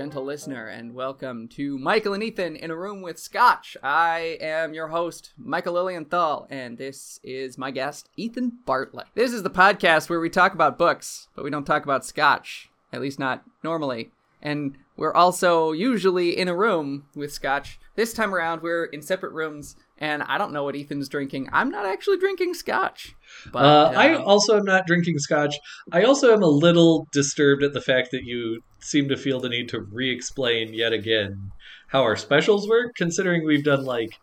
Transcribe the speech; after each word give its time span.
Gentle 0.00 0.24
listener, 0.24 0.66
and 0.66 0.94
welcome 0.94 1.46
to 1.46 1.76
Michael 1.76 2.14
and 2.14 2.22
Ethan 2.22 2.56
in 2.56 2.70
a 2.70 2.74
room 2.74 3.02
with 3.02 3.18
Scotch. 3.18 3.76
I 3.82 4.38
am 4.40 4.72
your 4.72 4.88
host, 4.88 5.34
Michael 5.36 5.74
Lilienthal, 5.74 6.46
and 6.48 6.78
this 6.78 7.20
is 7.22 7.58
my 7.58 7.70
guest, 7.70 8.08
Ethan 8.16 8.60
Bartlett. 8.64 9.08
This 9.14 9.34
is 9.34 9.42
the 9.42 9.50
podcast 9.50 10.08
where 10.08 10.18
we 10.18 10.30
talk 10.30 10.54
about 10.54 10.78
books, 10.78 11.28
but 11.36 11.44
we 11.44 11.50
don't 11.50 11.66
talk 11.66 11.84
about 11.84 12.06
Scotch, 12.06 12.70
at 12.94 13.02
least 13.02 13.18
not 13.18 13.44
normally. 13.62 14.10
And 14.40 14.78
we're 14.96 15.12
also 15.12 15.72
usually 15.72 16.30
in 16.34 16.48
a 16.48 16.56
room 16.56 17.04
with 17.14 17.30
Scotch. 17.30 17.78
This 17.94 18.14
time 18.14 18.34
around, 18.34 18.62
we're 18.62 18.86
in 18.86 19.02
separate 19.02 19.34
rooms, 19.34 19.76
and 20.00 20.22
I 20.22 20.38
don't 20.38 20.52
know 20.52 20.64
what 20.64 20.74
Ethan's 20.74 21.08
drinking. 21.08 21.48
I'm 21.52 21.70
not 21.70 21.84
actually 21.84 22.18
drinking 22.18 22.54
Scotch. 22.54 23.14
But, 23.52 23.64
uh, 23.64 23.92
I 23.94 24.14
um, 24.14 24.22
also 24.24 24.56
am 24.56 24.64
not 24.64 24.86
drinking 24.86 25.18
scotch. 25.18 25.56
I 25.92 26.02
also 26.02 26.32
am 26.32 26.42
a 26.42 26.48
little 26.48 27.06
disturbed 27.12 27.62
at 27.62 27.72
the 27.72 27.80
fact 27.80 28.10
that 28.12 28.24
you 28.24 28.60
seem 28.80 29.08
to 29.08 29.16
feel 29.16 29.40
the 29.40 29.48
need 29.48 29.68
to 29.70 29.80
re 29.80 30.10
explain 30.10 30.74
yet 30.74 30.92
again 30.92 31.50
how 31.88 32.02
our 32.02 32.16
specials 32.16 32.68
work, 32.68 32.92
considering 32.96 33.44
we've 33.44 33.64
done 33.64 33.84
like 33.84 34.18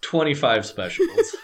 25 0.00 0.66
specials. 0.66 1.36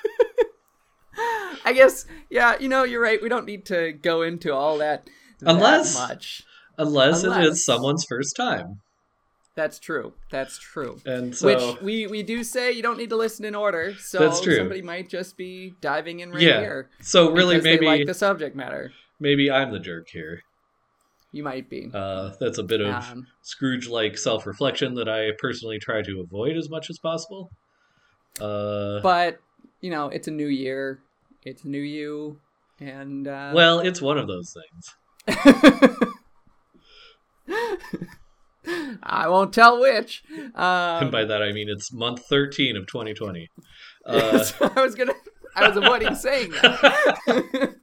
I 1.65 1.73
guess, 1.73 2.07
yeah, 2.31 2.57
you 2.59 2.69
know, 2.69 2.85
you're 2.85 3.03
right. 3.03 3.23
We 3.23 3.29
don't 3.29 3.47
need 3.47 3.67
to 3.67 3.93
go 3.93 4.23
into 4.23 4.55
all 4.55 4.79
that, 4.79 5.09
that 5.41 5.51
Unless- 5.51 5.95
much. 5.95 6.43
Unless, 6.79 7.25
it 7.25 7.27
Unless- 7.27 7.47
is 7.47 7.65
someone's 7.65 8.05
first 8.09 8.35
time. 8.37 8.81
That's 9.61 9.79
true. 9.79 10.15
That's 10.31 10.57
true. 10.59 10.99
And 11.05 11.37
so. 11.37 11.47
Which 11.47 11.83
we 11.83 12.07
we 12.07 12.23
do 12.23 12.43
say 12.43 12.73
you 12.73 12.83
don't 12.83 12.97
need 12.97 13.11
to 13.11 13.17
listen 13.17 13.45
in 13.45 13.55
order. 13.55 13.95
So 13.99 14.19
That's 14.19 14.41
true. 14.41 14.57
somebody 14.57 14.81
might 14.81 15.11
just 15.11 15.37
be 15.37 15.75
diving 15.83 16.21
in 16.21 16.31
right 16.33 16.41
Yeah, 16.41 16.61
here. 16.61 16.89
so 17.03 17.31
really, 17.31 17.61
maybe 17.61 17.85
like 17.85 18.07
the 18.07 18.15
subject 18.15 18.57
matter. 18.57 18.91
maybe 19.19 19.51
I'm 19.51 19.71
the 19.71 19.79
jerk 19.79 20.09
here. 20.09 20.43
You 21.33 21.43
might 21.43 21.69
be. 21.69 21.91
Uh, 21.93 22.31
that's 22.41 22.57
a 22.57 22.63
bit 22.63 22.81
of 22.81 22.95
Um, 22.95 23.27
Scrooge-like 23.43 24.17
self-reflection 24.17 24.95
that 24.95 25.11
I 25.11 25.33
personally 25.39 25.79
try 25.79 26.01
to 26.01 26.21
avoid 26.23 26.57
as 26.57 26.71
much 26.71 26.89
as 26.89 26.99
possible. 26.99 27.51
Uh, 28.41 29.01
but 29.03 29.41
you 29.83 29.91
know, 29.91 30.09
it's 30.09 30.27
a 30.27 30.31
new 30.31 30.49
year. 30.49 31.01
It's 31.45 31.65
a 31.65 31.69
new 31.69 31.83
you, 31.83 32.41
and 32.81 33.29
uh, 33.29 33.53
well, 33.55 33.81
it's 33.81 34.01
one 34.01 34.17
of 34.17 34.27
those 34.27 34.57
things. 34.57 36.03
I 39.03 39.29
won't 39.29 39.53
tell 39.53 39.81
which. 39.81 40.23
Um, 40.55 41.03
and 41.05 41.13
by 41.13 41.25
that 41.25 41.43
I 41.43 41.53
mean 41.53 41.69
it's 41.69 41.93
month 41.93 42.23
13 42.29 42.77
of 42.77 42.87
2020. 42.87 43.49
Uh, 44.07 44.45
I 44.77 44.81
was 44.83 44.95
gonna. 44.95 45.15
I 45.55 45.69
was 45.69 45.77
avoiding 45.77 46.15
saying 46.15 46.51
that. 46.53 47.19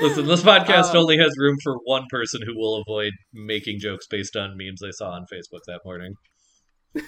listen, 0.00 0.26
this 0.26 0.42
podcast 0.42 0.90
Um, 0.90 0.98
only 0.98 1.18
has 1.18 1.34
room 1.38 1.56
for 1.62 1.76
one 1.84 2.04
person 2.10 2.42
who 2.44 2.56
will 2.56 2.82
avoid 2.86 3.12
making 3.32 3.78
jokes 3.80 4.06
based 4.06 4.36
on 4.36 4.56
memes 4.56 4.82
I 4.82 4.90
saw 4.90 5.10
on 5.10 5.26
Facebook 5.32 5.62
that 5.66 5.80
morning. 5.84 6.14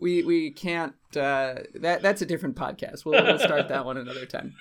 we 0.00 0.22
we 0.22 0.50
can't. 0.52 0.94
Uh, 1.16 1.54
that 1.74 2.02
that's 2.02 2.22
a 2.22 2.26
different 2.26 2.56
podcast. 2.56 3.04
We'll, 3.04 3.22
we'll 3.24 3.38
start 3.38 3.68
that 3.68 3.84
one 3.84 3.96
another 3.96 4.26
time. 4.26 4.54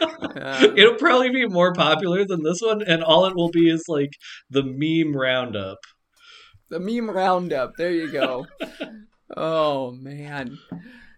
Uh, 0.00 0.68
It'll 0.76 0.94
probably 0.96 1.30
be 1.30 1.46
more 1.46 1.72
popular 1.72 2.24
than 2.24 2.42
this 2.42 2.60
one, 2.60 2.82
and 2.82 3.02
all 3.02 3.26
it 3.26 3.34
will 3.34 3.50
be 3.50 3.70
is 3.70 3.84
like 3.88 4.12
the 4.50 4.62
meme 4.62 5.16
roundup. 5.16 5.78
the 6.68 6.80
meme 6.80 7.10
roundup. 7.10 7.72
There 7.76 7.90
you 7.90 8.10
go. 8.12 8.46
oh 9.36 9.92
man, 9.92 10.58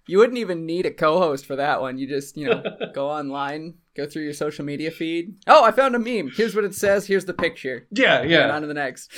you 0.07 0.19
wouldn't 0.19 0.39
even 0.39 0.67
need 0.67 0.87
a 0.87 0.91
co-host 0.93 1.45
for 1.47 1.57
that 1.57 1.81
one. 1.81 1.99
You 1.99 2.07
just 2.07 2.37
you 2.37 2.47
know 2.49 2.63
go 2.95 3.11
online, 3.11 3.75
go 3.97 4.07
through 4.07 4.23
your 4.23 4.35
social 4.35 4.65
media 4.65 4.91
feed. 4.91 5.35
Oh, 5.47 5.65
I 5.65 5.73
found 5.73 5.95
a 5.97 5.99
meme. 5.99 6.31
Here's 6.37 6.55
what 6.55 6.65
it 6.65 6.75
says. 6.75 7.07
Here's 7.07 7.25
the 7.25 7.35
picture. 7.35 7.87
Yeah, 7.91 8.21
And 8.21 8.31
yeah. 8.31 8.51
on 8.55 8.63
to 8.63 8.69
the 8.69 8.75
next. 8.75 9.11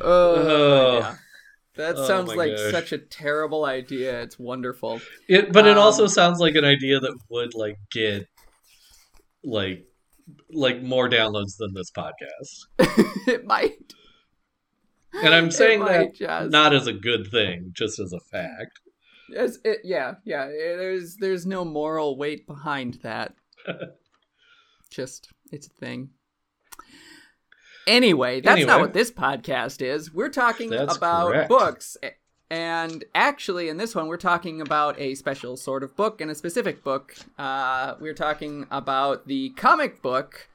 Oh, 0.00 0.98
yeah. 0.98 1.16
That 1.76 1.94
Oh 1.96 2.06
sounds 2.08 2.34
like 2.34 2.56
gosh. 2.56 2.70
such 2.72 2.92
a 2.92 2.98
terrible 2.98 3.64
idea. 3.64 4.20
It's 4.22 4.38
wonderful. 4.38 5.00
It, 5.28 5.52
but 5.52 5.66
it 5.66 5.78
also 5.78 6.04
Um, 6.04 6.08
sounds 6.08 6.40
like 6.40 6.56
an 6.56 6.64
idea 6.64 6.98
that 6.98 7.16
would 7.30 7.54
like 7.54 7.76
get 7.92 8.26
like 9.44 9.86
like 10.50 10.82
more 10.82 11.08
downloads 11.08 11.56
than 11.58 11.72
this 11.74 11.90
podcast. 11.90 12.66
it 13.28 13.46
might. 13.46 13.94
And 15.14 15.34
I'm 15.34 15.50
saying 15.50 15.84
that 15.84 16.14
just. 16.16 16.50
not 16.50 16.74
as 16.74 16.86
a 16.86 16.92
good 16.92 17.28
thing, 17.30 17.70
just 17.72 17.98
as 17.98 18.12
a 18.12 18.20
fact. 18.20 18.80
It's, 19.30 19.58
it, 19.64 19.80
yeah, 19.84 20.14
yeah. 20.24 20.46
There's 20.46 21.16
there's 21.16 21.46
no 21.46 21.64
moral 21.64 22.16
weight 22.18 22.46
behind 22.46 22.98
that. 23.02 23.34
Just 24.90 25.28
it's 25.52 25.66
a 25.66 25.70
thing. 25.70 26.10
Anyway, 27.88 28.40
that's 28.42 28.64
not 28.66 28.80
what 28.80 28.92
this 28.92 29.10
podcast 29.10 29.80
is. 29.82 30.12
We're 30.12 30.28
talking 30.28 30.70
That's 30.70 30.96
about 30.96 31.32
correct. 31.32 31.48
books. 31.48 31.96
And 32.50 33.04
actually, 33.14 33.68
in 33.68 33.78
this 33.78 33.94
one, 33.94 34.06
we're 34.08 34.16
talking 34.18 34.60
about 34.60 34.98
a 35.00 35.14
special 35.14 35.56
sort 35.56 35.82
of 35.82 35.96
book 35.96 36.20
and 36.20 36.30
a 36.30 36.34
specific 36.34 36.84
book. 36.84 37.14
Uh, 37.38 37.94
we're 38.00 38.14
talking 38.14 38.66
about 38.70 39.26
the 39.26 39.50
comic 39.50 40.02
book. 40.02 40.48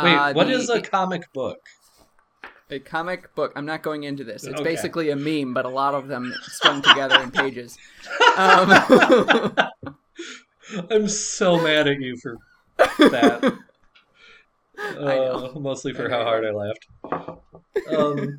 Wait, 0.00 0.14
uh, 0.14 0.32
what 0.32 0.46
the- 0.46 0.52
is 0.54 0.70
a 0.70 0.80
comic 0.80 1.32
book? 1.32 1.58
a 2.68 2.80
comic 2.80 3.32
book? 3.36 3.52
I'm 3.54 3.64
not 3.66 3.82
going 3.82 4.02
into 4.02 4.24
this. 4.24 4.42
It's 4.42 4.54
Okay. 4.54 4.64
basically 4.64 5.10
a 5.10 5.16
meme, 5.16 5.54
but 5.54 5.64
a 5.64 5.68
lot 5.68 5.94
of 5.94 6.08
them 6.08 6.34
strung 6.42 6.82
together 6.82 7.20
in 7.20 7.30
pages. 7.30 7.78
Um, 8.36 8.70
I'm 10.90 11.06
so 11.08 11.60
mad 11.62 11.86
at 11.86 12.00
you 12.00 12.16
for 12.16 12.38
that. 12.76 13.56
Uh, 14.78 15.50
mostly 15.58 15.92
for 15.92 16.08
how 16.08 16.22
hard 16.24 16.44
I 16.44 16.50
laughed. 16.50 16.86
Um, 17.90 18.38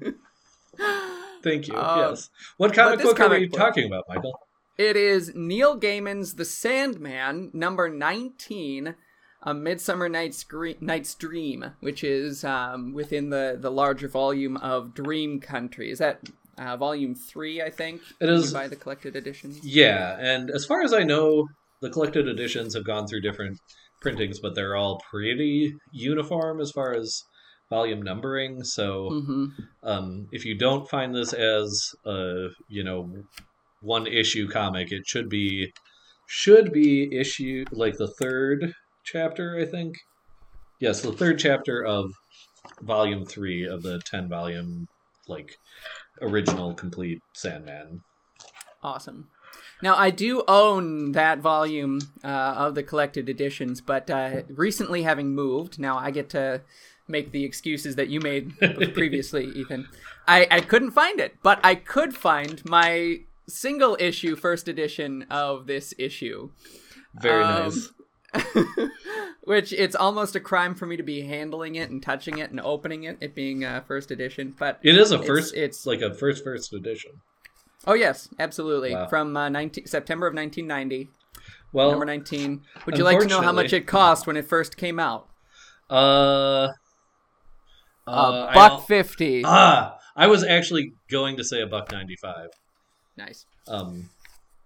thank 1.43 1.67
you. 1.67 1.75
Um, 1.75 2.11
yes. 2.11 2.29
What 2.57 2.73
comic 2.73 3.01
book 3.01 3.19
are 3.19 3.23
comic 3.23 3.39
we 3.39 3.47
book- 3.47 3.59
talking 3.59 3.85
about, 3.87 4.05
Michael? 4.07 4.37
It 4.77 4.95
is 4.95 5.31
Neil 5.33 5.79
Gaiman's 5.79 6.35
The 6.35 6.45
Sandman, 6.45 7.49
number 7.53 7.89
19, 7.89 8.93
A 9.41 9.53
Midsummer 9.53 10.07
Night's, 10.07 10.43
Gre- 10.43 10.71
Night's 10.79 11.15
Dream, 11.15 11.65
which 11.79 12.03
is 12.03 12.43
um, 12.43 12.93
within 12.93 13.31
the, 13.31 13.57
the 13.59 13.71
larger 13.71 14.07
volume 14.07 14.57
of 14.57 14.93
Dream 14.93 15.39
Country. 15.39 15.89
Is 15.89 15.97
that 15.97 16.21
uh, 16.59 16.77
volume 16.77 17.15
3, 17.15 17.63
I 17.63 17.71
think? 17.71 18.01
It 18.21 18.27
you 18.27 18.33
is- 18.33 18.53
By 18.53 18.67
the 18.67 18.75
collected 18.75 19.15
editions? 19.15 19.59
Yeah, 19.65 20.15
and 20.19 20.51
as 20.51 20.65
far 20.65 20.83
as 20.83 20.93
I 20.93 21.01
know, 21.03 21.47
the 21.81 21.89
collected 21.89 22.27
editions 22.27 22.75
have 22.75 22.85
gone 22.85 23.07
through 23.07 23.21
different 23.21 23.57
printings, 24.01 24.39
but 24.39 24.55
they're 24.55 24.75
all 24.75 25.01
pretty 25.09 25.73
uniform 25.91 26.61
as 26.61 26.71
far 26.71 26.93
as 26.93 27.23
volume 27.69 28.01
numbering. 28.01 28.63
So, 28.63 29.09
hmm 29.09 29.45
um, 29.83 30.27
if 30.31 30.45
you 30.45 30.57
don't 30.57 30.89
find 30.89 31.15
this 31.15 31.33
as 31.33 31.89
a 32.05 32.47
you 32.67 32.83
know 32.83 33.11
one 33.81 34.07
issue 34.07 34.47
comic, 34.49 34.91
it 34.91 35.03
should 35.05 35.29
be 35.29 35.71
should 36.27 36.71
be 36.71 37.15
issue 37.15 37.65
like 37.71 37.97
the 37.97 38.13
third 38.19 38.73
chapter, 39.05 39.57
I 39.59 39.65
think. 39.65 39.95
Yes, 40.79 41.01
the 41.01 41.11
third 41.11 41.39
chapter 41.39 41.83
of 41.85 42.11
volume 42.81 43.25
three 43.25 43.65
of 43.65 43.81
the 43.81 44.01
ten 44.05 44.29
volume 44.29 44.87
like 45.27 45.55
original 46.21 46.73
complete 46.73 47.19
Sandman. 47.33 48.01
Awesome. 48.83 49.29
Now, 49.81 49.95
I 49.95 50.09
do 50.09 50.43
own 50.47 51.11
that 51.11 51.39
volume 51.39 52.00
uh, 52.24 52.27
of 52.27 52.75
the 52.75 52.83
collected 52.83 53.29
editions, 53.29 53.79
but 53.81 54.09
uh, 54.09 54.41
recently 54.50 55.03
having 55.03 55.35
moved, 55.35 55.77
now 55.79 55.97
I 55.97 56.09
get 56.12 56.29
to 56.31 56.62
make 57.07 57.31
the 57.31 57.44
excuses 57.45 57.95
that 57.95 58.09
you 58.09 58.19
made 58.19 58.57
previously, 58.94 59.45
Ethan. 59.45 59.88
I, 60.27 60.47
I 60.50 60.59
couldn't 60.62 60.91
find 60.91 61.19
it, 61.19 61.35
but 61.44 61.59
I 61.63 61.75
could 61.75 62.15
find 62.15 62.63
my 62.65 63.21
single 63.47 63.95
issue 64.00 64.35
first 64.35 64.68
edition 64.68 65.25
of 65.29 65.68
this 65.68 65.94
issue. 65.97 66.50
Very 67.21 67.44
Um, 67.44 67.63
nice. 67.63 67.89
Which 69.44 69.71
it's 69.71 69.95
almost 69.95 70.35
a 70.35 70.41
crime 70.41 70.75
for 70.75 70.85
me 70.85 70.97
to 70.97 71.03
be 71.03 71.21
handling 71.21 71.75
it 71.75 71.89
and 71.89 72.03
touching 72.03 72.39
it 72.39 72.50
and 72.51 72.59
opening 72.59 73.03
it, 73.03 73.18
it 73.21 73.33
being 73.33 73.63
a 73.63 73.81
first 73.88 74.12
edition. 74.12 74.53
But 74.59 74.79
It 74.83 74.97
is 74.97 75.12
a 75.12 75.15
it's- 75.15 75.27
first, 75.27 75.56
it's- 75.56 75.85
like 75.85 76.01
a 76.01 76.13
first 76.13 76.44
first 76.44 76.74
edition. 76.74 77.12
Oh 77.88 77.94
yes, 77.94 78.30
absolutely, 78.39 78.94
Wow. 78.94 79.07
from 79.07 79.36
uh, 79.36 79.50
19, 79.50 79.88
September 79.88 80.28
of 80.28 80.34
1990. 80.36 81.10
Well, 81.74 81.89
number 81.92 82.06
19. 82.06 82.62
Would 82.86 82.98
you 82.98 83.04
like 83.04 83.19
to 83.19 83.25
know 83.28 83.42
how 83.42 83.51
much 83.51 83.74
it 83.74 83.88
cost 83.88 84.25
when 84.28 84.38
it 84.38 84.45
first 84.45 84.78
came 84.78 85.00
out? 85.00 85.28
uh, 85.92 86.68
A 88.07 88.12
uh, 88.12 88.48
I 88.50 88.54
buck 88.54 88.72
al- 88.72 88.78
50. 88.81 89.44
ah, 89.45 89.98
I 90.16 90.28
was 90.28 90.44
actually 90.44 90.94
going 91.10 91.38
to 91.38 91.44
say 91.44 91.62
a 91.62 91.68
buck 91.68 91.92
ninety 91.92 92.16
five. 92.22 92.48
nice. 93.18 93.45
Um, 93.68 94.10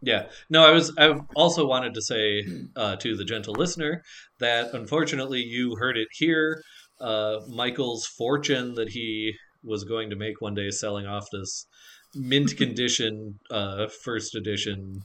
yeah. 0.01 0.27
No, 0.49 0.65
I 0.65 0.71
was. 0.71 0.93
I 0.97 1.13
also 1.35 1.65
wanted 1.67 1.93
to 1.95 2.01
say 2.01 2.43
uh, 2.75 2.95
to 2.97 3.15
the 3.17 3.25
gentle 3.25 3.53
listener 3.55 4.03
that 4.39 4.73
unfortunately 4.73 5.41
you 5.41 5.75
heard 5.75 5.97
it 5.97 6.07
here. 6.11 6.61
Uh, 6.99 7.37
Michael's 7.49 8.05
fortune 8.05 8.75
that 8.75 8.89
he 8.89 9.33
was 9.63 9.83
going 9.83 10.09
to 10.11 10.15
make 10.15 10.39
one 10.39 10.53
day 10.53 10.69
selling 10.69 11.05
off 11.07 11.25
this 11.31 11.65
mint 12.15 12.55
condition 12.63 13.39
uh, 13.49 13.87
first 14.03 14.35
edition 14.35 15.01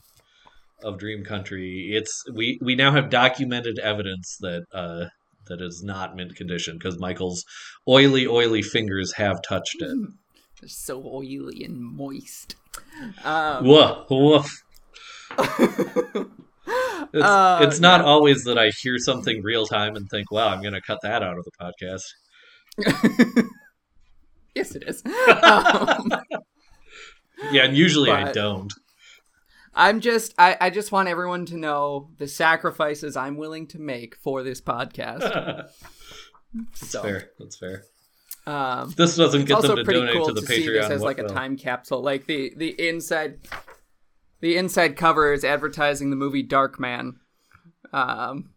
of 0.83 0.99
Dream 0.99 1.23
Country. 1.23 1.89
It's 1.93 2.23
we 2.33 2.59
we 2.61 2.75
now 2.75 2.91
have 2.91 3.09
documented 3.09 3.79
evidence 3.79 4.37
that 4.41 4.65
uh, 4.73 5.05
that 5.47 5.61
is 5.61 5.81
not 5.83 6.15
mint 6.15 6.35
condition 6.35 6.77
because 6.77 6.99
Michael's 6.99 7.43
oily, 7.87 8.27
oily 8.27 8.61
fingers 8.61 9.13
have 9.13 9.41
touched 9.47 9.77
it. 9.81 9.97
They're 10.61 10.69
so 10.69 11.03
oily 11.05 11.63
and 11.63 11.79
moist. 11.79 12.55
Um, 13.23 13.65
Woof, 13.65 14.09
woof. 14.09 14.63
It's, 17.13 17.23
Uh, 17.23 17.59
it's 17.61 17.79
not 17.79 18.01
yeah. 18.01 18.07
always 18.07 18.43
that 18.43 18.57
I 18.57 18.69
hear 18.81 18.97
something 18.97 19.41
real 19.41 19.65
time 19.65 19.95
and 19.95 20.09
think, 20.09 20.29
"Wow, 20.29 20.49
I'm 20.49 20.61
going 20.61 20.73
to 20.73 20.81
cut 20.81 20.97
that 21.03 21.23
out 21.23 21.37
of 21.37 21.45
the 21.45 21.51
podcast." 21.61 22.03
yes, 24.53 24.75
it 24.75 24.83
is. 24.85 25.01
Um, 25.05 26.11
Yeah, 27.51 27.63
and 27.65 27.75
usually 27.77 28.11
I 28.11 28.31
don't. 28.31 28.73
I'm 29.73 29.99
just, 30.01 30.33
I, 30.39 30.57
I 30.59 30.69
just 30.71 30.91
want 30.91 31.07
everyone 31.07 31.45
to 31.47 31.57
know 31.57 32.09
the 32.17 32.27
sacrifices 32.27 33.15
I'm 33.15 33.37
willing 33.37 33.67
to 33.67 33.79
make 33.79 34.15
for 34.15 34.41
this 34.41 34.59
podcast. 34.59 35.19
That's 36.53 36.89
So, 36.89 37.03
fair. 37.03 37.29
That's 37.37 37.57
fair. 37.57 37.83
um, 38.47 38.91
This 38.97 39.15
doesn't 39.15 39.45
get 39.45 39.61
them 39.61 39.75
to 39.75 39.83
pretty 39.83 39.99
donate 39.99 40.15
cool 40.15 40.27
to 40.27 40.33
the 40.33 40.41
to 40.41 40.47
see 40.47 40.67
this 40.67 40.89
as 40.89 41.01
like 41.03 41.19
a 41.19 41.27
time 41.27 41.57
capsule. 41.57 42.01
Like 42.01 42.25
the 42.25 42.53
the 42.57 42.69
inside, 42.89 43.39
the 44.39 44.57
inside 44.57 44.95
cover 44.97 45.31
is 45.33 45.43
advertising 45.43 46.09
the 46.09 46.15
movie 46.15 46.43
Darkman. 46.45 47.17
Um, 47.93 48.51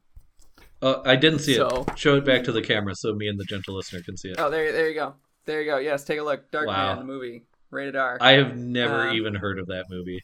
Oh, 0.82 1.02
I 1.04 1.16
didn't 1.16 1.40
see 1.40 1.56
So- 1.56 1.84
it. 1.88 1.98
Show 1.98 2.16
it 2.16 2.24
back 2.24 2.44
to 2.44 2.52
the 2.52 2.62
camera 2.62 2.94
so 2.94 3.12
me 3.12 3.28
and 3.28 3.38
the 3.38 3.44
gentle 3.44 3.76
listener 3.76 4.00
can 4.00 4.16
see 4.16 4.30
it. 4.30 4.36
oh, 4.40 4.48
there, 4.48 4.72
there 4.72 4.88
you 4.88 4.94
go, 4.94 5.12
there 5.44 5.60
you 5.60 5.70
go. 5.70 5.76
Yes, 5.76 6.04
take 6.04 6.18
a 6.18 6.22
look. 6.22 6.50
Dark 6.50 6.68
Wow. 6.68 6.94
Man, 6.94 7.06
the 7.06 7.12
movie, 7.12 7.42
rated 7.70 7.96
R. 7.96 8.18
I 8.20 8.32
have 8.32 8.56
never 8.56 9.04
Um, 9.04 9.16
even 9.16 9.34
heard 9.34 9.58
of 9.58 9.66
that 9.68 9.86
movie. 9.90 10.20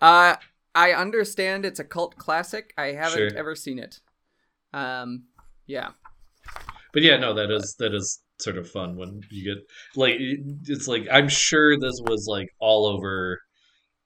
Uh, 0.00 0.36
I 0.74 0.92
understand 0.92 1.64
it's 1.64 1.80
a 1.80 1.84
cult 1.84 2.16
classic. 2.16 2.72
I 2.76 2.86
haven't 2.92 3.20
Sure. 3.20 3.30
ever 3.34 3.54
seen 3.54 3.78
it. 3.78 4.00
Um, 4.72 5.24
yeah. 5.66 5.90
But 6.92 7.02
yeah, 7.02 7.16
no, 7.16 7.34
that 7.34 7.50
is 7.50 7.74
that 7.78 7.94
is 7.94 8.20
sort 8.40 8.56
of 8.56 8.70
fun 8.70 8.96
when 8.96 9.20
you 9.30 9.44
get 9.54 9.62
like 9.96 10.16
it's 10.20 10.86
like 10.88 11.06
I'm 11.10 11.28
sure 11.28 11.78
this 11.78 12.00
was 12.04 12.26
like 12.28 12.48
all 12.60 12.86
over 12.86 13.40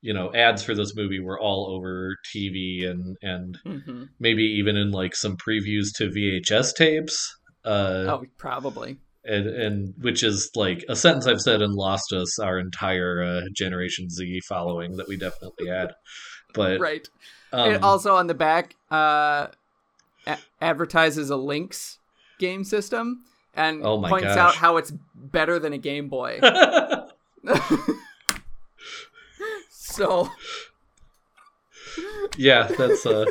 you 0.02 0.14
know, 0.14 0.34
ads 0.34 0.62
for 0.64 0.74
this 0.74 0.96
movie 0.96 1.20
were 1.20 1.40
all 1.40 1.68
over 1.76 2.16
TV 2.32 2.86
and 2.86 3.16
and 3.22 3.58
hmm 3.64 4.04
maybe 4.20 4.44
even 4.44 4.76
in 4.76 4.92
like 4.92 5.16
some 5.16 5.36
previews 5.38 5.88
to 5.96 6.10
VHS 6.10 6.74
tapes. 6.74 7.30
Uh 7.64 8.12
Oh, 8.12 8.24
probably. 8.38 8.98
And 9.24 9.46
and 9.46 9.94
which 10.00 10.22
is 10.22 10.50
like 10.56 10.84
a 10.88 10.96
sentence 10.96 11.26
I've 11.26 11.40
said 11.40 11.62
and 11.62 11.74
lost 11.74 12.12
us 12.12 12.38
our 12.38 12.58
entire 12.58 13.22
uh, 13.22 13.40
Generation 13.54 14.08
Z 14.10 14.40
following 14.48 14.96
that 14.96 15.08
we 15.08 15.16
definitely 15.16 15.68
had. 15.68 15.92
But 16.54 16.80
Right. 16.80 17.08
um, 17.52 17.70
it 17.70 17.82
also 17.82 18.14
on 18.16 18.26
the 18.26 18.34
back 18.34 18.76
uh, 18.90 19.46
a- 20.26 20.38
advertises 20.60 21.30
a 21.30 21.36
Lynx 21.36 21.98
game 22.38 22.64
system 22.64 23.24
and 23.54 23.84
Oh 23.84 24.00
points 24.02 24.24
gosh. 24.24 24.36
out 24.38 24.54
how 24.56 24.76
it's 24.76 24.92
better 25.14 25.58
than 25.58 25.72
a 25.72 25.78
Game 25.78 26.08
Boy. 26.08 26.40
so 29.70 30.28
yeah, 32.36 32.64
that's 32.66 33.04
uh 33.06 33.24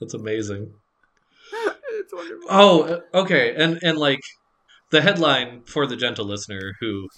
that's 0.00 0.14
amazing. 0.14 0.72
it's 1.92 2.12
wonderful. 2.12 2.46
Oh, 2.50 3.00
okay, 3.14 3.54
and 3.56 3.78
and 3.82 3.96
like 3.98 4.20
the 4.94 5.02
headline 5.02 5.62
for 5.66 5.86
the 5.86 5.96
gentle 5.96 6.24
listener 6.24 6.72
who. 6.80 7.08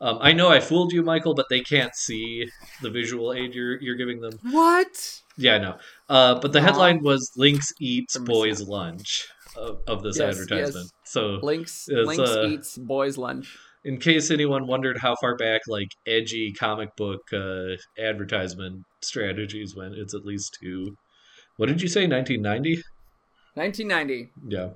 Um, 0.00 0.18
I 0.20 0.32
know 0.32 0.48
I 0.48 0.58
fooled 0.58 0.92
you, 0.92 1.04
Michael, 1.04 1.32
but 1.34 1.46
they 1.48 1.60
can't 1.60 1.94
see 1.94 2.48
the 2.82 2.90
visual 2.90 3.32
aid 3.32 3.54
you're 3.54 3.80
you're 3.80 3.94
giving 3.94 4.20
them. 4.20 4.32
What? 4.50 5.20
Yeah, 5.36 5.54
I 5.54 5.58
know. 5.58 5.78
Uh, 6.08 6.40
but 6.40 6.52
the 6.52 6.58
Aw. 6.58 6.62
headline 6.62 7.02
was 7.04 7.30
"Lynx 7.36 7.72
eats 7.80 8.18
boys' 8.18 8.50
Mississippi. 8.58 8.70
lunch" 8.72 9.28
of, 9.56 9.78
of 9.86 10.02
this 10.02 10.18
Yes, 10.18 10.34
advertisement. 10.40 10.86
yes. 10.92 11.12
So, 11.12 11.38
Lynx 11.42 11.86
It's, 11.88 12.08
Lynx 12.08 12.30
uh, 12.30 12.44
eats 12.48 12.78
boys 12.78 13.16
lunch. 13.16 13.56
in 13.84 13.98
case 13.98 14.30
anyone 14.32 14.66
wondered 14.66 14.98
how 14.98 15.14
far 15.20 15.36
back 15.36 15.60
like 15.68 15.88
edgy 16.06 16.52
comic 16.52 16.96
book 16.96 17.20
uh, 17.32 17.76
advertisement 17.96 18.82
strategies 19.02 19.76
went, 19.76 19.94
it's 19.94 20.14
at 20.14 20.24
least 20.24 20.58
to 20.62 20.96
what 21.58 21.66
did 21.68 21.80
you 21.82 21.86
say, 21.88 22.08
1990? 22.08 22.82
1990. 23.54 24.30
Yeah, 24.48 24.70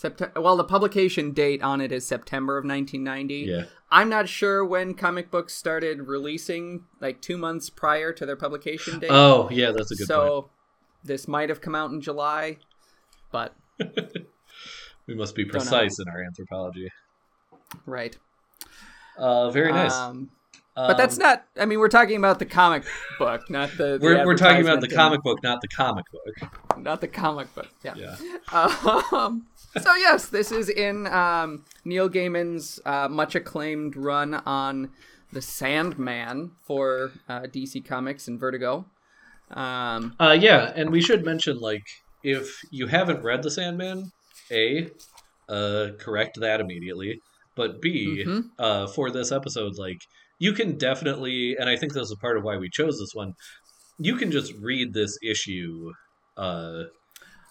September. 0.00 0.40
Well, 0.40 0.56
the 0.56 0.64
publication 0.64 1.32
date 1.32 1.62
on 1.62 1.82
it 1.82 1.92
is 1.92 2.06
September 2.06 2.56
of 2.56 2.64
1990. 2.64 3.34
yeah. 3.50 3.64
I'm 3.90 4.08
not 4.08 4.28
sure 4.30 4.64
when 4.64 4.94
comic 4.94 5.30
books 5.30 5.52
started 5.54 6.06
releasing, 6.06 6.84
like 7.00 7.20
two 7.20 7.36
months 7.36 7.68
prior 7.68 8.10
to 8.14 8.24
their 8.24 8.36
publication 8.36 8.98
date. 8.98 9.10
Oh, 9.12 9.48
yeah, 9.50 9.72
that's 9.72 9.90
a 9.90 9.96
good 9.96 10.06
so 10.06 10.42
point. 10.42 10.52
this 11.04 11.28
might 11.28 11.50
have 11.50 11.60
come 11.60 11.74
out 11.74 11.90
in 11.90 12.00
July, 12.00 12.56
but 13.30 13.54
We 15.06 15.14
must 15.14 15.34
be 15.34 15.44
precise 15.44 15.98
in 15.98 16.08
our 16.08 16.22
anthropology. 16.22 16.88
right. 17.84 18.16
Uh, 19.18 19.50
very 19.50 19.70
nice. 19.72 19.92
Um, 19.92 20.30
but 20.74 20.96
that's 20.96 21.16
Um, 21.16 21.22
not. 21.22 21.44
I 21.58 21.66
mean, 21.66 21.78
we're 21.78 21.88
talking 21.88 22.16
about 22.16 22.38
the 22.38 22.46
comic 22.46 22.84
book, 23.18 23.50
not 23.50 23.70
the. 23.76 23.98
the 23.98 24.00
We're, 24.00 24.24
we're 24.24 24.36
talking 24.36 24.62
about 24.62 24.80
the 24.80 24.88
comic 24.88 25.22
book, 25.22 25.42
not 25.42 25.60
the 25.60 25.68
comic 25.68 26.06
book. 26.10 26.50
not 26.78 27.02
the 27.02 27.08
comic 27.08 27.54
book. 27.54 27.68
Yeah. 27.84 27.94
Yeah. 27.96 28.16
Um, 29.12 29.46
so 29.80 29.94
yes, 29.96 30.26
this 30.26 30.50
is 30.52 30.68
in 30.68 31.06
um, 31.06 31.64
Neil 31.84 32.08
Gaiman's 32.08 32.80
uh, 32.84 33.08
much 33.08 33.34
acclaimed 33.34 33.96
run 33.96 34.34
on 34.34 34.90
the 35.32 35.40
Sandman 35.42 36.52
for 36.66 37.12
uh, 37.28 37.42
DC 37.42 37.84
Comics 37.84 38.26
and 38.28 38.38
Vertigo. 38.38 38.86
Um, 39.50 40.14
Uh, 40.18 40.36
yeah, 40.38 40.72
and 40.74 40.90
we 40.90 41.00
should 41.00 41.24
mention 41.24 41.58
like 41.58 41.82
if 42.22 42.60
you 42.70 42.86
haven't 42.86 43.22
read 43.22 43.42
The 43.42 43.50
Sandman, 43.50 44.10
a 44.50 44.88
uh, 45.48 45.88
correct 45.98 46.38
that 46.40 46.60
immediately. 46.60 47.20
But 47.56 47.80
B, 47.80 48.24
Mhm. 48.24 48.50
uh, 48.58 48.86
for 48.88 49.10
this 49.10 49.32
episode, 49.32 49.76
like 49.76 49.98
you 50.38 50.52
can 50.52 50.78
definitely, 50.78 51.56
and 51.58 51.68
I 51.68 51.76
think 51.76 51.92
this 51.92 52.04
is 52.04 52.12
a 52.12 52.16
part 52.20 52.36
of 52.36 52.44
why 52.44 52.56
we 52.56 52.68
chose 52.70 52.98
this 52.98 53.10
one. 53.12 53.32
You 53.98 54.16
can 54.16 54.30
just 54.30 54.52
read 54.60 54.94
this 54.94 55.18
issue 55.22 55.92
uh, 56.36 56.84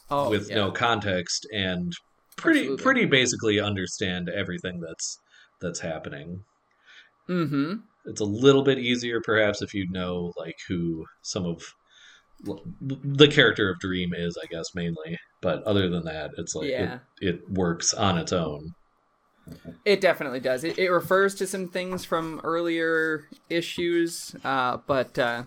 oh, 0.10 0.30
with 0.30 0.50
yeah. 0.50 0.56
no 0.56 0.72
context 0.72 1.46
and 1.54 1.94
pretty 2.40 2.60
Absolutely. 2.62 2.84
pretty 2.84 3.06
basically 3.06 3.60
understand 3.60 4.30
everything 4.30 4.80
that's 4.80 5.20
that's 5.62 5.80
happening. 5.80 6.44
Mm-hmm. 7.30 7.74
It's 8.06 8.22
a 8.22 8.26
little 8.26 8.64
bit 8.64 8.80
easier, 8.80 9.22
perhaps, 9.22 9.62
if 9.62 9.74
you 9.74 9.88
know 9.92 10.34
like 10.38 10.56
who 10.68 11.06
some 11.22 11.46
of 11.46 11.62
the 12.82 13.28
character 13.28 13.70
of 13.70 13.80
Dream 13.80 14.14
is, 14.14 14.38
I 14.42 14.46
guess 14.48 14.74
mainly. 14.74 15.18
But 15.42 15.62
other 15.64 15.90
than 15.90 16.06
that, 16.06 16.32
it's 16.38 16.56
like 16.56 16.70
Yeah. 16.70 17.00
it, 17.22 17.36
it 17.36 17.50
works 17.52 17.94
on 17.94 18.18
its 18.18 18.32
own. 18.34 18.72
It 19.84 20.00
definitely 20.00 20.40
does. 20.40 20.64
It, 20.64 20.78
it 20.78 20.90
refers 20.90 21.36
to 21.36 21.48
some 21.48 21.68
things 21.68 22.06
from 22.06 22.40
earlier 22.44 23.28
issues, 23.50 24.36
uh, 24.44 24.78
but 24.86 25.18
uh, 25.18 25.44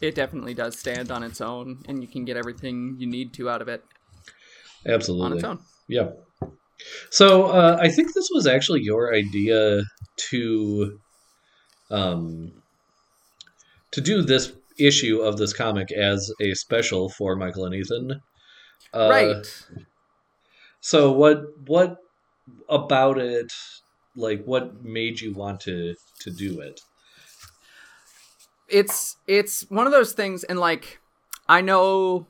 it 0.00 0.14
definitely 0.14 0.54
does 0.54 0.78
stand 0.78 1.10
on 1.12 1.22
its 1.22 1.40
own, 1.40 1.82
and 1.86 2.00
you 2.02 2.08
can 2.08 2.24
get 2.24 2.36
everything 2.36 2.96
you 2.98 3.06
need 3.06 3.32
to 3.34 3.50
out 3.50 3.60
of 3.62 3.68
it 3.68 3.84
Absolutely. 4.86 5.26
on 5.26 5.32
its 5.34 5.44
own. 5.44 5.58
yeah. 5.86 6.10
So 7.10 7.46
uh, 7.46 7.78
I 7.80 7.88
think 7.88 8.14
this 8.14 8.28
was 8.32 8.46
actually 8.46 8.80
your 8.82 9.14
idea 9.14 9.82
to, 10.30 10.98
um, 11.90 12.52
to 13.90 14.00
do 14.00 14.22
this 14.22 14.52
issue 14.78 15.20
of 15.20 15.36
this 15.36 15.52
comic 15.52 15.92
as 15.92 16.32
a 16.40 16.54
special 16.54 17.10
for 17.10 17.36
Michael 17.36 17.66
and 17.66 17.74
Ethan. 17.74 18.20
Uh, 18.94 19.08
right. 19.10 19.66
So 20.80 21.12
what 21.12 21.42
what 21.66 21.98
about 22.68 23.18
it 23.18 23.52
like 24.16 24.42
what 24.44 24.82
made 24.82 25.20
you 25.20 25.32
want 25.32 25.60
to 25.60 25.94
to 26.20 26.30
do 26.30 26.60
it? 26.60 26.80
it's 28.72 29.16
it's 29.26 29.68
one 29.70 29.86
of 29.86 29.92
those 29.92 30.12
things 30.14 30.42
and 30.44 30.58
like 30.58 30.98
i 31.48 31.60
know 31.60 32.26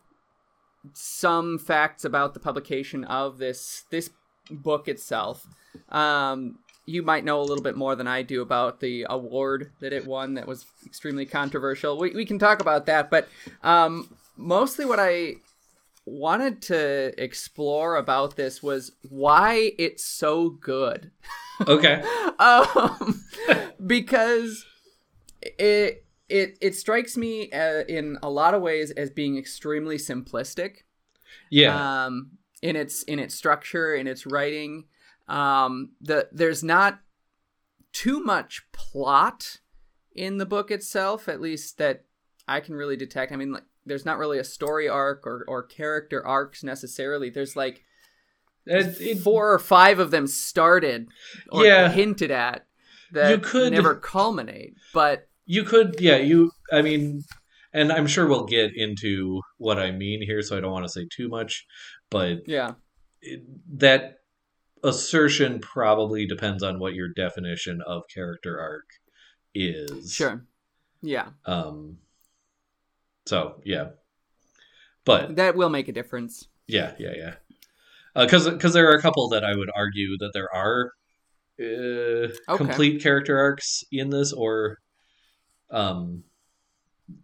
some 0.93 1.59
facts 1.59 2.05
about 2.05 2.35
the 2.35 2.41
publication 2.41 3.05
of 3.05 3.39
this 3.39 3.85
this 3.91 4.11
book 4.51 4.89
itself 4.89 5.47
um 5.91 6.59
you 6.85 7.03
might 7.03 7.25
know 7.25 7.41
a 7.41 7.45
little 7.45 7.63
bit 7.63 7.77
more 7.77 7.95
than 7.95 8.07
i 8.07 8.23
do 8.23 8.43
about 8.43 8.81
the 8.81 9.07
award 9.09 9.71
that 9.81 9.93
it 9.93 10.07
won 10.07 10.35
that 10.35 10.47
was 10.47 10.67
extremely 10.85 11.25
controversial 11.25 11.97
we, 11.99 12.11
we 12.11 12.25
can 12.25 12.39
talk 12.39 12.61
about 12.61 12.87
that 12.87 13.11
but 13.11 13.29
um 13.63 14.09
mostly 14.37 14.85
what 14.85 14.99
i 15.01 15.35
wanted 16.05 16.61
to 16.61 17.13
explore 17.23 17.97
about 17.97 18.35
this 18.37 18.63
was 18.63 18.93
why 19.09 19.73
it's 19.79 20.05
so 20.05 20.51
good 20.51 21.11
Okay. 21.69 22.03
um, 22.41 23.23
because 23.87 24.65
it 25.41 26.05
it 26.29 26.59
it 26.61 26.75
strikes 26.75 27.17
me 27.17 27.51
uh, 27.53 27.85
in 27.89 28.19
a 28.23 28.31
lot 28.31 28.55
of 28.55 28.63
ways 28.63 28.91
as 28.93 29.11
being 29.11 29.37
extremely 29.39 29.97
simplistic 29.97 30.79
Yeah. 31.51 32.07
um, 32.07 32.33
in 32.63 32.77
its 32.77 33.03
in 33.05 33.19
its 33.19 33.35
structure 33.35 33.95
in 33.95 34.07
its 34.07 34.25
writing 34.27 34.85
um, 35.29 35.91
the 36.01 36.29
there's 36.33 36.63
not 36.63 37.01
too 37.93 38.21
much 38.21 38.63
plot 38.73 39.59
in 40.15 40.39
the 40.39 40.47
book 40.47 40.71
itself 40.71 41.29
at 41.29 41.41
least 41.41 41.79
that 41.79 42.05
i 42.49 42.61
can 42.61 42.75
really 42.75 42.97
detect 42.97 43.33
i 43.33 43.37
mean 43.37 43.53
like 43.53 43.65
there's 43.85 44.05
not 44.07 44.19
really 44.19 44.39
a 44.39 44.45
story 44.45 44.89
arc 44.89 45.27
or, 45.27 45.45
or 45.49 45.63
character 45.63 46.25
arcs 46.27 46.63
necessarily 46.63 47.29
there's 47.31 47.57
like 47.57 47.83
It, 48.67 49.01
it, 49.01 49.19
four 49.19 49.53
or 49.53 49.59
five 49.59 49.99
of 49.99 50.11
them 50.13 50.27
started 50.29 51.09
or 51.51 51.65
Yeah. 51.67 51.91
hinted 51.91 52.31
at 52.31 52.67
that 53.13 53.31
You 53.31 53.39
could- 53.39 53.73
never 53.73 53.95
culminate. 53.97 54.75
But 54.95 55.29
you 55.45 55.65
could, 55.65 55.97
yeah, 56.01 56.17
you. 56.19 56.53
I 56.73 56.81
mean, 56.83 57.25
and 57.75 57.91
I'm 57.93 58.07
sure 58.07 58.27
we'll 58.29 58.47
get 58.47 58.71
into 58.77 59.41
what 59.59 59.79
I 59.79 59.91
mean 59.91 60.23
here, 60.23 60.41
so 60.43 60.57
I 60.57 60.61
don't 60.61 60.71
want 60.71 60.85
to 60.87 60.89
say 60.93 61.07
too 61.15 61.29
much, 61.29 61.67
but 62.13 62.47
yeah, 62.47 62.75
it, 63.23 63.43
that 63.79 64.19
assertion 64.85 65.59
probably 65.61 66.27
depends 66.27 66.63
on 66.63 66.79
what 66.79 66.95
your 66.95 67.09
definition 67.09 67.81
of 67.87 68.03
character 68.13 68.61
arc 68.61 68.85
is. 69.55 70.13
sure. 70.13 70.45
Yeah, 71.01 71.31
Um. 71.47 71.99
So 73.27 73.61
yeah, 73.65 73.91
but 75.05 75.37
that 75.37 75.57
will 75.57 75.71
make 75.71 75.89
a 75.89 75.93
difference. 75.93 76.47
yeah, 76.69 76.93
yeah, 76.99 77.13
yeah. 77.17 77.35
Because 78.15 78.49
because 78.49 78.75
there 78.75 78.91
are 78.91 78.95
a 78.95 79.03
couple 79.03 79.29
that 79.31 79.45
I 79.45 79.57
would 79.57 79.71
argue 79.75 80.19
that 80.19 80.33
there 80.35 80.55
are 80.55 80.93
uh, 81.59 82.57
complete 82.57 83.03
character 83.03 83.39
arcs 83.39 83.85
in 83.91 84.11
this, 84.11 84.33
or 84.33 84.79
um, 85.71 86.25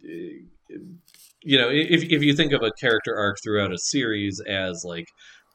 uh, 0.04 0.76
you 1.42 1.58
know, 1.58 1.68
if 1.70 2.04
if 2.04 2.22
you 2.22 2.34
think 2.34 2.52
of 2.52 2.62
a 2.62 2.72
character 2.80 3.16
arc 3.16 3.36
throughout 3.42 3.72
a 3.72 3.78
series 3.78 4.40
as 4.48 4.82
like 4.84 5.06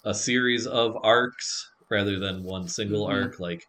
a 0.06 0.14
series 0.14 0.68
of 0.68 0.96
arcs 1.04 1.66
rather 1.90 2.20
than 2.20 2.44
one 2.44 2.68
single 2.68 3.06
Mhm. 3.06 3.08
arc, 3.08 3.40
like 3.40 3.62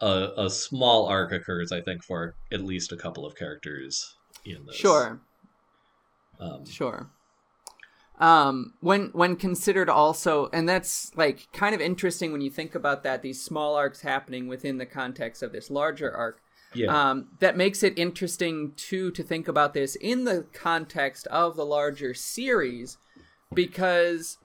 a 0.00 0.30
a 0.38 0.50
small 0.50 1.06
arc 1.06 1.32
occurs, 1.32 1.72
I 1.72 1.82
think, 1.82 2.04
for 2.04 2.34
at 2.52 2.62
least 2.62 2.92
a 2.92 2.96
couple 2.98 3.26
of 3.26 3.36
characters 3.36 4.04
in 4.44 4.66
this. 4.66 4.78
Sure, 4.80 5.20
Um, 6.38 6.64
sure. 6.64 7.10
Um, 8.18 8.74
when 8.80 9.06
when 9.08 9.34
considered 9.34 9.88
also, 9.90 10.48
and 10.52 10.68
that's 10.68 11.14
like 11.16 11.48
kind 11.52 11.74
of 11.74 11.80
interesting 11.80 12.30
when 12.30 12.40
you 12.40 12.50
think 12.50 12.74
about 12.76 13.02
that. 13.02 13.22
These 13.22 13.42
small 13.42 13.74
arcs 13.74 14.02
happening 14.02 14.46
within 14.46 14.78
the 14.78 14.86
context 14.86 15.42
of 15.42 15.50
this 15.52 15.68
larger 15.70 16.12
arc. 16.12 16.40
Yeah. 16.74 17.10
Um, 17.10 17.28
that 17.40 17.56
makes 17.56 17.82
it 17.82 17.98
interesting 17.98 18.72
too 18.76 19.10
to 19.12 19.22
think 19.22 19.48
about 19.48 19.74
this 19.74 19.96
in 19.96 20.24
the 20.24 20.46
context 20.52 21.26
of 21.28 21.56
the 21.56 21.64
larger 21.64 22.14
series, 22.14 22.98
because 23.54 24.38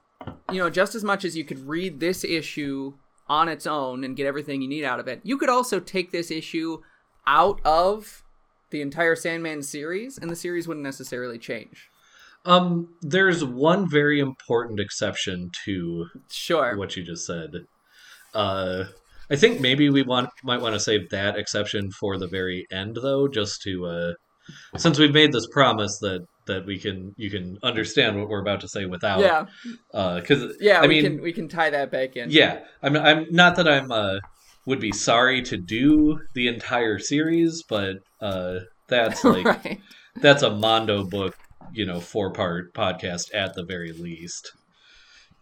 you 0.51 0.57
know 0.57 0.69
just 0.69 0.95
as 0.95 1.03
much 1.03 1.25
as 1.25 1.35
you 1.35 1.43
could 1.43 1.67
read 1.67 1.99
this 1.99 2.23
issue 2.23 2.93
on 3.27 3.47
its 3.47 3.67
own 3.67 4.03
and 4.03 4.15
get 4.15 4.25
everything 4.25 4.61
you 4.61 4.67
need 4.67 4.83
out 4.83 4.99
of 4.99 5.07
it, 5.07 5.21
you 5.23 5.37
could 5.37 5.49
also 5.49 5.79
take 5.79 6.11
this 6.11 6.31
issue 6.31 6.81
out 7.27 7.59
of 7.63 8.23
the 8.71 8.81
entire 8.81 9.15
Sandman 9.15 9.63
series, 9.63 10.17
and 10.17 10.29
the 10.29 10.35
series 10.35 10.67
wouldn't 10.67 10.83
necessarily 10.83 11.37
change. 11.37 11.89
Um, 12.45 12.95
there's 13.01 13.43
one 13.43 13.89
very 13.89 14.19
important 14.19 14.79
exception 14.79 15.51
to 15.65 16.07
Sure. 16.29 16.77
what 16.77 16.95
you 16.95 17.03
just 17.03 17.25
said. 17.25 17.65
Uh, 18.33 18.85
I 19.31 19.35
think 19.35 19.61
maybe 19.61 19.89
we 19.89 20.01
want 20.01 20.29
might 20.43 20.61
want 20.61 20.73
to 20.75 20.79
save 20.79 21.09
that 21.11 21.37
exception 21.37 21.91
for 21.91 22.17
the 22.17 22.27
very 22.27 22.65
end, 22.71 22.97
though, 23.01 23.27
just 23.27 23.61
to 23.63 23.85
uh, 23.85 24.13
since 24.77 24.97
we've 24.97 25.13
made 25.13 25.31
this 25.31 25.47
promise 25.47 25.99
that 25.99 26.25
that 26.47 26.65
we 26.65 26.79
can 26.79 27.13
you 27.17 27.29
can 27.29 27.57
understand 27.61 28.17
what 28.17 28.27
we're 28.27 28.41
about 28.41 28.61
to 28.61 28.67
say 28.67 28.85
without 28.85 29.19
yeah, 29.19 29.45
because 30.19 30.55
yeah. 30.59 30.79
I 30.79 30.87
we 30.87 30.87
mean 30.87 31.03
can 31.03 31.21
we 31.21 31.31
can 31.33 31.47
tie 31.47 31.69
that 31.69 31.91
back 31.91 32.15
in. 32.15 32.31
yeah 32.31 32.61
I'm 32.81 32.95
I'm 32.95 33.27
not 33.29 33.55
that 33.57 33.67
I'm 33.67 33.91
uh 33.91 34.19
would 34.65 34.79
be 34.79 34.91
sorry 34.91 35.41
to 35.43 35.57
do 35.57 36.19
the 36.33 36.47
entire 36.47 36.97
series, 36.99 37.63
but 37.69 37.97
uh 38.21 38.59
that's 38.87 39.23
like 39.35 39.45
right. 39.45 39.79
that's 40.15 40.41
a 40.41 40.49
Mondo 40.49 41.03
book, 41.03 41.35
you 41.71 41.85
know, 41.85 41.99
four 41.99 42.31
part 42.31 42.73
podcast 42.73 43.33
at 43.33 43.53
the 43.53 43.63
very 43.63 43.91
least. 43.91 44.51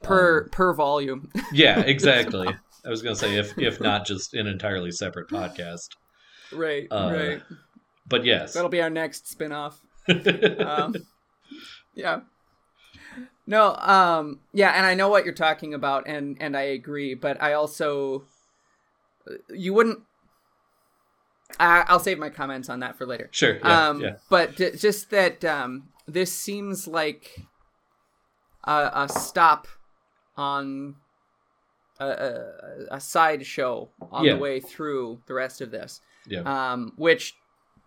Per 0.03 0.43
Um, 0.43 0.49
per 0.49 0.73
volume. 0.73 1.29
yeah, 1.53 1.79
exactly. 1.95 2.47
I 2.85 2.89
was 2.89 3.01
gonna 3.01 3.15
say 3.15 3.37
if 3.37 3.57
if 3.57 3.79
not 3.81 4.05
just 4.05 4.33
an 4.33 4.47
entirely 4.47 4.91
separate 4.91 5.29
podcast. 5.29 5.89
right. 6.53 6.87
uh, 6.91 7.11
right. 7.13 7.41
But 8.09 8.23
yes. 8.23 8.53
That'll 8.53 8.69
be 8.69 8.81
our 8.81 8.89
next 8.89 9.27
spin-off. 9.27 9.81
um, 10.59 10.95
yeah 11.97 12.21
no 13.47 13.75
um 13.75 14.39
yeah 14.53 14.71
and 14.71 14.85
i 14.85 14.93
know 14.93 15.09
what 15.09 15.25
you're 15.25 15.33
talking 15.33 15.73
about 15.73 16.07
and 16.07 16.37
and 16.39 16.55
i 16.55 16.61
agree 16.61 17.15
but 17.15 17.41
i 17.41 17.53
also 17.53 18.23
you 19.49 19.73
wouldn't 19.73 19.99
I, 21.59 21.85
i'll 21.87 21.99
save 21.99 22.19
my 22.19 22.29
comments 22.29 22.69
on 22.69 22.81
that 22.81 22.97
for 22.97 23.05
later 23.05 23.29
sure. 23.31 23.57
Yeah. 23.57 23.87
um 23.87 24.01
yeah. 24.01 24.15
but 24.29 24.55
just 24.55 25.09
that 25.09 25.43
um 25.43 25.89
this 26.07 26.31
seems 26.31 26.87
like 26.87 27.41
a, 28.65 28.91
a 28.93 29.09
stop 29.09 29.67
on 30.35 30.95
a, 31.99 32.05
a, 32.91 32.95
a 32.95 32.99
side 32.99 33.45
show 33.45 33.89
on 34.11 34.25
Yeah. 34.25 34.33
the 34.33 34.39
way 34.39 34.59
through 34.59 35.19
the 35.25 35.33
rest 35.33 35.61
of 35.61 35.71
this 35.71 36.01
Yeah. 36.27 36.41
um, 36.41 36.93
which 36.95 37.35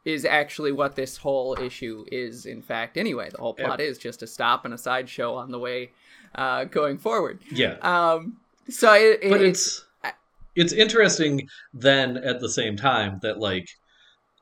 is 0.04 0.24
actually 0.24 0.72
what 0.72 0.96
this 0.96 1.18
whole 1.18 1.58
issue 1.60 2.04
is. 2.10 2.46
In 2.46 2.62
fact, 2.62 2.96
anyway, 2.96 3.28
the 3.30 3.36
whole 3.38 3.52
plot 3.54 3.80
is 3.80 3.98
just 3.98 4.22
a 4.22 4.26
stop 4.26 4.64
and 4.64 4.72
a 4.72 4.78
sideshow 4.78 5.34
on 5.34 5.50
the 5.50 5.58
way 5.58 5.90
uh, 6.34 6.64
going 6.64 6.96
forward. 6.98 7.40
yeah. 7.50 7.74
Um, 7.82 8.38
so 8.68 8.94
it, 8.94 9.18
it, 9.22 9.30
but 9.30 9.40
it's 9.42 9.84
it's 10.04 10.14
it's 10.56 10.72
interesting 10.72 11.48
then 11.74 12.16
at 12.18 12.40
the 12.40 12.48
same 12.48 12.76
time 12.76 13.18
that 13.22 13.38
like 13.38 13.68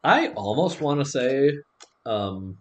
I 0.04 0.28
almost 0.28 0.80
want 0.80 1.00
to 1.00 1.04
say 1.04 1.52
um 2.06 2.58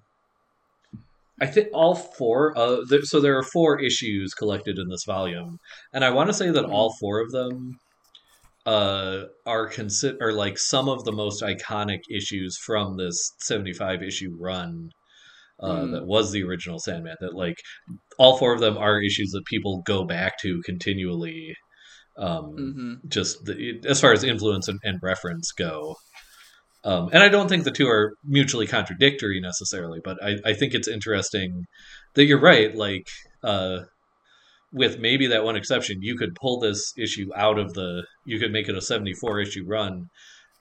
I 1.41 1.46
think 1.48 1.67
all 1.74 1.96
four 1.96 2.58
uh 2.58 2.77
there, 2.89 3.03
so 3.03 3.20
there 3.20 3.38
are 3.38 3.44
four 3.44 3.79
issues 3.79 4.34
collected 4.34 4.77
in 4.79 4.88
this 4.89 5.03
volume 5.06 5.58
and 5.94 6.03
I 6.03 6.10
want 6.10 6.29
to 6.29 6.34
say 6.34 6.50
that 6.51 6.65
all 6.65 6.96
four 7.00 7.20
of 7.22 7.32
them 7.32 7.79
uh 8.65 9.24
are 9.46 9.67
consider 9.67 10.17
are 10.22 10.34
like 10.34 10.58
some 10.58 10.89
of 10.89 11.03
the 11.06 11.12
most 11.12 11.41
iconic 11.44 12.00
issues 12.12 12.58
from 12.65 12.98
this 12.98 13.34
75 13.39 14.03
issue 14.03 14.36
run 14.39 14.89
uh, 15.60 15.82
Mm. 15.82 15.91
that 15.91 16.06
was 16.06 16.32
the 16.32 16.44
original 16.44 16.79
Sandman. 16.79 17.15
That 17.20 17.34
like 17.34 17.56
all 18.20 18.38
four 18.38 18.53
of 18.53 18.60
them 18.60 18.77
are 18.77 19.01
issues 19.01 19.32
that 19.32 19.46
people 19.46 19.82
go 19.86 20.06
back 20.06 20.38
to 20.41 20.62
continually. 20.65 21.56
Um, 22.17 23.00
mhm. 23.03 23.08
Just 23.10 23.46
the, 23.46 23.79
as 23.88 24.01
far 24.01 24.12
as 24.12 24.24
influence 24.24 24.67
and, 24.67 24.79
and 24.84 25.00
reference 25.03 25.51
go, 25.51 25.96
um, 26.88 27.10
and 27.12 27.22
I 27.22 27.29
don't 27.29 27.50
think 27.50 27.63
the 27.65 27.72
two 27.72 27.88
are 27.88 28.13
mutually 28.24 28.65
contradictory 28.67 29.39
necessarily. 29.41 30.00
But 30.03 30.17
I, 30.24 30.38
I 30.46 30.53
think 30.53 30.74
it's 30.74 30.88
interesting 30.88 31.65
that 32.13 32.25
you're 32.25 32.39
right. 32.39 32.74
Like 32.75 33.08
uh, 33.44 33.79
with 34.72 35.00
maybe 35.00 35.27
that 35.27 35.44
one 35.44 35.56
exception, 35.56 36.01
you 36.01 36.17
could 36.17 36.36
pull 36.36 36.60
this 36.60 36.94
issue 36.98 37.29
out 37.36 37.60
of 37.60 37.74
the. 37.74 38.03
You 38.25 38.39
could 38.39 38.51
make 38.51 38.70
it 38.70 38.77
a 38.77 38.82
74 38.82 39.39
issue 39.41 39.65
run, 39.67 40.08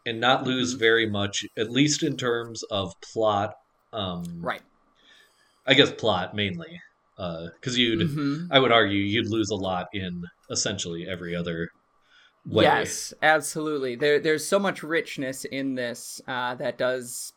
and 0.04 0.21
not 0.21 0.45
lose 0.45 0.75
Mhm. 0.75 0.78
very 0.78 1.09
much, 1.09 1.45
at 1.56 1.71
least 1.71 2.02
in 2.02 2.16
terms 2.16 2.62
of 2.71 2.92
plot. 3.12 3.54
Um, 3.92 4.25
right. 4.40 4.62
I 5.66 5.75
guess 5.75 5.90
plot 5.90 6.35
mainly, 6.35 6.80
because 7.16 7.76
you'd 7.76 8.09
Mhm. 8.09 8.49
I 8.50 8.59
would 8.59 8.73
argue 8.73 9.00
you'd 9.00 9.30
lose 9.30 9.50
a 9.50 9.56
lot 9.56 9.87
in 9.92 10.23
essentially 10.50 11.06
every 11.09 11.35
other 11.35 11.68
way. 12.46 12.64
Yes, 12.64 13.12
absolutely. 13.22 13.96
There, 13.96 14.18
there's 14.18 14.46
so 14.46 14.58
much 14.58 14.82
richness 14.82 15.44
in 15.44 15.74
this 15.74 16.20
uh, 16.28 16.54
that 16.56 16.78
does 16.78 17.32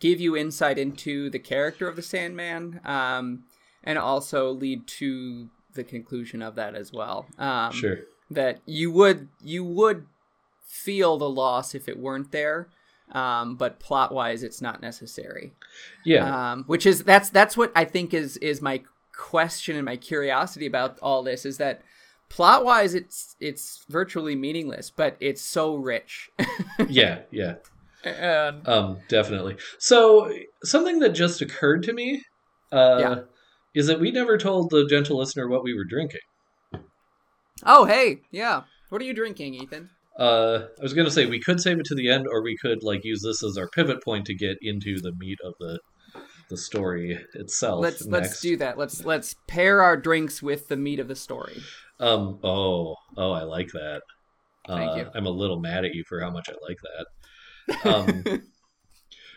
give 0.00 0.20
you 0.20 0.36
insight 0.36 0.78
into 0.78 1.30
the 1.30 1.38
character 1.38 1.88
of 1.88 1.96
the 1.96 2.02
Sandman, 2.02 2.80
um, 2.84 3.44
and 3.84 3.98
also 3.98 4.50
lead 4.50 4.86
to 4.86 5.48
the 5.74 5.84
conclusion 5.84 6.42
of 6.42 6.54
that 6.56 6.74
as 6.74 6.92
well. 6.92 7.26
Um, 7.38 7.72
Sure. 7.72 7.98
that 8.30 8.60
you 8.66 8.90
would 8.90 9.28
you 9.42 9.64
would 9.64 10.06
feel 10.66 11.18
the 11.18 11.28
loss 11.28 11.74
if 11.74 11.88
it 11.88 11.98
weren't 11.98 12.30
there 12.32 12.68
um, 13.12 13.56
but 13.56 13.80
plot 13.80 14.12
wise 14.12 14.42
it's 14.44 14.60
not 14.62 14.80
necessary 14.80 15.52
Yeah. 16.04 16.52
um, 16.52 16.64
which 16.68 16.86
is 16.86 17.02
that's 17.02 17.28
that's 17.28 17.56
what 17.56 17.72
i 17.74 17.84
think 17.84 18.14
is 18.14 18.36
is 18.36 18.62
my 18.62 18.82
question 19.12 19.74
and 19.74 19.84
my 19.84 19.96
curiosity 19.96 20.66
about 20.66 20.96
all 21.00 21.24
this 21.24 21.44
is 21.44 21.58
that 21.58 21.82
plot 22.30 22.64
wise 22.64 22.94
it's 22.94 23.36
it's 23.40 23.84
virtually 23.90 24.34
meaningless 24.36 24.90
but 24.90 25.16
it's 25.20 25.42
so 25.42 25.74
rich 25.76 26.30
yeah. 26.88 27.20
Yeah. 27.30 27.56
and 28.04 28.66
Um. 28.66 28.98
Definitely. 29.08 29.56
So 29.78 30.32
something 30.64 31.00
that 31.00 31.10
just 31.10 31.42
occurred 31.42 31.82
to 31.82 31.92
me, 31.92 32.22
uh, 32.72 32.96
Yeah. 33.00 33.16
is 33.74 33.88
that 33.88 34.00
we 34.00 34.10
never 34.10 34.38
told 34.38 34.70
the 34.70 34.86
gentle 34.88 35.18
listener 35.18 35.48
what 35.48 35.62
we 35.64 35.74
were 35.74 35.84
drinking. 35.84 36.20
oh 37.66 37.84
hey 37.84 38.20
yeah 38.30 38.62
what 38.88 39.02
are 39.02 39.04
you 39.04 39.14
drinking 39.14 39.54
ethan 39.54 39.90
Uh, 40.18 40.66
I 40.78 40.82
was 40.82 40.94
gonna 40.94 41.10
say 41.10 41.26
we 41.26 41.40
could 41.40 41.60
save 41.60 41.78
it 41.78 41.86
to 41.86 41.94
the 41.94 42.08
end, 42.10 42.26
or 42.30 42.42
we 42.42 42.56
could 42.56 42.82
like 42.82 43.04
use 43.04 43.22
this 43.22 43.42
as 43.42 43.56
our 43.58 43.68
pivot 43.68 44.02
point 44.02 44.24
to 44.26 44.34
get 44.34 44.56
into 44.62 45.00
the 45.00 45.12
meat 45.18 45.38
of 45.44 45.54
the 45.60 45.78
the 46.48 46.56
story 46.56 47.18
itself. 47.34 47.80
let's 47.80 48.04
next. 48.06 48.28
let's 48.30 48.40
do 48.40 48.56
that 48.56 48.76
let's 48.78 49.04
let's 49.04 49.36
pair 49.46 49.82
our 49.82 49.96
drinks 49.96 50.42
with 50.42 50.68
the 50.68 50.76
meat 50.76 50.98
of 51.00 51.06
the 51.08 51.14
story 51.16 51.60
Um. 52.00 52.40
Oh. 52.42 52.96
Oh. 53.16 53.32
I 53.32 53.42
like 53.42 53.68
that. 53.72 54.02
Thank 54.66 54.90
uh, 54.90 54.94
you. 54.96 55.10
I'm 55.14 55.26
a 55.26 55.30
little 55.30 55.60
mad 55.60 55.84
at 55.84 55.94
you 55.94 56.04
for 56.08 56.20
how 56.20 56.30
much 56.30 56.48
I 56.48 56.54
like 56.66 56.78
that. 56.82 57.06
Um, 57.84 58.24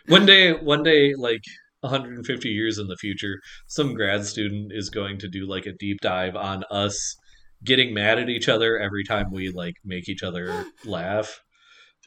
one 0.07 0.25
day, 0.25 0.53
one 0.53 0.81
day, 0.81 1.13
like 1.13 1.43
150 1.81 2.49
years 2.49 2.79
in 2.79 2.87
the 2.87 2.97
future, 2.97 3.39
some 3.67 3.93
grad 3.93 4.25
student 4.25 4.71
is 4.73 4.89
going 4.89 5.19
to 5.19 5.27
do 5.27 5.45
like 5.45 5.65
a 5.65 5.73
deep 5.73 5.99
dive 6.01 6.35
on 6.35 6.63
us 6.71 7.15
getting 7.63 7.93
mad 7.93 8.19
at 8.19 8.29
each 8.29 8.49
other 8.49 8.77
every 8.79 9.03
time 9.03 9.31
we 9.31 9.49
like 9.49 9.75
make 9.85 10.09
each 10.09 10.23
other 10.23 10.65
laugh. 10.85 11.41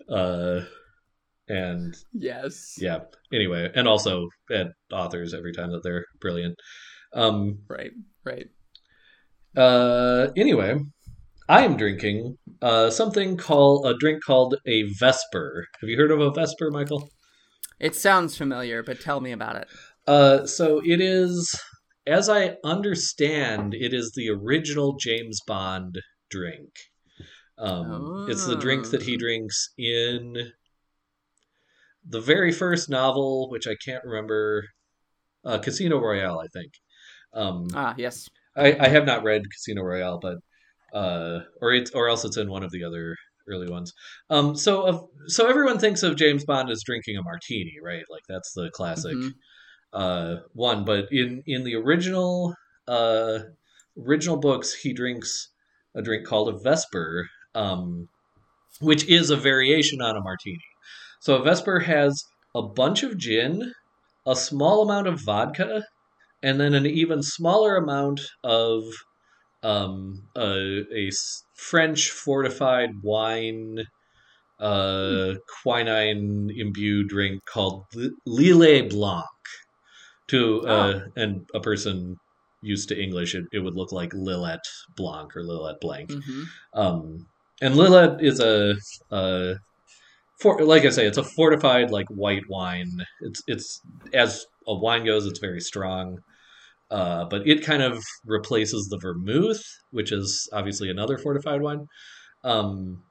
Uh, 0.09 0.63
and 1.49 1.97
yes, 2.13 2.75
yeah. 2.79 3.01
Anyway, 3.33 3.71
and 3.75 3.87
also 3.87 4.29
at 4.51 4.69
authors 4.93 5.33
every 5.33 5.53
time 5.53 5.71
that 5.73 5.83
they're 5.83 6.05
brilliant. 6.21 6.57
Um, 7.13 7.61
right, 7.69 7.93
right. 8.25 8.49
Uh, 9.57 10.29
anyway, 10.37 10.79
I 11.49 11.65
am 11.65 11.77
drinking 11.77 12.37
uh, 12.61 12.91
something 12.91 13.37
called 13.37 13.87
a 13.87 13.95
drink 13.99 14.23
called 14.25 14.57
a 14.67 14.83
Vesper. 14.99 15.67
Have 15.81 15.89
you 15.89 15.97
heard 15.97 16.11
of 16.11 16.21
a 16.21 16.31
Vesper, 16.31 16.71
Michael? 16.71 17.09
It 17.81 17.95
sounds 17.95 18.37
familiar, 18.37 18.83
but 18.83 19.01
tell 19.01 19.21
me 19.21 19.33
about 19.33 19.57
it. 19.57 19.69
Uh, 20.07 20.47
so 20.47 20.81
it 20.85 21.01
is, 21.01 21.55
as 22.07 22.29
I 22.29 22.57
understand, 22.65 23.75
it 23.75 23.93
is 23.93 24.13
the 24.15 24.31
original 24.31 24.97
James 24.99 25.41
Bond 25.47 25.99
drink. 26.31 26.71
Um, 27.59 27.91
oh. 27.91 28.27
It's 28.29 28.47
the 28.47 28.57
drink 28.57 28.91
that 28.91 29.03
he 29.03 29.15
oh. 29.15 29.19
drinks 29.19 29.71
in 29.79 30.53
the 32.09 32.21
very 32.21 32.53
first 32.53 32.89
novel, 32.89 33.51
which 33.51 33.67
I 33.67 33.75
can't 33.85 34.05
remember, 34.05 34.65
uh, 35.45 35.59
Casino 35.59 35.99
Royale, 35.99 36.41
I 36.41 36.47
think. 36.49 36.73
Um, 37.33 37.67
ah, 37.75 37.95
yes. 37.97 38.29
I, 38.57 38.77
I 38.79 38.89
have 38.89 39.05
not 39.05 39.23
read 39.23 39.43
Casino 39.53 39.83
Royale, 39.83 40.19
but 40.21 40.39
uh, 40.97 41.41
or 41.61 41.73
it's 41.73 41.91
or 41.91 42.09
else 42.09 42.25
it's 42.25 42.37
in 42.37 42.51
one 42.51 42.63
of 42.63 42.71
the 42.71 42.85
other 42.85 43.17
early 43.49 43.69
ones. 43.69 43.93
Um, 44.31 44.57
so 44.57 44.83
of 44.83 45.05
so 45.27 45.49
everyone 45.49 45.79
thinks 45.79 46.03
of 46.03 46.17
James 46.17 46.45
Bond 46.45 46.71
as 46.71 46.83
drinking 46.85 47.17
a 47.17 47.23
martini, 47.23 47.75
right? 47.83 48.05
Like 48.11 48.23
that's 48.29 48.53
the 48.53 48.71
classic 48.71 49.15
mm-hmm. 49.15 49.29
uh, 49.93 50.37
one. 50.53 50.85
But 50.85 51.09
in 51.11 51.43
in 51.47 51.65
the 51.65 51.75
original 51.77 52.55
uh, 52.89 53.41
original 53.99 54.37
books, 54.37 54.75
he 54.75 54.93
drinks 54.93 55.51
a 55.95 56.03
drink 56.03 56.27
called 56.27 56.49
a 56.49 56.59
Vesper, 56.59 57.29
um, 57.55 58.09
which 58.81 59.07
is 59.09 59.31
a 59.31 59.37
variation 59.37 60.01
on 60.01 60.17
a 60.17 60.21
martini. 60.21 60.61
So 61.21 61.37
a 61.37 61.43
Vesper 61.43 61.81
has 61.81 62.25
a 62.55 62.63
bunch 62.63 63.03
of 63.03 63.19
gin, 63.19 63.73
a 64.27 64.37
small 64.37 64.83
amount 64.83 65.07
of 65.09 65.21
vodka, 65.21 65.85
and 66.47 66.61
then 66.61 66.75
an 66.75 66.87
even 66.87 67.25
smaller 67.25 67.75
amount 67.75 68.21
of 68.45 68.85
um, 69.65 70.23
a, 70.37 70.85
a 70.95 71.11
French 71.55 72.11
fortified 72.11 72.91
wine, 73.03 73.83
uh, 74.61 75.35
quinine 75.62 76.49
imbued 76.57 77.09
drink 77.09 77.41
called 77.53 77.83
Lillet 78.29 78.91
Blanc. 78.91 79.26
To 80.29 80.62
uh, 80.67 80.69
oh. 80.69 81.03
and 81.17 81.49
a 81.53 81.61
person 81.61 82.17
used 82.62 82.88
to 82.91 83.00
English, 83.00 83.35
it, 83.35 83.45
it 83.53 83.59
would 83.59 83.75
look 83.75 83.91
like 83.91 84.12
Lillet 84.12 84.61
Blanc 84.97 85.37
or 85.37 85.43
Lillet 85.43 85.81
Blanc. 85.81 86.11
Mm-hmm. 86.11 86.43
Um, 86.75 87.26
and 87.61 87.75
Lillet 87.75 88.23
is 88.23 88.38
a, 88.38 88.76
a 89.11 89.57
for 90.38 90.62
like 90.65 90.85
I 90.85 90.91
say, 90.91 91.07
it's 91.07 91.19
a 91.19 91.25
fortified 91.25 91.91
like 91.91 92.07
white 92.09 92.49
wine. 92.49 93.05
It's 93.23 93.43
it's 93.49 93.81
as 94.15 94.47
a 94.69 94.75
wine 94.75 95.05
goes, 95.05 95.26
it's 95.26 95.41
very 95.41 95.61
strong. 95.61 96.21
Uh, 96.90 97.25
but 97.25 97.47
it 97.47 97.64
kind 97.64 97.83
of 97.83 98.02
replaces 98.25 98.87
the 98.88 98.99
vermouth, 98.99 99.62
which 99.90 100.12
is 100.12 100.49
obviously 100.52 100.89
another 100.89 101.19
fortified 101.19 101.61
wine. 101.61 101.87
Um, 102.45 103.02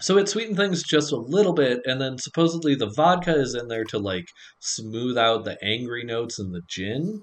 so 0.00 0.16
it 0.16 0.28
sweetened 0.28 0.56
things 0.56 0.82
just 0.82 1.12
a 1.12 1.16
little 1.16 1.52
bit, 1.52 1.80
and 1.84 2.00
then 2.00 2.18
supposedly 2.18 2.74
the 2.74 2.92
vodka 2.96 3.34
is 3.34 3.54
in 3.54 3.68
there 3.68 3.84
to 3.84 3.98
like 3.98 4.26
smooth 4.60 5.18
out 5.18 5.44
the 5.44 5.58
angry 5.62 6.04
notes 6.04 6.38
in 6.38 6.52
the 6.52 6.62
gin. 6.68 7.22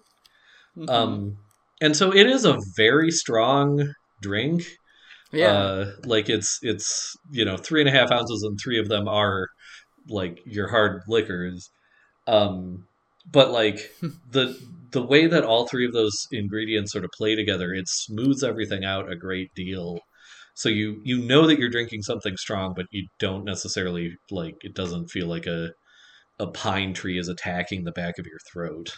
Mm-hmm. 0.78 0.90
Um, 0.90 1.38
and 1.82 1.96
so 1.96 2.14
it 2.14 2.28
is 2.28 2.46
a 2.46 2.60
very 2.76 3.12
strong 3.12 3.94
drink. 4.22 4.64
Yeah, 5.32 5.52
uh, 5.52 5.92
like 6.06 6.30
it's 6.30 6.60
it's 6.62 7.16
you 7.32 7.44
know 7.46 7.58
three 7.58 7.82
and 7.82 7.90
a 7.90 7.94
half 7.94 8.12
ounces, 8.12 8.44
and 8.44 8.58
three 8.62 8.80
of 8.80 8.88
them 8.88 9.08
are 9.08 9.48
like 10.08 10.40
your 10.46 10.70
hard 10.70 11.02
liquors. 11.08 11.70
Um, 12.28 12.88
but 13.30 13.52
like 13.52 13.92
the 14.32 14.58
the 14.96 15.06
way 15.06 15.28
that 15.28 15.44
all 15.44 15.68
three 15.68 15.86
of 15.86 15.92
those 15.92 16.26
ingredients 16.32 16.94
sort 16.94 17.04
of 17.04 17.12
play 17.12 17.36
together, 17.36 17.74
it 17.74 17.88
smooths 17.88 18.44
everything 18.44 18.86
out 18.86 19.12
a 19.12 19.16
great 19.16 19.54
deal. 19.54 20.00
So 20.56 20.70
you 20.70 21.02
you 21.04 21.22
know 21.22 21.46
that 21.48 21.60
you're 21.60 21.70
drinking 21.70 22.04
something 22.04 22.38
strong, 22.38 22.74
but 22.74 22.86
you 22.92 23.06
don't 23.20 23.44
necessarily 23.44 24.16
like 24.32 24.56
it 24.62 24.74
doesn't 24.74 25.10
feel 25.10 25.28
like 25.28 25.48
a 25.48 25.72
a 26.40 26.48
pine 26.48 26.94
tree 26.94 27.20
is 27.20 27.28
attacking 27.28 27.84
the 27.84 27.92
back 27.92 28.18
of 28.18 28.26
your 28.26 28.40
throat. 28.52 28.94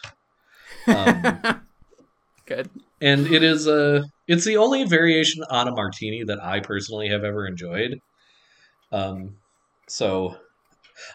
Um, 0.87 1.61
Good. 2.45 2.69
And 3.01 3.25
it 3.27 3.41
is 3.41 3.67
a 3.67 4.03
it's 4.27 4.45
the 4.45 4.57
only 4.57 4.83
variation 4.83 5.43
on 5.49 5.67
a 5.67 5.71
martini 5.71 6.23
that 6.25 6.41
I 6.43 6.59
personally 6.59 7.09
have 7.09 7.23
ever 7.23 7.47
enjoyed. 7.47 7.97
Um, 8.91 9.37
so 9.89 10.37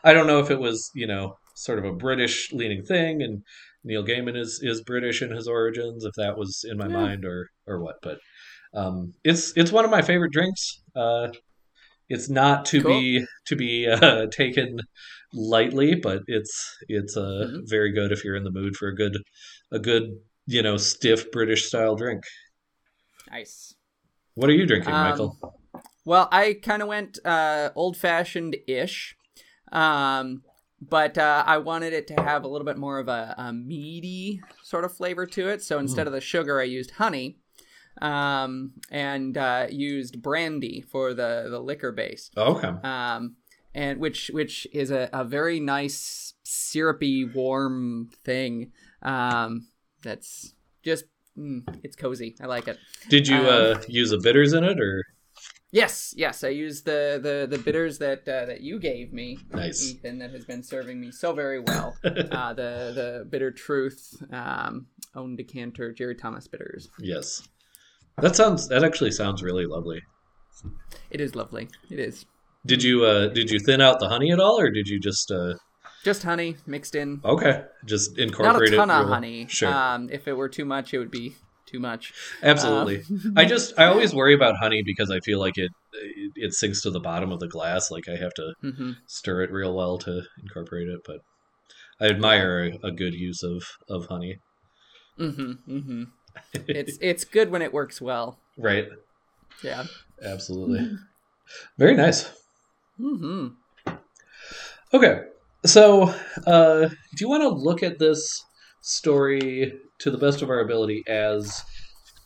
I 0.03 0.13
don't 0.13 0.27
know 0.27 0.41
if 0.41 0.51
it 0.51 0.59
was 0.59 0.91
you 0.93 1.07
know 1.07 1.37
sort 1.55 1.79
of 1.79 1.85
a 1.85 1.93
British 1.93 2.53
leaning 2.53 2.83
thing, 2.83 3.23
and 3.23 3.45
Neil 3.85 4.05
Gaiman 4.05 4.37
is 4.37 4.61
is 4.63 4.83
British 4.83 5.23
in 5.23 5.31
his 5.31 5.49
origins, 5.49 6.05
if 6.05 6.13
that 6.17 6.37
was 6.37 6.65
in 6.69 6.79
my 6.79 6.87
yeah. 6.87 6.93
mind 6.93 7.25
or 7.25 7.49
or 7.67 7.83
what. 7.83 7.97
But 8.03 8.19
um, 8.75 9.13
it's 9.25 9.53
it's 9.57 9.73
one 9.73 9.85
of 9.85 9.91
my 9.91 10.03
favorite 10.03 10.33
drinks. 10.33 10.81
Uh, 10.95 11.29
it's 12.09 12.29
not 12.29 12.65
to 12.67 12.83
cool. 12.83 13.01
be 13.01 13.25
to 13.47 13.57
be 13.57 13.89
uh, 13.91 14.27
taken 14.31 14.79
lightly, 15.33 15.95
but 15.95 16.23
it's 16.27 16.77
it's 16.89 17.17
uh, 17.17 17.21
mm-hmm. 17.21 17.61
very 17.67 17.93
good 17.93 18.13
if 18.13 18.25
you're 18.25 18.37
in 18.37 18.45
the 18.45 18.51
mood 18.51 18.77
for 18.77 18.89
a 18.89 18.95
good 18.95 19.17
a 19.73 19.79
good 19.79 20.05
you 20.47 20.63
know 20.63 20.77
stiff 20.77 21.31
British 21.31 21.67
style 21.67 21.97
drink. 21.97 22.25
Nice. 23.31 23.75
What 24.35 24.49
are 24.49 24.55
you 24.55 24.67
drinking, 24.67 24.93
um, 24.95 25.11
Michael? 25.11 25.61
Well, 26.05 26.29
I 26.33 26.55
kind 26.55 26.83
of 26.83 26.89
went 26.89 27.19
uh, 27.25 27.71
old 27.75 27.97
fashioned 27.97 28.57
ish. 28.67 29.17
Um, 29.71 30.43
but 30.89 31.17
uh, 31.17 31.45
I 31.47 31.59
wanted 31.59 31.93
it 31.93 32.09
to 32.09 32.15
have 32.15 32.43
a 32.43 32.49
little 32.49 32.65
bit 32.65 32.77
more 32.77 32.99
of 32.99 33.09
a, 33.09 33.35
a 33.39 33.53
meaty 33.53 34.41
sort 34.63 34.85
of 34.85 34.93
flavor 34.93 35.27
to 35.27 35.49
it. 35.49 35.63
So 35.63 35.79
instead 35.79 36.05
mm. 36.05 36.09
of 36.09 36.13
the 36.13 36.21
sugar, 36.21 36.61
I 36.61 36.65
used 36.65 36.93
honey 36.93 37.39
um, 38.01 38.73
and 38.91 39.37
uh, 39.39 39.67
used 39.71 40.21
brandy 40.21 40.81
for 40.81 41.15
the, 41.15 41.47
the 41.49 41.61
liquor 41.61 41.93
base. 41.93 42.31
okay. 42.37 42.69
Um, 42.83 43.37
and 43.75 44.01
which 44.01 44.31
which 44.35 44.67
is 44.73 44.91
a, 44.91 45.09
a 45.15 45.25
very 45.25 45.59
nice 45.59 46.35
syrupy 46.43 47.25
warm 47.25 48.11
thing. 48.23 48.73
Um, 49.03 49.69
that's 50.03 50.53
just 50.83 51.05
mm, 51.39 51.63
it's 51.83 51.97
cozy. 51.97 52.37
I 52.39 52.47
like 52.47 52.69
it. 52.69 52.79
Did 53.09 53.29
you 53.29 53.37
um, 53.37 53.77
uh, 53.77 53.81
use 53.89 54.13
a 54.13 54.19
bitters 54.19 54.53
in 54.53 54.65
it 54.65 54.79
or? 54.79 55.05
Yes, 55.73 56.13
yes, 56.19 56.45
I 56.45 56.49
used 56.49 56.85
the 56.85 57.19
the 57.21 57.57
the 57.57 57.63
bitters 57.63 57.97
that 57.99 58.29
uh, 58.29 58.45
that 58.45 58.61
you 58.61 58.79
gave 58.79 59.11
me, 59.11 59.39
nice. 59.51 59.91
Ethan, 59.91 60.19
that 60.19 60.31
has 60.31 60.45
been 60.45 60.63
serving 60.63 61.01
me 61.01 61.11
so 61.11 61.33
very 61.33 61.61
well. 61.61 61.97
uh, 62.05 62.53
the 62.53 62.93
the 62.95 63.27
bitter 63.31 63.51
truth, 63.51 64.23
um, 64.31 64.87
own 65.15 65.35
decanter, 65.35 65.91
Jerry 65.91 66.15
Thomas 66.15 66.47
bitters. 66.47 66.91
Yes, 66.99 67.49
that 68.19 68.37
sounds 68.37 68.69
that 68.69 68.85
actually 68.85 69.13
sounds 69.13 69.43
really 69.43 69.65
lovely. 69.65 70.03
It 71.11 71.23
is 71.23 71.35
lovely. 71.35 71.69
It 71.91 71.99
is. 71.99 72.27
Did 72.67 72.83
you 72.83 73.07
uh 73.07 73.29
did 73.29 73.51
you 73.51 73.59
thin 73.59 73.81
out 73.81 73.99
the 73.99 74.11
honey 74.11 74.31
at 74.31 74.41
all, 74.41 74.61
or 74.61 74.71
did 74.71 74.89
you 74.89 75.01
just 75.01 75.31
uh? 75.31 75.55
Just 76.05 76.23
honey 76.23 76.57
mixed 76.67 76.95
in. 76.95 77.23
Okay, 77.25 77.65
just 77.87 78.19
incorporate 78.19 78.73
Not 78.73 78.89
a 78.89 78.89
ton 78.89 78.91
of 78.91 79.09
honey. 79.09 79.47
Sure. 79.49 79.73
Um, 79.73 80.11
if 80.13 80.29
it 80.29 80.35
were 80.35 80.51
too 80.51 80.67
much, 80.67 80.93
it 80.93 80.99
would 80.99 81.13
be 81.13 81.35
too 81.73 81.81
much. 81.81 82.13
Absolutely. 82.43 83.03
Um, 83.11 83.35
I 83.37 83.45
just 83.45 83.79
I 83.79 83.87
always 83.87 84.15
worry 84.21 84.35
about 84.35 84.57
honey 84.57 84.83
because 84.85 85.11
I 85.11 85.21
feel 85.21 85.41
like 85.41 85.57
it 85.57 85.71
it, 85.93 86.33
it 86.37 86.53
sinks 86.53 86.83
to 86.83 86.91
the 86.91 87.01
bottom 87.01 87.33
of 87.33 87.41
the 87.41 87.49
glass. 87.49 87.91
Like 87.91 88.09
I 88.09 88.17
have 88.17 88.35
to 88.35 88.55
mm-hmm. 88.63 88.91
stir 89.07 89.43
it 89.43 89.51
real 89.51 89.75
well 89.75 89.99
to 89.99 90.23
incorporate 90.43 90.89
it. 90.89 91.01
But 91.05 91.19
I 92.01 92.07
admire 92.07 92.79
a, 92.83 92.89
a 92.89 92.93
good 92.93 93.15
use 93.15 93.43
of 93.43 93.63
of 93.89 94.07
honey. 94.07 94.37
Mm-hmm. 95.19 95.77
Mm-hmm. 95.77 96.03
it's 96.55 96.99
it's 97.01 97.25
good 97.25 97.51
when 97.51 97.63
it 97.63 97.73
works 97.73 98.01
well. 98.01 98.39
Right. 98.59 98.89
Yeah. 99.63 99.85
Absolutely. 100.23 100.97
Very 101.79 101.95
nice. 101.95 102.31
Mm-hmm. 103.01 103.49
Okay. 104.95 105.23
So, 105.65 106.13
uh, 106.47 106.89
do 106.89 107.17
you 107.21 107.29
want 107.29 107.43
to 107.43 107.49
look 107.49 107.83
at 107.83 107.99
this 107.99 108.45
story 108.81 109.73
to 110.03 110.11
the 110.11 110.19
best 110.19 110.43
of 110.43 110.51
our 110.51 110.61
ability 110.61 111.05
as 111.07 111.65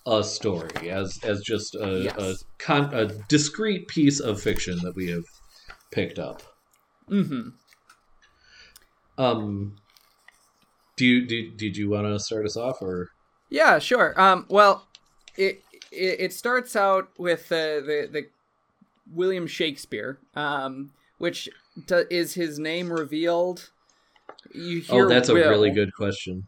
a 0.06 0.22
story, 0.22 0.90
as 0.90 1.18
as 1.24 1.40
just 1.40 1.74
a 1.74 2.04
yes. 2.04 2.18
a, 2.18 2.34
con- 2.58 2.94
a 2.94 3.06
discrete 3.28 3.86
piece 3.88 4.20
of 4.20 4.40
fiction 4.40 4.78
that 4.82 4.94
we 4.94 5.10
have 5.10 5.24
picked 5.90 6.18
up. 6.18 6.42
Mm-hmm. 7.10 7.50
Um, 9.18 9.76
do 10.96 11.04
you 11.04 11.26
do, 11.26 11.50
did 11.52 11.76
you 11.76 11.90
want 11.90 12.06
to 12.06 12.18
start 12.18 12.46
us 12.46 12.56
off 12.56 12.80
or? 12.80 13.10
Yeah, 13.50 13.78
sure. 13.78 14.18
Um, 14.20 14.46
well, 14.48 14.86
it 15.36 15.62
it, 15.92 16.20
it 16.20 16.32
starts 16.32 16.76
out 16.76 17.10
with 17.18 17.48
the 17.48 17.82
the, 17.84 18.08
the 18.10 18.26
William 19.12 19.46
Shakespeare, 19.46 20.18
um, 20.34 20.92
which 21.18 21.48
is 22.10 22.34
his 22.34 22.58
name 22.58 22.90
revealed 22.90 23.70
you 24.52 24.82
oh, 24.88 24.94
hear 24.94 25.06
oh, 25.06 25.08
that's 25.08 25.28
Will. 25.28 25.44
a 25.44 25.48
really 25.48 25.70
good 25.70 25.94
question. 25.94 26.46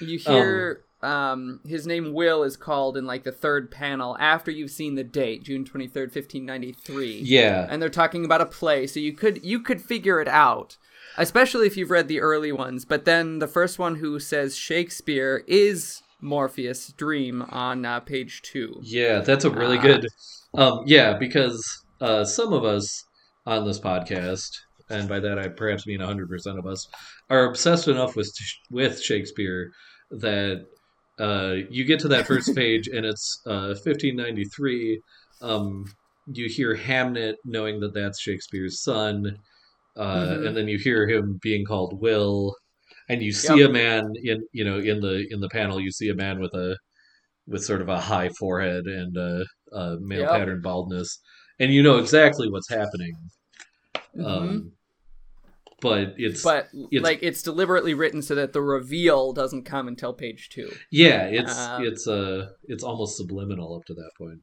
You 0.00 0.18
hear 0.18 0.84
um, 1.02 1.60
his 1.66 1.86
name 1.86 2.12
Will 2.12 2.42
is 2.44 2.56
called 2.56 2.96
in 2.96 3.06
like 3.06 3.24
the 3.24 3.32
third 3.32 3.70
panel 3.70 4.16
after 4.18 4.50
you've 4.50 4.70
seen 4.70 4.94
the 4.94 5.04
date, 5.04 5.42
June 5.44 5.64
twenty 5.64 5.88
third, 5.88 6.12
fifteen 6.12 6.44
ninety 6.46 6.72
three. 6.72 7.20
Yeah. 7.24 7.66
and 7.68 7.80
they're 7.82 7.88
talking 7.88 8.24
about 8.24 8.40
a 8.40 8.46
play, 8.46 8.86
so 8.86 9.00
you 9.00 9.12
could 9.12 9.44
you 9.44 9.60
could 9.60 9.80
figure 9.80 10.20
it 10.20 10.28
out, 10.28 10.76
especially 11.18 11.66
if 11.66 11.76
you've 11.76 11.90
read 11.90 12.08
the 12.08 12.20
early 12.20 12.52
ones. 12.52 12.84
But 12.84 13.04
then 13.04 13.38
the 13.38 13.48
first 13.48 13.78
one 13.78 13.96
who 13.96 14.18
says 14.18 14.56
Shakespeare 14.56 15.44
is 15.46 16.02
Morpheus' 16.20 16.92
dream 16.92 17.42
on 17.48 17.84
uh, 17.84 17.98
page 18.00 18.42
two. 18.42 18.78
Yeah, 18.82 19.18
that's 19.20 19.44
a 19.44 19.50
really 19.50 19.78
Ah. 19.78 19.82
good. 19.82 20.06
Um, 20.54 20.82
yeah, 20.86 21.14
because 21.18 21.84
uh, 22.00 22.24
some 22.24 22.52
of 22.52 22.64
us 22.64 23.04
on 23.44 23.66
this 23.66 23.80
podcast, 23.80 24.50
and 24.92 25.08
by 25.08 25.18
that 25.20 25.38
I 25.38 25.48
perhaps 25.48 25.86
mean 25.86 26.00
hundred 26.00 26.28
percent 26.28 26.58
of 26.58 26.66
us, 26.66 26.86
are 27.30 27.46
obsessed 27.46 27.88
enough 27.88 28.14
with 28.16 28.30
with 28.70 29.00
Shakespeare 29.02 29.70
that 30.10 30.64
uh, 31.18 31.54
you 31.70 31.84
get 31.84 32.00
to 32.00 32.08
that 32.08 32.26
first 32.26 32.54
page 32.56 32.88
and 32.88 33.04
it's 33.06 33.40
uh, 33.46 33.74
fifteen 33.82 34.16
ninety 34.16 34.44
three. 34.56 35.00
Um, 35.40 35.84
you 36.26 36.48
hear 36.48 36.76
Hamnet 36.76 37.34
knowing 37.44 37.80
that 37.80 37.94
that's 37.94 38.20
Shakespeare's 38.20 38.82
son, 38.82 39.36
uh, 39.96 40.16
Mhm. 40.16 40.46
and 40.46 40.56
then 40.56 40.68
you 40.68 40.78
hear 40.78 41.08
him 41.08 41.38
being 41.42 41.64
called 41.64 42.00
Will, 42.00 42.54
and 43.08 43.20
you 43.22 43.32
see 43.32 43.58
Yep. 43.60 43.70
a 43.70 43.72
man 43.72 44.04
in 44.22 44.38
you 44.52 44.64
know 44.64 44.78
in 44.78 45.00
the 45.00 45.26
in 45.30 45.40
the 45.40 45.48
panel 45.48 45.80
you 45.80 45.90
see 45.90 46.10
a 46.10 46.14
man 46.14 46.38
with 46.40 46.54
a 46.54 46.76
with 47.48 47.64
sort 47.64 47.80
of 47.82 47.88
a 47.88 48.00
high 48.00 48.28
forehead 48.38 48.84
and 48.86 49.16
uh, 49.18 49.42
uh, 49.72 49.96
male 50.00 50.20
Yep. 50.22 50.30
pattern 50.30 50.60
baldness, 50.62 51.18
and 51.58 51.72
you 51.72 51.82
know 51.82 51.98
exactly 51.98 52.48
what's 52.48 52.68
happening. 52.70 53.12
Mhm. 54.16 54.24
Um, 54.24 54.72
but 55.82 56.14
it's 56.16 56.42
but 56.42 56.68
it's- 56.90 57.02
like 57.02 57.18
it's 57.22 57.42
deliberately 57.42 57.92
written 57.92 58.22
so 58.22 58.34
that 58.36 58.52
the 58.54 58.62
reveal 58.62 59.32
doesn't 59.34 59.64
come 59.64 59.88
until 59.88 60.12
page 60.14 60.48
two. 60.48 60.70
yeah, 60.90 61.24
it's 61.26 61.58
Um, 61.58 61.84
it's 61.84 62.06
uh 62.08 62.48
it's 62.64 62.82
almost 62.84 63.16
subliminal 63.18 63.76
up 63.76 63.84
to 63.86 63.94
that 63.94 64.10
point. 64.16 64.40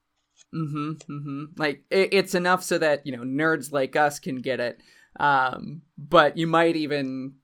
Mm-hmm. 0.54 0.92
Mm-hmm. 1.12 1.44
Like 1.58 1.84
it, 1.90 2.14
it's 2.14 2.36
enough 2.36 2.64
so 2.64 2.78
that 2.78 3.06
you 3.08 3.16
know 3.16 3.24
nerds 3.24 3.72
like 3.72 3.96
us 3.96 4.20
can 4.20 4.38
get 4.42 4.60
it, 4.60 4.82
um, 5.20 5.82
but 5.98 6.38
you 6.38 6.46
might 6.48 6.76
even 6.76 7.36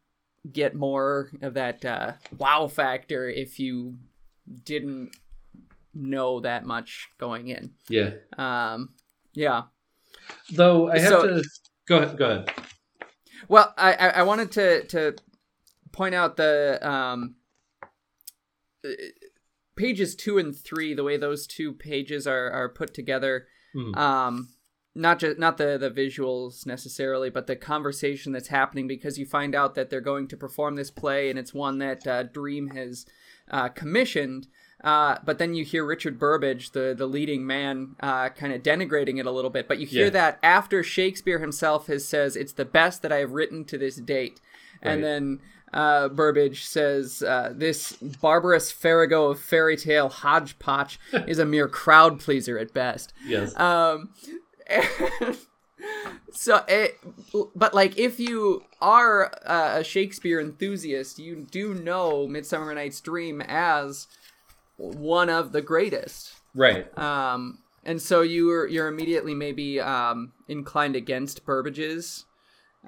get 0.51 0.75
more 0.75 1.31
of 1.41 1.55
that 1.55 1.83
uh, 1.85 2.13
wow 2.37 2.67
factor 2.67 3.27
if 3.29 3.57
you 3.59 3.95
didn't 4.63 5.09
know 5.93 6.39
that 6.41 6.65
much 6.65 7.09
going 7.17 7.47
in. 7.47 7.71
Yeah, 7.89 8.11
Um, 8.37 8.89
yeah. 9.33 9.63
though 10.53 10.89
I 10.89 10.99
have 10.99 11.09
So- 11.09 11.27
to 11.27 11.43
go 11.87 11.97
ahead. 11.97 12.17
Go 12.17 12.25
ahead. 12.29 12.49
Well, 13.47 13.73
I, 13.77 13.93
I, 13.93 14.07
I 14.07 14.23
wanted 14.23 14.51
to 14.53 14.83
to 14.87 15.15
point 15.91 16.15
out 16.15 16.37
the 16.37 16.79
um, 16.87 17.35
uh, 18.85 18.89
pages 19.75 20.15
two 20.15 20.37
and 20.37 20.55
three, 20.55 20.93
the 20.93 21.03
way 21.03 21.17
those 21.17 21.47
two 21.47 21.73
pages 21.73 22.27
are, 22.27 22.49
are 22.51 22.69
put 22.69 22.93
together. 22.93 23.47
Mhm. 23.75 23.95
Um, 23.97 24.49
not 24.95 25.19
just 25.19 25.37
not 25.37 25.57
the 25.57 25.77
the 25.77 25.91
visuals 25.91 26.65
necessarily, 26.65 27.29
but 27.29 27.47
the 27.47 27.55
conversation 27.55 28.31
that's 28.31 28.47
happening 28.47 28.87
because 28.87 29.19
you 29.19 29.25
find 29.25 29.53
out 29.53 29.75
that 29.75 29.89
they're 29.89 30.01
going 30.01 30.27
to 30.29 30.37
perform 30.37 30.75
this 30.75 30.91
play, 30.91 31.29
and 31.29 31.37
it's 31.37 31.53
one 31.53 31.79
that 31.79 32.07
uh, 32.07 32.23
Dream 32.23 32.69
has 32.69 33.05
uh, 33.51 33.69
commissioned. 33.69 34.47
Uh, 34.85 35.17
but 35.25 35.39
then 35.39 35.55
you 35.55 35.65
hear 35.65 35.83
Richard 35.83 36.17
Burbage, 36.19 36.71
the 36.71 36.93
the 36.95 37.07
leading 37.07 37.45
man, 37.45 37.95
uh, 37.99 38.29
kind 38.29 38.53
of 38.53 38.61
denigrating 38.61 39.19
it 39.19 39.25
a 39.25 39.31
little 39.31 39.49
bit. 39.49 39.67
But 39.67 39.79
you 39.79 39.87
hear 39.87 40.05
Yeah. 40.05 40.09
that 40.11 40.39
after 40.43 40.83
Shakespeare 40.83 41.39
himself 41.39 41.87
has 41.87 42.07
says 42.07 42.35
it's 42.35 42.53
the 42.53 42.65
best 42.65 43.01
that 43.01 43.11
I 43.11 43.17
have 43.17 43.31
written 43.31 43.65
to 43.65 43.77
this 43.79 43.95
date, 43.95 44.39
and 44.83 45.03
then 45.03 45.39
uh, 45.73 46.09
Burbage 46.09 46.63
says 46.65 47.23
uh, 47.23 47.51
this 47.55 47.93
barbarous 47.93 48.71
farrago 48.71 49.29
of 49.31 49.39
fairy 49.39 49.75
tale 49.75 50.07
hodgepodge 50.07 50.99
is 51.27 51.39
a 51.39 51.45
mere 51.45 51.67
crowd 51.67 52.19
pleaser 52.19 52.59
at 52.59 52.71
best. 52.71 53.11
Yes. 53.25 53.59
Um, 53.59 54.11
so 56.31 56.63
it, 56.67 56.97
but 57.55 57.73
like 57.73 57.97
if 57.97 58.19
you 58.19 58.63
are 58.81 59.31
a 59.45 59.83
Shakespeare 59.83 60.39
enthusiast, 60.39 61.19
you 61.19 61.35
do 61.49 61.73
know 61.73 62.27
Midsummer 62.27 62.73
Night's 62.73 63.01
Dream 63.01 63.41
as 63.41 64.07
one 64.77 65.29
of 65.29 65.51
the 65.51 65.61
greatest. 65.61 66.33
right. 66.53 66.85
Um, 66.97 67.59
and 67.83 68.01
so 68.01 68.21
you're 68.21 68.67
you're 68.67 68.87
immediately 68.87 69.33
maybe 69.35 69.79
um, 69.79 70.33
inclined 70.47 70.95
against 70.95 71.45
Burbage's 71.45 72.25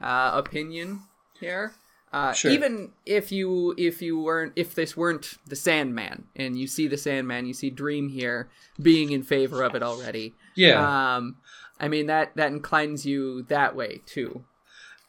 uh, 0.02 0.32
opinion 0.34 1.02
here. 1.40 1.74
Uh, 2.12 2.32
Sure. 2.34 2.50
Even 2.52 2.92
if 3.06 3.32
you 3.32 3.76
if 3.78 4.02
you 4.02 4.20
weren't 4.20 4.54
if 4.56 4.74
this 4.74 4.98
weren't 4.98 5.36
the 5.46 5.56
Sandman 5.56 6.26
and 6.36 6.58
you 6.58 6.66
see 6.66 6.88
the 6.88 6.98
Sandman, 6.98 7.46
you 7.46 7.54
see 7.54 7.70
Dream 7.70 8.10
here 8.10 8.50
being 8.82 9.12
in 9.12 9.22
favor 9.24 9.62
of 9.64 9.76
it 9.76 9.84
already. 9.84 10.34
Yeah, 10.56 11.16
Um, 11.18 11.38
I 11.80 11.88
mean 11.90 12.08
that 12.08 12.36
that 12.36 12.52
inclines 12.52 13.06
you 13.06 13.44
that 13.50 13.76
way 13.76 14.02
too. 14.08 14.46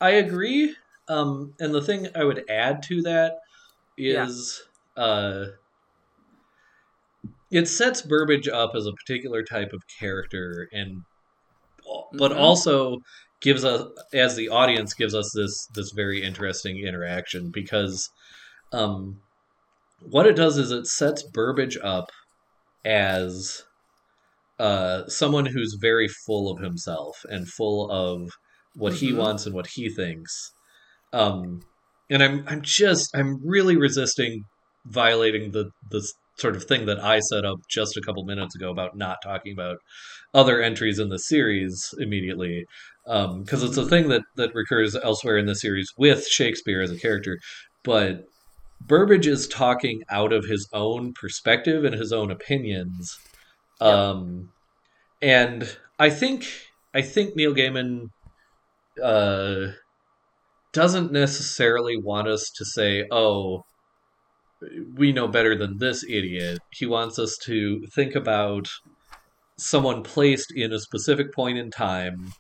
I 0.01 0.11
agree. 0.11 0.77
Um, 1.09 1.55
and 1.59 1.75
the 1.75 1.81
thing 1.81 2.09
I 2.15 2.25
would 2.25 2.45
add 2.51 2.83
to 2.85 3.01
that 3.03 3.39
is 3.97 4.63
Yeah. 4.97 5.03
uh, 5.03 5.47
it 7.51 7.67
sets 7.69 8.03
Burbage 8.03 8.49
up 8.49 8.73
as 8.75 8.87
a 8.87 8.93
particular 8.93 9.43
type 9.45 9.73
of 9.73 9.83
character, 10.01 10.69
and 10.73 11.03
but 12.13 12.33
Mhm. 12.33 12.37
also 12.39 12.99
gives 13.41 13.65
us, 13.65 13.87
as 14.13 14.37
the 14.37 14.49
audience, 14.49 14.95
gives 14.95 15.15
us 15.15 15.31
this 15.35 15.67
this 15.75 15.93
very 15.95 16.23
interesting 16.23 16.79
interaction 16.87 17.51
because, 17.53 18.09
um, 18.73 19.23
what 20.01 20.27
it 20.27 20.37
does 20.37 20.59
is 20.59 20.71
it 20.73 20.87
sets 20.87 21.25
Burbage 21.33 21.79
up 21.83 22.07
as 22.85 23.63
uh, 24.59 25.07
someone 25.09 25.47
who's 25.47 25.77
very 25.81 26.09
full 26.27 26.51
of 26.53 26.63
himself 26.63 27.17
and 27.31 27.49
full 27.49 27.91
of 27.91 28.31
what 28.75 28.95
he 28.95 29.13
Mhm. 29.13 29.17
wants 29.17 29.47
and 29.47 29.55
what 29.55 29.69
he 29.75 29.89
thinks. 29.95 30.33
Um, 31.13 31.61
and 32.11 32.23
I'm 32.23 32.45
I'm 32.49 32.63
just 32.63 33.11
I'm 33.17 33.37
really 33.47 33.77
resisting 33.77 34.45
violating 34.87 35.53
the 35.53 35.71
the 35.91 36.07
sort 36.39 36.57
of 36.57 36.65
thing 36.65 36.87
that 36.87 37.03
I 37.03 37.21
set 37.21 37.45
up 37.45 37.59
just 37.69 37.97
a 37.97 38.01
couple 38.01 38.25
minutes 38.25 38.55
ago 38.55 38.71
about 38.71 38.97
not 38.97 39.19
talking 39.23 39.53
about 39.53 39.79
other 40.35 40.61
entries 40.61 40.99
in 40.99 41.09
the 41.09 41.19
series 41.19 41.95
immediately 41.99 42.65
because 43.05 43.63
it's 43.63 43.79
a 43.79 43.87
thing 43.87 44.09
that 44.09 44.23
that 44.37 44.55
recurs 44.55 44.95
elsewhere 44.95 45.39
in 45.39 45.47
the 45.47 45.55
series 45.55 45.89
with 45.97 46.27
Shakespeare 46.27 46.83
as 46.83 46.91
a 46.91 46.99
character, 46.99 47.39
but 47.83 48.25
Burbage 48.81 49.27
is 49.27 49.49
talking 49.49 50.03
out 50.11 50.33
of 50.33 50.45
his 50.45 50.69
own 50.73 51.13
perspective 51.15 51.85
and 51.85 51.95
his 51.95 52.13
own 52.13 52.31
opinions. 52.31 53.19
Um, 53.81 54.51
and 55.23 55.77
I 55.99 56.11
think 56.11 56.47
I 56.95 57.03
think 57.03 57.35
Neil 57.35 57.55
Gaiman 57.55 58.11
uh, 59.03 59.73
doesn't 60.73 61.13
necessarily 61.13 61.97
want 61.97 62.29
us 62.29 62.51
to 62.57 62.65
say, 62.65 63.07
"Oh, 63.11 63.65
we 64.97 65.13
know 65.13 65.29
better 65.29 65.57
than 65.57 65.79
this 65.79 66.05
idiot." 66.05 66.59
He 66.71 66.87
wants 66.87 67.19
us 67.19 67.37
to 67.45 67.87
think 67.95 68.15
about 68.15 68.69
someone 69.59 70.03
placed 70.03 70.53
in 70.55 70.73
a 70.73 70.79
specific 70.81 71.33
point 71.35 71.59
in 71.59 71.71
time, 71.71 72.33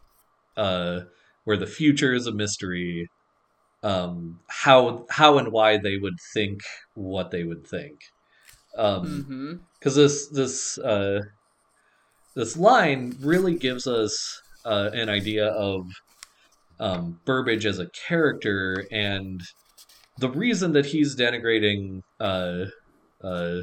uh, 0.57 1.01
where 1.45 1.57
the 1.57 1.67
future 1.67 2.15
is 2.15 2.27
a 2.27 2.33
mystery. 2.33 3.09
Um, 3.83 4.41
how 4.49 5.07
how 5.09 5.39
and 5.39 5.53
why 5.53 5.79
they 5.79 5.97
would 5.99 6.19
think 6.35 6.61
what 6.95 7.31
they 7.31 7.45
would 7.45 7.67
think. 7.67 7.97
Um, 8.77 9.05
Mm-hmm. 9.07 9.53
because 9.79 9.95
this 9.95 10.29
this 10.31 10.79
uh, 10.79 11.21
this 12.35 12.57
line 12.57 13.17
really 13.21 13.55
gives 13.57 13.87
us 13.87 14.43
uh, 14.65 14.91
an 14.93 15.09
idea 15.09 15.47
of 15.47 15.87
um, 16.81 17.21
Burbage 17.25 17.67
as 17.67 17.79
a 17.79 17.89
character, 18.09 18.85
and 18.91 19.41
the 20.19 20.31
reason 20.31 20.73
that 20.73 20.87
he's 20.87 21.17
denigrating 21.17 22.01
uh, 22.21 22.67
uh, 23.23 23.63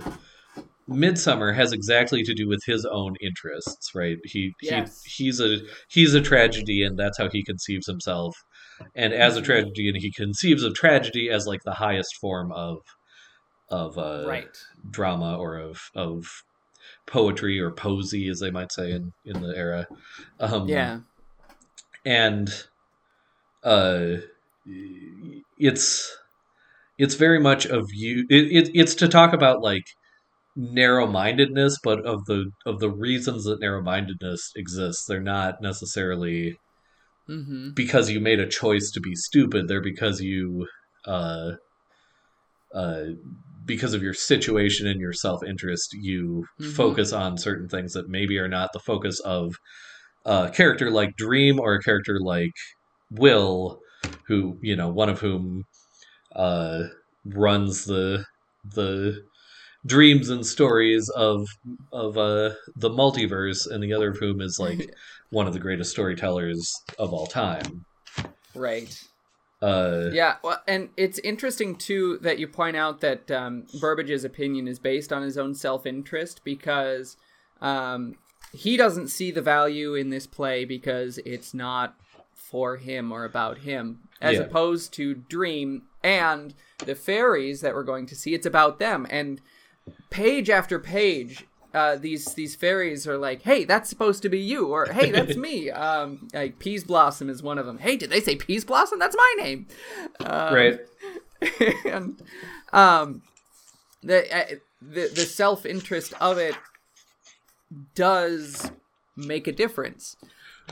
Midsummer 0.87 1.53
has 1.53 1.73
exactly 1.73 2.23
to 2.23 2.33
do 2.33 2.47
with 2.47 2.61
his 2.65 2.85
own 2.85 3.15
interests, 3.21 3.91
right? 3.95 4.17
He, 4.25 4.53
Yes. 4.61 5.01
he 5.05 5.23
he's 5.25 5.39
a 5.41 5.59
he's 5.89 6.13
a 6.13 6.21
tragedy, 6.21 6.83
and 6.83 6.97
that's 6.97 7.17
how 7.17 7.29
he 7.31 7.43
conceives 7.43 7.87
himself. 7.87 8.35
And 8.95 9.13
as 9.13 9.35
a 9.37 9.41
Mhm. 9.41 9.45
tragedy, 9.45 9.89
and 9.89 9.97
he 9.97 10.11
conceives 10.11 10.63
of 10.63 10.75
tragedy 10.75 11.29
as 11.29 11.47
like 11.47 11.61
the 11.65 11.73
highest 11.75 12.15
form 12.21 12.51
of 12.51 12.77
of 13.69 13.97
uh, 13.97 14.25
Right. 14.27 14.57
drama 14.91 15.37
or 15.37 15.57
of 15.57 15.79
of 15.95 16.25
poetry 17.07 17.59
or 17.59 17.71
poesy, 17.71 18.29
as 18.29 18.39
they 18.39 18.51
might 18.51 18.71
say 18.71 18.91
in 18.91 19.13
in 19.25 19.41
the 19.41 19.55
era. 19.55 19.87
Um, 20.39 20.69
Yeah. 20.69 20.99
and 22.05 22.49
uh, 23.63 24.17
it's 25.57 26.15
it's 26.97 27.15
very 27.15 27.39
much 27.39 27.65
of 27.65 27.85
you. 27.93 28.25
It, 28.29 28.51
it, 28.67 28.71
it's 28.73 28.95
to 28.95 29.07
talk 29.07 29.33
about 29.33 29.61
like 29.61 29.83
narrow-mindedness, 30.55 31.79
but 31.83 32.05
of 32.05 32.25
the 32.25 32.51
of 32.65 32.79
the 32.79 32.91
reasons 32.91 33.45
that 33.45 33.59
narrow-mindedness 33.61 34.51
exists. 34.55 35.05
They're 35.07 35.21
not 35.21 35.61
necessarily 35.61 36.57
Mm-hmm. 37.29 37.73
because 37.73 38.09
you 38.09 38.19
made 38.19 38.39
a 38.39 38.47
choice 38.47 38.91
to 38.91 38.99
be 39.01 39.15
stupid. 39.15 39.67
They're 39.67 39.81
because 39.81 40.21
you 40.21 40.67
uh, 41.05 41.51
uh, 42.73 43.03
because 43.65 43.93
of 43.93 44.03
your 44.03 44.13
situation 44.13 44.87
and 44.87 44.99
your 44.99 45.13
self 45.13 45.43
interest, 45.43 45.89
you 45.93 46.45
Mhm. 46.61 46.73
focus 46.75 47.13
on 47.13 47.37
certain 47.37 47.67
things 47.67 47.93
that 47.93 48.09
maybe 48.09 48.37
are 48.37 48.47
not 48.47 48.69
the 48.73 48.79
focus 48.79 49.19
of 49.21 49.55
a 50.25 50.49
character 50.53 50.91
like 50.91 51.15
Dream 51.17 51.59
or 51.59 51.75
a 51.75 51.81
character 51.81 52.19
like 52.21 52.51
Will, 53.11 53.79
who 54.27 54.57
you 54.61 54.75
know, 54.75 54.89
one 54.89 55.09
of 55.09 55.19
whom 55.19 55.63
uh, 56.35 56.83
runs 57.25 57.85
the 57.85 58.23
the 58.73 59.21
dreams 59.85 60.29
and 60.29 60.45
stories 60.45 61.09
of 61.15 61.47
of 61.91 62.17
uh, 62.17 62.51
the 62.75 62.89
multiverse, 62.89 63.69
and 63.69 63.83
the 63.83 63.93
other 63.93 64.11
of 64.11 64.17
whom 64.19 64.41
is 64.41 64.57
like 64.59 64.79
one 65.29 65.47
of 65.47 65.53
the 65.53 65.59
greatest 65.59 65.91
storytellers 65.91 66.73
of 66.99 67.13
all 67.13 67.27
time. 67.27 67.85
right. 68.53 68.97
Uh, 69.61 70.09
Yeah, 70.11 70.35
well, 70.43 70.61
and 70.67 70.89
it's 70.97 71.19
interesting 71.19 71.75
too 71.75 72.19
that 72.19 72.39
you 72.39 72.47
point 72.47 72.75
out 72.77 73.01
that 73.01 73.31
um, 73.31 73.65
Burbage's 73.79 74.23
opinion 74.23 74.67
is 74.67 74.79
based 74.79 75.11
on 75.11 75.23
his 75.23 75.37
own 75.37 75.55
self-interest 75.55 76.41
because 76.43 77.17
um, 77.61 78.15
he 78.51 78.77
doesn't 78.77 79.07
see 79.07 79.31
the 79.31 79.41
value 79.41 79.95
in 79.95 80.09
this 80.09 80.27
play 80.27 80.65
because 80.65 81.17
it's 81.19 81.53
not 81.53 81.95
for 82.33 82.77
him 82.77 83.11
or 83.11 83.23
about 83.23 83.59
him, 83.59 83.99
as 84.21 84.35
Yeah. 84.35 84.43
opposed 84.43 84.93
to 84.93 85.15
Dream 85.15 85.83
and 86.05 86.53
the 86.85 86.93
fairies 86.95 87.61
that 87.61 87.73
we're 87.73 87.83
going 87.83 88.05
to 88.05 88.15
see. 88.15 88.33
It's 88.35 88.45
about 88.45 88.77
them, 88.79 89.07
and 89.09 89.41
page 90.11 90.49
after 90.49 90.79
page. 90.79 91.45
Uh, 91.73 91.97
these 91.97 92.33
these 92.35 92.55
fairies 92.55 93.05
are 93.05 93.17
like, 93.17 93.41
hey, 93.41 93.65
that's 93.65 93.89
supposed 93.89 94.21
to 94.21 94.29
be 94.29 94.39
you, 94.39 94.67
or 94.67 94.85
hey, 94.85 95.11
that's 95.11 95.35
me. 95.47 95.69
Um, 95.71 96.27
like 96.33 96.57
Peaseblossom 96.59 97.29
is 97.29 97.43
one 97.43 97.57
of 97.57 97.65
them. 97.65 97.79
Hey, 97.79 97.97
did 97.97 98.09
they 98.11 98.21
say 98.21 98.37
Peaseblossom? 98.37 98.97
That's 98.99 99.17
my 99.17 99.33
name. 99.39 99.67
Um, 100.21 100.53
right. 100.53 100.79
and 101.85 102.21
um, 102.71 103.23
the 104.03 104.19
uh, 104.33 104.55
the 104.81 105.09
the 105.13 105.25
self 105.25 105.65
interest 105.65 106.13
of 106.21 106.37
it 106.37 106.55
does 107.95 108.71
make 109.17 109.47
a 109.47 109.51
difference, 109.51 110.15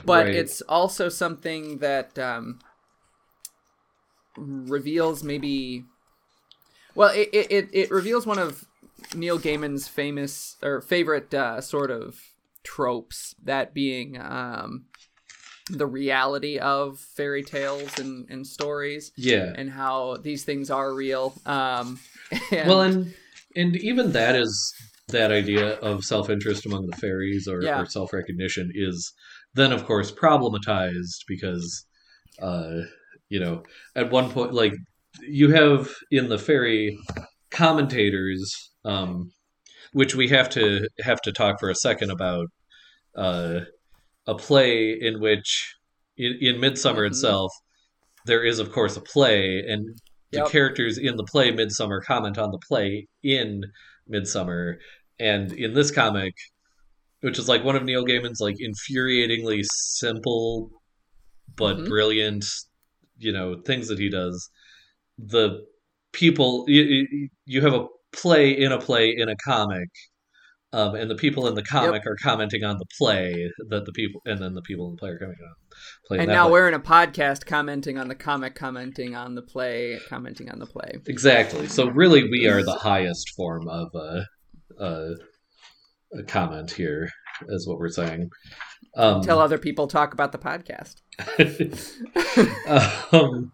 but 0.06 0.26
Right. 0.26 0.34
it's 0.34 0.62
also 0.62 1.08
something 1.10 1.78
that 1.78 2.18
um, 2.18 2.60
reveals 4.36 5.22
maybe. 5.22 5.84
Well, 6.94 7.10
it, 7.14 7.28
it, 7.32 7.50
it, 7.50 7.68
it 7.72 7.90
reveals 7.90 8.26
one 8.26 8.38
of 8.38 8.64
Neil 9.14 9.38
Gaiman's 9.38 9.88
famous 9.88 10.56
or 10.62 10.80
favorite 10.80 11.34
uh, 11.34 11.60
sort 11.60 11.90
of 11.90 12.20
tropes, 12.62 13.34
that 13.42 13.74
being 13.74 14.20
um, 14.20 14.86
the 15.70 15.86
reality 15.86 16.58
of 16.58 16.98
fairy 16.98 17.42
tales 17.42 17.98
and, 17.98 18.26
and 18.30 18.46
stories 18.46 19.12
Yeah. 19.16 19.52
and 19.56 19.70
how 19.70 20.18
these 20.22 20.44
things 20.44 20.70
are 20.70 20.92
real. 20.94 21.34
Um, 21.46 21.98
and, 22.50 22.68
well, 22.68 22.82
and 22.82 23.14
and 23.56 23.76
even 23.76 24.12
that 24.12 24.34
is 24.34 24.74
that 25.08 25.30
idea 25.30 25.74
of 25.80 26.04
self 26.04 26.30
interest 26.30 26.66
among 26.66 26.86
the 26.86 26.96
fairies 26.96 27.46
or, 27.48 27.62
Yeah. 27.62 27.80
or 27.80 27.86
self 27.86 28.12
recognition 28.12 28.70
is 28.74 29.12
then 29.54 29.72
of 29.72 29.84
course 29.84 30.10
problematized 30.10 31.24
because 31.28 31.86
uh 32.42 32.80
you 33.28 33.40
know 33.40 33.62
at 33.96 34.10
one 34.10 34.30
point 34.30 34.52
like 34.52 34.74
you 35.22 35.50
have 35.50 35.88
in 36.10 36.28
the 36.28 36.38
fairy 36.38 36.96
commentators 37.50 38.72
um 38.84 39.30
which 39.92 40.14
we 40.14 40.28
have 40.28 40.48
to 40.50 40.88
have 41.00 41.20
to 41.22 41.32
talk 41.32 41.58
for 41.60 41.70
a 41.70 41.74
second 41.74 42.10
about 42.10 42.46
uh 43.16 43.60
a 44.26 44.34
play 44.34 44.92
in 45.00 45.20
which 45.20 45.74
in, 46.16 46.36
in 46.40 46.60
midsummer 46.60 47.02
Mhm. 47.04 47.08
itself 47.08 47.52
there 48.26 48.44
is 48.44 48.58
of 48.58 48.72
course 48.72 48.96
a 48.96 49.00
play 49.00 49.64
and 49.66 49.86
the 50.32 50.40
Yep. 50.40 50.50
characters 50.50 50.98
in 50.98 51.16
the 51.16 51.24
play 51.24 51.50
midsummer 51.52 52.00
comment 52.00 52.38
on 52.38 52.50
the 52.50 52.58
play 52.68 53.06
in 53.22 53.62
midsummer 54.08 54.78
and 55.20 55.52
in 55.52 55.74
this 55.74 55.90
comic 55.90 56.34
which 57.20 57.38
is 57.38 57.48
like 57.48 57.64
one 57.64 57.76
of 57.76 57.84
neil 57.84 58.04
gaiman's 58.04 58.40
like 58.40 58.56
infuriatingly 58.58 59.62
simple 59.64 60.70
but 61.56 61.76
Mhm. 61.78 61.88
brilliant 61.88 62.44
you 63.18 63.32
know 63.32 63.60
things 63.64 63.88
that 63.88 63.98
he 63.98 64.08
does 64.08 64.50
the 65.18 65.64
people 66.12 66.64
you, 66.68 67.28
you 67.46 67.60
have 67.60 67.74
a 67.74 67.86
play 68.12 68.50
in 68.50 68.72
a 68.72 68.78
play 68.78 69.14
in 69.16 69.28
a 69.28 69.36
comic 69.44 69.88
um, 70.72 70.96
and 70.96 71.08
the 71.08 71.14
people 71.14 71.46
in 71.46 71.54
the 71.54 71.62
comic 71.62 72.04
are 72.04 72.16
commenting 72.20 72.64
on 72.64 72.78
the 72.78 72.86
play 72.98 73.50
that 73.68 73.84
the 73.84 73.92
people 73.92 74.20
and 74.26 74.40
then 74.40 74.54
the 74.54 74.62
people 74.62 74.86
in 74.86 74.92
the 74.92 74.98
play 74.98 75.10
are 75.10 75.18
commenting 75.18 75.44
on 75.44 75.54
play 76.06 76.18
and 76.18 76.28
now 76.28 76.50
we're 76.50 76.68
in 76.68 76.74
a 76.74 76.80
podcast 76.80 77.46
commenting 77.46 77.98
on 77.98 78.08
the 78.08 78.14
comic, 78.14 78.54
commenting 78.54 79.14
on 79.14 79.34
the 79.34 79.42
play, 79.42 79.98
commenting 80.08 80.50
on 80.50 80.58
the 80.58 80.66
play. 80.66 80.98
Exactly. 81.06 81.66
So 81.68 81.88
really, 81.88 82.28
we 82.28 82.46
are 82.46 82.62
the 82.62 82.74
highest 82.74 83.30
form 83.30 83.68
of 83.68 83.94
a, 83.94 84.26
a, 84.78 85.14
a 86.12 86.22
comment 86.22 86.72
here, 86.72 87.08
is 87.48 87.66
what 87.66 87.78
we're 87.78 87.88
saying. 87.88 88.30
Um, 88.96 89.22
Tell 89.22 89.40
other 89.40 89.58
people 89.58 89.86
talk 89.86 90.12
about 90.12 90.32
the 90.32 90.38
podcast. 90.38 90.96
um, 93.12 93.52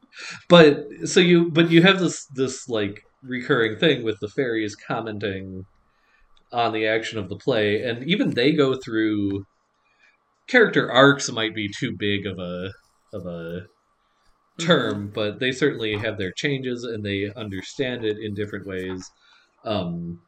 but 0.49 0.87
so 1.05 1.21
you, 1.21 1.51
but 1.51 1.71
you 1.71 1.83
have 1.83 2.01
this 2.01 2.27
this 2.35 2.69
like 2.69 3.03
recurring 3.23 3.79
thing 3.79 4.03
with 4.03 4.19
the 4.21 4.29
fairies 4.29 4.77
commenting 4.77 5.65
on 6.53 6.73
the 6.73 6.87
action 6.87 7.19
of 7.19 7.29
the 7.29 7.37
play, 7.37 7.83
and 7.83 8.05
even 8.05 8.31
they 8.31 8.53
go 8.53 8.77
through 8.77 9.45
character 10.47 10.91
arcs. 10.91 11.31
Might 11.31 11.55
be 11.55 11.69
too 11.79 11.95
big 11.99 12.27
of 12.27 12.39
a 12.39 12.71
of 13.13 13.27
a 13.27 13.67
term, 14.61 15.11
but 15.15 15.41
they 15.41 15.53
certainly 15.53 15.97
have 15.97 16.19
their 16.19 16.33
changes 16.33 16.85
and 16.85 17.05
they 17.05 17.31
understand 17.35 18.05
it 18.05 18.19
in 18.19 18.35
different 18.35 18.67
ways. 18.67 19.11
Um, 19.65 20.21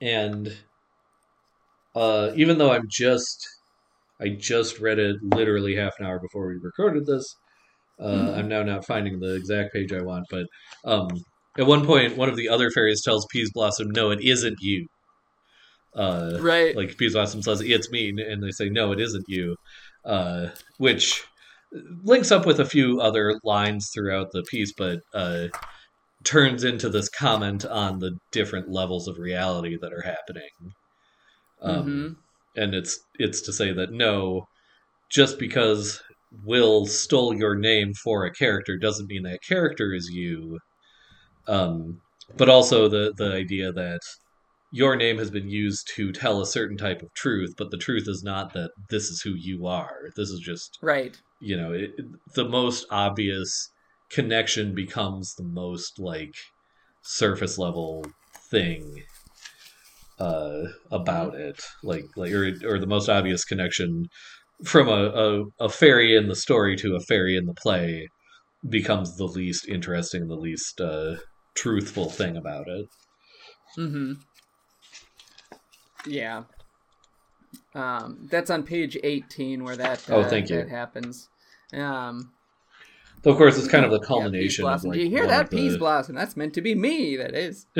and 0.00 0.56
uh, 1.96 2.30
even 2.36 2.58
though 2.58 2.70
I'm 2.70 2.86
just, 2.88 3.44
I 4.20 4.28
just 4.38 4.78
read 4.78 4.98
it 4.98 5.16
literally 5.22 5.74
half 5.76 5.94
an 5.98 6.06
hour 6.06 6.20
before 6.20 6.46
we 6.46 6.54
recorded 6.62 7.06
this. 7.06 7.24
Uh, 7.98 8.10
Mhm. 8.10 8.38
I'm 8.38 8.48
now 8.48 8.62
not 8.62 8.86
finding 8.86 9.18
the 9.18 9.34
exact 9.34 9.72
page 9.72 9.92
I 9.92 10.02
want, 10.02 10.26
but 10.30 10.46
um, 10.84 11.08
at 11.58 11.66
one 11.66 11.86
point, 11.86 12.16
one 12.16 12.28
of 12.28 12.36
the 12.36 12.48
other 12.48 12.70
fairies 12.70 13.02
tells 13.02 13.26
Peaseblossom, 13.34 13.86
"No, 13.94 14.10
it 14.10 14.20
isn't 14.22 14.56
you." 14.60 14.86
Uh, 15.94 16.38
Right. 16.40 16.76
like 16.76 16.96
Peaseblossom 16.98 17.42
says, 17.42 17.62
"It's 17.62 17.90
me," 17.90 18.10
and 18.10 18.42
they 18.42 18.50
say, 18.50 18.68
"No, 18.68 18.92
it 18.92 19.00
isn't 19.00 19.24
you," 19.28 19.56
uh, 20.04 20.48
which 20.76 21.24
links 22.04 22.30
up 22.30 22.46
with 22.46 22.60
a 22.60 22.66
few 22.66 23.00
other 23.00 23.38
lines 23.44 23.88
throughout 23.94 24.28
the 24.32 24.42
piece, 24.50 24.72
but 24.76 25.00
uh, 25.14 25.48
turns 26.24 26.64
into 26.64 26.88
this 26.90 27.08
comment 27.08 27.64
on 27.64 27.98
the 27.98 28.12
different 28.32 28.68
levels 28.70 29.08
of 29.08 29.16
reality 29.18 29.76
that 29.80 29.92
are 29.92 30.02
happening. 30.02 30.50
Um, 31.62 31.86
Mhm. 31.86 32.16
And 32.56 32.74
it's 32.74 32.98
it's 33.18 33.40
to 33.42 33.52
say 33.52 33.72
that 33.72 33.92
no, 33.92 34.46
just 35.10 35.38
because 35.38 36.02
Will 36.44 36.86
stole 36.86 37.34
your 37.36 37.54
name 37.54 37.92
for 37.94 38.24
a 38.24 38.32
character 38.32 38.76
doesn't 38.76 39.06
mean 39.08 39.22
that 39.22 39.40
character 39.46 39.92
is 39.94 40.08
you. 40.12 40.58
Um, 41.46 42.00
but 42.36 42.48
also 42.48 42.88
the 42.88 43.12
the 43.16 43.32
idea 43.32 43.72
that 43.72 44.00
your 44.70 44.96
name 44.96 45.18
has 45.18 45.30
been 45.30 45.48
used 45.48 45.88
to 45.94 46.12
tell 46.12 46.40
a 46.40 46.46
certain 46.46 46.76
type 46.76 47.02
of 47.02 47.12
truth, 47.14 47.54
but 47.56 47.70
the 47.70 47.78
truth 47.78 48.04
is 48.08 48.22
not 48.24 48.52
that 48.54 48.70
this 48.90 49.04
is 49.04 49.22
who 49.22 49.34
you 49.34 49.66
are. 49.66 50.10
This 50.16 50.30
is 50.30 50.40
just 50.40 50.78
Right. 50.82 51.16
you 51.40 51.56
know 51.56 51.72
it, 51.72 51.90
the 52.34 52.48
most 52.48 52.86
obvious 52.90 53.70
connection 54.10 54.74
becomes 54.74 55.34
the 55.34 55.44
most 55.44 55.98
like 55.98 56.34
surface 57.02 57.58
level 57.58 58.04
thing 58.50 59.02
uh 60.18 60.62
about 60.90 61.34
it 61.34 61.60
like 61.82 62.04
like 62.16 62.32
or, 62.32 62.52
or 62.66 62.78
the 62.78 62.86
most 62.86 63.08
obvious 63.08 63.44
connection 63.44 64.04
from 64.64 64.88
a, 64.88 64.92
a, 64.92 65.44
a 65.60 65.68
fairy 65.68 66.16
in 66.16 66.28
the 66.28 66.34
story 66.36 66.74
to 66.76 66.96
a 66.96 67.00
fairy 67.00 67.36
in 67.36 67.44
the 67.44 67.52
play 67.54 68.08
becomes 68.68 69.16
the 69.16 69.24
least 69.26 69.68
interesting 69.68 70.26
the 70.28 70.34
least 70.34 70.80
uh 70.80 71.16
truthful 71.54 72.08
thing 72.10 72.36
about 72.36 72.66
it 72.68 72.86
Mm-hmm. 73.78 74.12
Yeah. 76.06 76.44
Um, 77.74 78.26
that's 78.30 78.48
on 78.50 78.62
page 78.62 78.96
18 79.02 79.64
where 79.64 79.76
that, 79.76 80.08
uh, 80.08 80.16
Oh, 80.16 80.24
thank 80.24 80.48
you. 80.48 80.56
that 80.56 80.68
happens. 80.70 81.28
Um, 81.74 82.32
Though, 83.22 83.32
of 83.32 83.36
course 83.38 83.58
it's 83.58 83.68
kind 83.68 83.84
of 83.84 83.90
the 83.90 83.98
yeah, 84.00 84.06
culmination 84.06 84.64
of 84.64 84.68
Blossom. 84.70 84.90
like 84.90 84.98
Do 84.98 85.04
you 85.04 85.10
hear 85.10 85.26
that, 85.26 85.44
of 85.44 85.50
the- 85.50 85.56
Peaseblossom? 85.58 86.14
That's 86.14 86.36
meant 86.36 86.54
to 86.54 86.60
be 86.62 86.74
me, 86.74 87.16
that 87.16 87.34
is. 87.34 87.66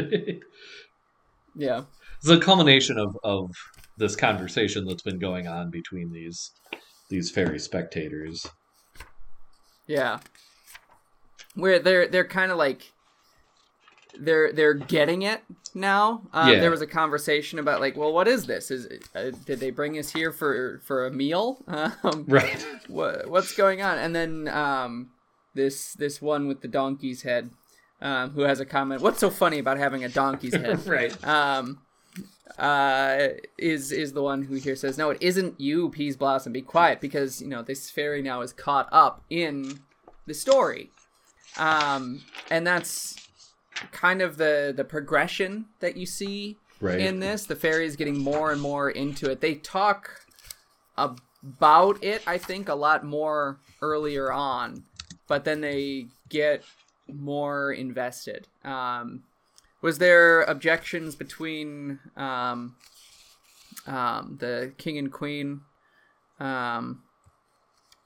Yeah. 1.58 1.84
It's 2.18 2.28
a 2.28 2.38
culmination 2.38 2.98
of 2.98 3.16
of 3.24 3.50
this 3.98 4.16
conversation 4.16 4.84
that's 4.86 5.02
been 5.02 5.18
going 5.18 5.46
on 5.46 5.70
between 5.70 6.12
these 6.12 6.50
these 7.08 7.30
fairy 7.30 7.58
spectators. 7.58 8.46
Yeah. 9.86 10.18
Where 11.54 11.78
they're 11.78 12.08
they're 12.08 12.26
kind 12.26 12.50
of 12.52 12.58
like 12.58 12.92
they're 14.18 14.52
they're 14.52 14.74
getting 14.74 15.22
it 15.22 15.42
now. 15.74 16.22
Um, 16.32 16.52
Yeah. 16.52 16.60
There 16.60 16.70
was 16.70 16.82
a 16.82 16.86
conversation 16.86 17.58
about 17.58 17.80
like, 17.80 17.96
well, 17.96 18.12
what 18.12 18.28
is 18.28 18.46
this? 18.46 18.70
Is 18.70 18.86
uh, 19.14 19.30
did 19.44 19.60
they 19.60 19.70
bring 19.70 19.98
us 19.98 20.10
here 20.12 20.32
for 20.32 20.80
for 20.84 21.06
a 21.06 21.10
meal? 21.10 21.62
Um, 22.02 22.24
Right. 22.26 22.64
what 22.88 23.28
what's 23.28 23.54
going 23.54 23.82
on? 23.82 23.98
And 23.98 24.14
then 24.14 24.48
um, 24.48 25.10
this 25.54 25.94
this 25.94 26.20
one 26.20 26.48
with 26.48 26.60
the 26.60 26.68
donkey's 26.68 27.22
head 27.22 27.50
um, 28.00 28.30
who 28.30 28.42
has 28.42 28.60
a 28.60 28.66
comment. 28.66 29.00
What's 29.02 29.20
so 29.20 29.30
funny 29.30 29.58
about 29.58 29.78
having 29.78 30.04
a 30.04 30.08
donkey's 30.08 30.54
head? 30.54 30.86
right. 30.88 31.24
um, 31.26 31.78
uh, 32.58 33.28
is 33.58 33.92
is 33.92 34.12
the 34.12 34.22
one 34.22 34.42
who 34.42 34.54
here 34.54 34.76
says, 34.76 34.96
"No, 34.98 35.10
it 35.10 35.18
isn't 35.20 35.60
you, 35.60 35.90
Peaseblossom. 35.90 36.52
Be 36.52 36.62
quiet, 36.62 37.00
because 37.00 37.40
you 37.42 37.48
know 37.48 37.62
this 37.62 37.90
fairy 37.90 38.22
now 38.22 38.40
is 38.40 38.52
caught 38.52 38.88
up 38.92 39.22
in 39.30 39.80
the 40.26 40.34
story." 40.34 40.90
Um, 41.58 42.22
and 42.50 42.66
that's 42.66 43.16
kind 43.92 44.22
of 44.22 44.36
the 44.36 44.72
the 44.76 44.84
progression 44.84 45.66
that 45.80 45.96
you 45.96 46.06
see 46.06 46.56
Right. 46.80 47.00
in 47.00 47.20
this. 47.20 47.46
The 47.46 47.56
fairy 47.56 47.86
is 47.86 47.96
getting 47.96 48.18
more 48.18 48.52
and 48.52 48.60
more 48.60 48.90
into 48.90 49.30
it. 49.30 49.40
They 49.40 49.54
talk 49.54 50.20
about 50.96 52.02
it, 52.04 52.22
I 52.26 52.38
think, 52.38 52.68
a 52.68 52.74
lot 52.74 53.04
more 53.04 53.58
earlier 53.80 54.30
on, 54.32 54.84
but 55.26 55.44
then 55.44 55.60
they 55.62 56.06
get 56.28 56.64
more 57.10 57.72
invested. 57.72 58.46
Um, 58.64 59.22
was 59.82 59.98
there 59.98 60.42
objections 60.42 61.14
between 61.14 61.98
um, 62.16 62.76
um, 63.86 64.36
the 64.40 64.72
king 64.78 64.98
and 64.98 65.12
queen? 65.12 65.60
Um, 66.40 67.02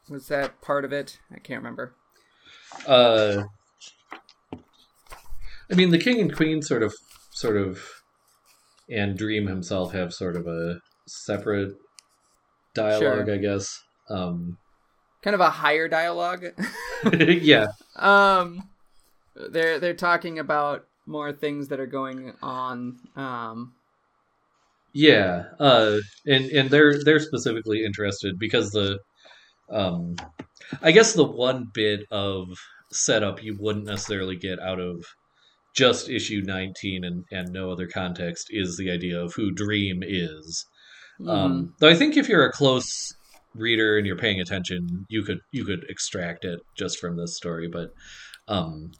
was 0.09 0.29
that 0.29 0.61
part 0.61 0.85
of 0.85 0.93
it? 0.93 1.19
I 1.33 1.39
can't 1.39 1.61
remember. 1.63 1.95
Uh, 2.87 3.45
I 5.71 5.75
mean, 5.75 5.91
the 5.91 5.99
king 5.99 6.21
and 6.21 6.35
queen 6.35 6.63
sort 6.63 6.83
of, 6.83 6.95
sort 7.31 7.57
of, 7.57 7.81
and 8.89 9.17
Dream 9.17 9.47
himself 9.47 9.93
have 9.93 10.13
sort 10.13 10.37
of 10.37 10.47
a 10.47 10.81
separate 11.07 11.75
dialogue, 12.75 13.27
Sure. 13.27 13.35
I 13.35 13.39
guess. 13.39 13.83
Um, 14.09 14.59
Kind 15.23 15.35
of 15.35 15.41
a 15.41 15.51
higher 15.51 15.87
dialogue. 15.87 16.45
yeah, 17.13 17.67
um, 17.97 18.69
they're 19.37 19.79
they're 19.79 19.95
talking 19.95 20.39
about 20.39 20.87
more 21.11 21.33
things 21.33 21.69
that 21.69 21.81
are 21.81 21.87
going 21.87 22.33
on. 22.43 22.99
Um, 23.17 23.75
yeah, 24.93 25.45
uh, 25.59 25.99
and 26.27 26.47
and 26.47 26.71
they're 26.71 27.03
they're 27.05 27.21
specifically 27.21 27.85
interested 27.85 28.39
because 28.39 28.71
the, 28.71 28.99
um, 29.71 30.17
I 30.83 30.93
guess 30.93 31.13
the 31.13 31.25
one 31.25 31.67
bit 31.73 32.01
of 32.11 32.49
setup 32.93 33.43
you 33.43 33.57
wouldn't 33.59 33.87
necessarily 33.87 34.37
get 34.37 34.59
out 34.61 34.81
of 34.81 35.05
just 35.75 36.09
issue 36.09 36.43
19 36.45 37.05
and, 37.05 37.25
and 37.31 37.53
no 37.53 37.71
other 37.71 37.87
context 37.87 38.49
is 38.51 38.77
the 38.77 38.91
idea 38.91 39.21
of 39.21 39.33
who 39.35 39.53
Dream 39.53 40.03
is. 40.03 40.67
mhm. 41.21 41.31
Um, 41.31 41.75
though 41.79 41.89
I 41.89 41.95
think 41.95 42.17
if 42.17 42.29
you're 42.29 42.45
a 42.47 42.53
close 42.53 43.15
reader 43.55 43.97
and 43.97 44.07
you're 44.07 44.17
paying 44.17 44.41
attention, 44.41 45.07
you 45.09 45.23
could 45.23 45.39
you 45.53 45.65
could 45.65 45.85
extract 45.89 46.45
it 46.45 46.61
just 46.77 46.99
from 46.99 47.17
this 47.17 47.37
story. 47.37 47.69
But 47.69 47.91
um, 48.49 48.91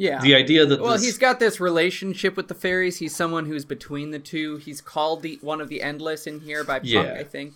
yeah. 0.00 0.20
the 0.20 0.34
idea 0.34 0.64
that 0.64 0.80
Well, 0.80 0.92
this, 0.92 1.04
he's 1.04 1.18
got 1.18 1.38
this 1.38 1.60
relationship 1.60 2.36
with 2.36 2.48
the 2.48 2.54
fairies. 2.54 2.98
He's 2.98 3.14
someone 3.14 3.44
who's 3.44 3.66
between 3.66 4.10
the 4.10 4.18
two. 4.18 4.56
He's 4.56 4.80
called 4.80 5.22
the 5.22 5.38
one 5.42 5.60
of 5.60 5.68
the 5.68 5.82
endless 5.82 6.26
in 6.26 6.40
here 6.40 6.64
by 6.64 6.78
Puck, 6.78 6.88
Yeah. 6.88 7.16
I 7.18 7.24
think. 7.24 7.54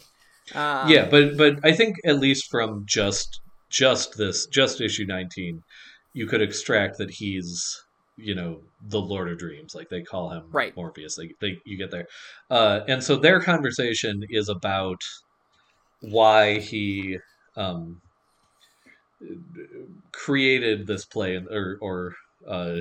Um, 0.54 0.90
yeah, 0.90 1.08
but 1.08 1.38
but 1.38 1.58
I 1.64 1.72
think 1.72 1.96
at 2.04 2.18
least 2.18 2.50
from 2.50 2.84
just 2.86 3.40
just 3.70 4.18
this 4.18 4.46
just 4.46 4.82
issue 4.82 5.06
19, 5.06 5.62
you 6.12 6.26
could 6.26 6.42
extract 6.42 6.98
that 6.98 7.10
he's 7.10 7.82
you 8.16 8.34
know 8.34 8.60
the 8.88 9.00
Lord 9.00 9.30
of 9.30 9.38
Dreams, 9.38 9.74
like 9.74 9.88
they 9.88 10.02
call 10.02 10.28
him 10.28 10.44
Right. 10.52 10.76
Morpheus. 10.76 11.16
They, 11.16 11.30
they 11.40 11.58
you 11.64 11.78
get 11.78 11.90
there, 11.90 12.06
uh, 12.50 12.80
and 12.86 13.02
so 13.02 13.16
their 13.16 13.40
conversation 13.40 14.22
is 14.28 14.50
about 14.50 15.00
why 16.00 16.58
he 16.58 17.18
um, 17.56 18.02
created 20.12 20.86
this 20.86 21.06
play 21.06 21.36
or 21.36 21.78
or 21.80 22.14
uh, 22.48 22.80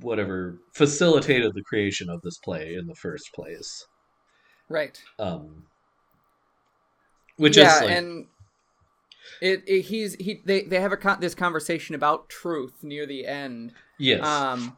whatever 0.00 0.58
facilitated 0.74 1.52
the 1.54 1.62
creation 1.62 2.08
of 2.08 2.20
this 2.22 2.38
play 2.38 2.74
in 2.74 2.86
the 2.86 2.94
first 2.94 3.30
place. 3.34 3.86
right. 4.68 5.00
Um, 5.18 5.64
which 7.36 7.56
yeah, 7.56 7.76
is 7.76 7.82
like, 7.82 7.92
and 7.98 8.26
it, 9.40 9.62
it 9.66 9.82
he's 9.82 10.14
he 10.14 10.42
they 10.44 10.62
they 10.62 10.80
have 10.80 10.92
a 10.92 10.96
con- 10.96 11.20
this 11.20 11.34
conversation 11.34 11.94
about 11.94 12.28
truth 12.28 12.82
near 12.82 13.06
the 13.06 13.26
end. 13.26 13.72
yes, 13.98 14.24
Um, 14.24 14.76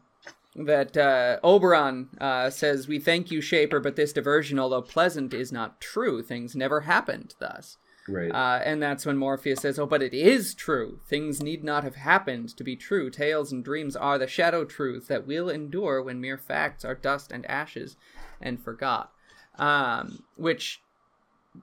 that 0.55 0.95
uh, 0.95 1.39
Oberon 1.43 2.09
uh, 2.19 2.49
says, 2.49 2.87
"We 2.87 2.99
thank 2.99 3.29
you, 3.29 3.41
Shaper, 3.41 3.79
but 3.79 3.95
this 3.95 4.13
diversion, 4.13 4.57
although 4.57 4.81
pleasant, 4.81 5.33
is 5.33 5.51
not 5.51 5.81
true. 5.81 6.21
Things 6.23 6.55
never 6.55 6.81
happened 6.81 7.35
thus." 7.39 7.77
Right, 8.07 8.31
Uh, 8.31 8.61
and 8.63 8.81
that's 8.81 9.05
when 9.05 9.17
Morpheus 9.17 9.61
says, 9.61 9.79
"Oh, 9.79 9.85
but 9.85 10.03
it 10.03 10.13
is 10.13 10.53
true. 10.53 10.99
Things 11.07 11.41
need 11.41 11.63
not 11.63 11.83
have 11.83 11.95
happened 11.95 12.55
to 12.57 12.63
be 12.63 12.75
true. 12.75 13.09
Tales 13.09 13.51
and 13.51 13.63
dreams 13.63 13.95
are 13.95 14.17
the 14.17 14.27
shadow 14.27 14.65
truths 14.65 15.07
that 15.07 15.25
will 15.27 15.49
endure 15.49 16.01
when 16.01 16.19
mere 16.21 16.37
facts 16.37 16.83
are 16.85 16.95
dust 16.95 17.31
and 17.31 17.45
ashes 17.45 17.95
and 18.41 18.61
forgot." 18.63 19.11
Um, 19.57 20.23
which, 20.35 20.81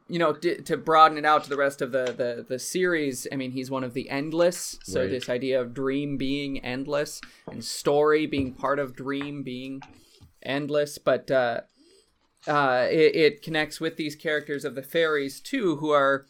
you 0.08 0.18
know, 0.18 0.32
d- 0.32 0.56
to 0.62 0.76
broaden 0.78 1.18
it 1.18 1.26
out 1.26 1.44
to 1.44 1.50
the 1.50 1.56
rest 1.58 1.82
of 1.82 1.92
the, 1.92 2.04
the 2.06 2.46
the 2.48 2.58
series, 2.58 3.26
I 3.30 3.36
mean, 3.36 3.50
he's 3.50 3.70
one 3.70 3.84
of 3.84 3.92
the 3.92 4.08
endless. 4.08 4.78
So 4.82 5.00
Right. 5.00 5.10
this 5.10 5.28
idea 5.28 5.60
of 5.60 5.74
dream 5.74 6.16
being 6.16 6.58
endless 6.64 7.20
and 7.50 7.62
story 7.64 8.26
being 8.26 8.54
part 8.54 8.78
of 8.78 8.96
dream 8.96 9.42
being 9.42 9.82
endless, 10.42 10.96
but 10.98 11.30
uh, 11.30 11.60
uh, 12.46 12.88
it, 12.90 13.14
it 13.14 13.42
connects 13.42 13.80
with 13.80 13.96
these 13.96 14.16
characters 14.16 14.64
of 14.64 14.74
the 14.74 14.82
fairies 14.82 15.38
too, 15.40 15.76
who 15.76 15.90
are 15.90 16.26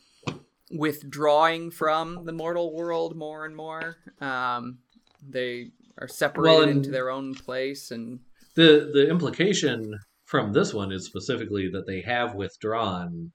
withdrawing 0.73 1.71
from 1.71 2.25
the 2.25 2.33
mortal 2.33 2.75
world 2.75 3.17
more 3.17 3.45
and 3.45 3.55
more. 3.57 3.97
Um, 4.21 4.79
they 5.27 5.71
are 5.99 6.09
separated 6.09 6.59
Well, 6.59 6.69
into 6.69 6.91
their 6.91 7.11
own 7.11 7.35
place, 7.35 7.91
and 7.91 8.21
the 8.55 8.91
the 8.93 9.09
implication 9.09 9.99
from 10.25 10.53
this 10.53 10.73
one 10.75 10.93
is 10.93 11.05
specifically 11.07 11.69
that 11.71 11.87
they 11.87 12.01
have 12.03 12.35
withdrawn. 12.35 13.33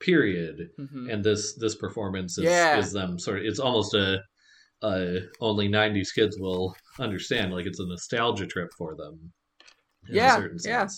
Period. 0.00 0.68
mhm. 0.78 1.10
And 1.10 1.24
this 1.24 1.54
this 1.54 1.76
performance 1.76 2.36
is, 2.36 2.44
Yeah. 2.44 2.78
is 2.78 2.92
them 2.92 3.18
sort 3.18 3.38
of. 3.38 3.44
It's 3.44 3.60
almost 3.60 3.94
a, 3.94 4.20
only 5.40 5.68
'90s 5.68 6.12
kids 6.14 6.36
will 6.38 6.76
understand. 6.98 7.52
Like 7.52 7.64
it's 7.64 7.80
a 7.80 7.86
nostalgia 7.86 8.46
trip 8.46 8.70
for 8.76 8.94
them. 8.96 9.32
In 10.08 10.16
Yeah, 10.16 10.36
a 10.36 10.40
certain 10.42 10.58
yeah. 10.62 10.88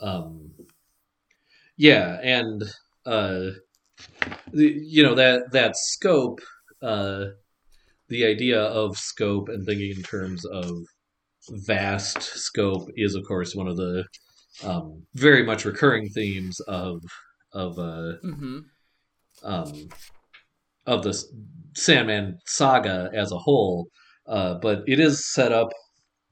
Um. 0.00 0.50
Yeah, 1.76 2.18
and 2.22 2.62
uh, 3.04 3.50
the, 4.52 4.74
you 4.84 5.02
know 5.02 5.14
that 5.14 5.52
that 5.52 5.76
scope, 5.76 6.40
uh, 6.82 7.26
the 8.08 8.24
idea 8.26 8.60
of 8.60 8.96
scope 8.96 9.48
and 9.48 9.64
thinking 9.66 9.92
in 9.96 10.02
terms 10.02 10.44
of 10.44 10.70
vast 11.50 12.22
scope 12.22 12.88
is, 12.96 13.14
of 13.14 13.24
course, 13.26 13.54
one 13.54 13.68
of 13.68 13.76
the 13.76 14.04
um, 14.64 15.06
very 15.14 15.44
much 15.44 15.64
recurring 15.64 16.08
themes 16.10 16.58
of 16.60 17.02
of 17.52 17.78
uh, 17.78 18.14
Mhm. 18.24 18.64
um, 19.42 19.88
of 20.86 21.02
the 21.02 21.14
Sandman 21.74 22.38
saga 22.46 23.10
as 23.14 23.32
a 23.32 23.38
whole. 23.38 23.88
Uh, 24.26 24.54
but 24.60 24.82
it 24.88 24.98
is 24.98 25.32
set 25.32 25.52
up 25.52 25.68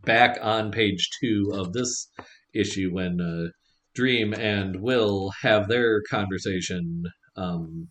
back 0.05 0.39
on 0.43 0.73
page 0.73 1.09
two 1.21 1.51
of 1.53 1.73
this 1.73 2.09
issue 2.55 2.91
when 2.91 3.21
uh, 3.21 3.51
Dream 3.95 4.35
and 4.35 4.81
Will 4.81 5.31
have 5.43 5.69
their 5.69 6.03
conversation. 6.11 7.05
Um, 7.37 7.89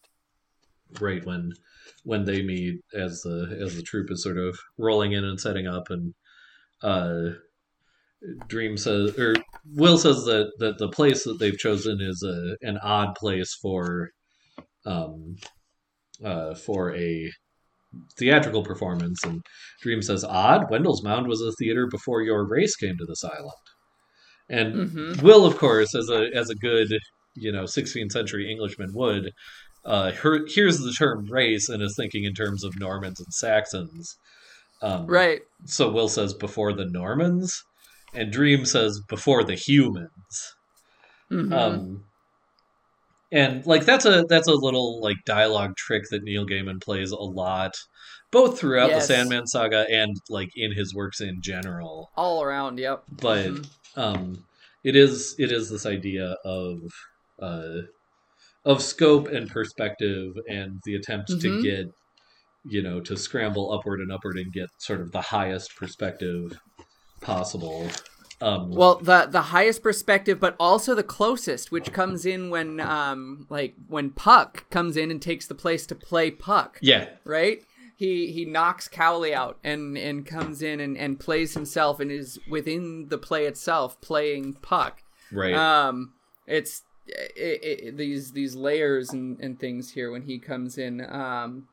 right 1.01 1.25
when 1.25 1.51
when 2.03 2.25
they 2.25 2.41
meet 2.41 2.79
as 2.93 3.21
the 3.21 3.57
as 3.59 3.75
the 3.75 3.81
troop 3.81 4.11
is 4.11 4.23
sort 4.23 4.37
of 4.37 4.57
rolling 4.77 5.11
in 5.11 5.23
and 5.23 5.39
setting 5.39 5.67
up 5.67 5.89
and 5.89 6.13
uh 6.83 7.31
dream 8.47 8.77
says 8.77 9.17
or 9.17 9.35
will 9.73 9.97
says 9.97 10.23
that 10.25 10.51
that 10.59 10.77
the 10.77 10.89
place 10.89 11.23
that 11.23 11.39
they've 11.39 11.57
chosen 11.57 11.99
is 11.99 12.23
a 12.23 12.55
an 12.65 12.77
odd 12.83 13.15
place 13.15 13.57
for 13.61 14.09
um 14.85 15.35
uh 16.23 16.53
for 16.53 16.95
a 16.95 17.29
theatrical 18.17 18.63
performance. 18.63 19.23
And 19.23 19.41
dream 19.81 20.01
says 20.01 20.23
odd? 20.23 20.69
Wendell's 20.69 21.03
mound 21.03 21.27
was 21.27 21.41
a 21.41 21.51
theater 21.59 21.87
before 21.87 22.21
your 22.21 22.47
race 22.47 22.75
came 22.75 22.97
to 22.97 23.05
this 23.05 23.23
island. 23.23 23.51
And 24.49 24.75
Mhm. 24.89 25.21
will 25.21 25.45
of 25.45 25.57
course 25.57 25.95
as 25.95 26.09
a 26.09 26.29
as 26.35 26.49
a 26.49 26.55
good 26.55 26.87
you 27.35 27.51
know 27.51 27.63
16th 27.63 28.11
century 28.11 28.49
englishman 28.51 28.91
would 28.93 29.31
uh 29.85 30.11
her, 30.11 30.45
hears 30.47 30.79
the 30.79 30.91
term 30.93 31.25
race 31.31 31.67
and 31.69 31.81
is 31.83 31.95
thinking 31.95 32.23
in 32.23 32.33
terms 32.33 32.63
of 32.63 32.79
normans 32.79 33.19
and 33.19 33.33
saxons 33.33 34.17
um, 34.81 35.05
Right. 35.07 35.41
so 35.65 35.89
Will 35.89 36.09
says 36.09 36.33
before 36.33 36.73
the 36.73 36.83
Normans, 36.83 37.63
and 38.13 38.33
Dream 38.33 38.65
says 38.65 38.99
before 39.07 39.45
the 39.45 39.55
humans. 39.55 40.55
Mhm. 41.31 41.53
Um, 41.53 42.03
and 43.31 43.65
like 43.65 43.85
that's 43.85 44.05
a 44.05 44.25
that's 44.27 44.47
a 44.49 44.53
little 44.53 44.99
like 45.01 45.15
dialogue 45.25 45.75
trick 45.77 46.03
that 46.11 46.23
Neil 46.23 46.45
Gaiman 46.45 46.81
plays 46.81 47.11
a 47.11 47.15
lot, 47.15 47.73
both 48.31 48.59
throughout 48.59 48.89
Yes. 48.89 49.07
the 49.07 49.13
Sandman 49.15 49.47
saga 49.47 49.85
and 49.89 50.15
like 50.29 50.49
in 50.55 50.73
his 50.73 50.93
works 50.93 51.21
in 51.21 51.41
general. 51.41 52.11
All 52.17 52.43
around. 52.43 52.77
Yep. 52.77 53.03
But 53.09 53.45
Mhm. 53.47 53.69
um, 53.95 54.45
it 54.83 54.95
is 54.97 55.33
it 55.39 55.51
is 55.51 55.69
this 55.69 55.85
idea 55.85 56.35
of 56.43 56.79
uh, 57.43 57.81
of 58.65 58.81
scope 58.81 59.27
and 59.27 59.49
perspective 59.49 60.31
and 60.49 60.79
the 60.85 60.95
attempt 60.95 61.27
to 61.41 61.49
Mhm. 61.49 61.61
get 61.61 61.85
you 62.65 62.81
know, 62.81 63.01
to 63.01 63.17
scramble 63.17 63.73
upward 63.73 63.99
and 63.99 64.09
upward 64.09 64.37
and 64.37 64.49
get 64.53 64.69
sort 64.77 65.01
of 65.01 65.11
the 65.11 65.19
highest 65.19 65.75
perspective 65.75 66.57
possible. 67.21 67.89
Um, 68.41 68.71
Well, 68.71 68.95
the 69.01 69.27
the 69.29 69.41
highest 69.41 69.83
perspective, 69.83 70.39
but 70.39 70.55
also 70.59 70.95
the 70.95 71.03
closest, 71.03 71.71
which 71.71 71.91
comes 71.91 72.25
in 72.25 72.49
when 72.49 72.79
um 72.79 73.47
like 73.49 73.75
when 73.87 74.11
Puck 74.11 74.69
comes 74.69 74.97
in 74.97 75.11
and 75.11 75.21
takes 75.21 75.45
the 75.47 75.55
place 75.55 75.85
to 75.87 75.95
play 75.95 76.31
Puck. 76.31 76.79
yeah, 76.81 77.09
right? 77.25 77.61
He 77.97 78.31
he 78.31 78.45
knocks 78.45 78.87
Cowley 78.87 79.33
out 79.33 79.57
and 79.63 79.97
and 79.97 80.25
comes 80.25 80.61
in 80.61 80.79
and, 80.79 80.97
and 80.97 81.19
plays 81.19 81.53
himself 81.53 81.99
and 81.99 82.11
is 82.11 82.39
within 82.49 83.07
the 83.09 83.17
play 83.17 83.45
itself 83.45 83.99
playing 84.01 84.53
Puck. 84.61 85.03
right. 85.31 85.53
Um, 85.53 86.13
it's 86.47 86.81
it, 87.07 87.63
it, 87.63 87.97
these 87.97 88.31
these 88.31 88.55
layers 88.55 89.11
and, 89.11 89.39
and 89.39 89.59
things 89.59 89.91
here 89.91 90.11
when 90.11 90.23
he 90.23 90.39
comes 90.39 90.77
in. 90.77 91.01
Um, 91.09 91.67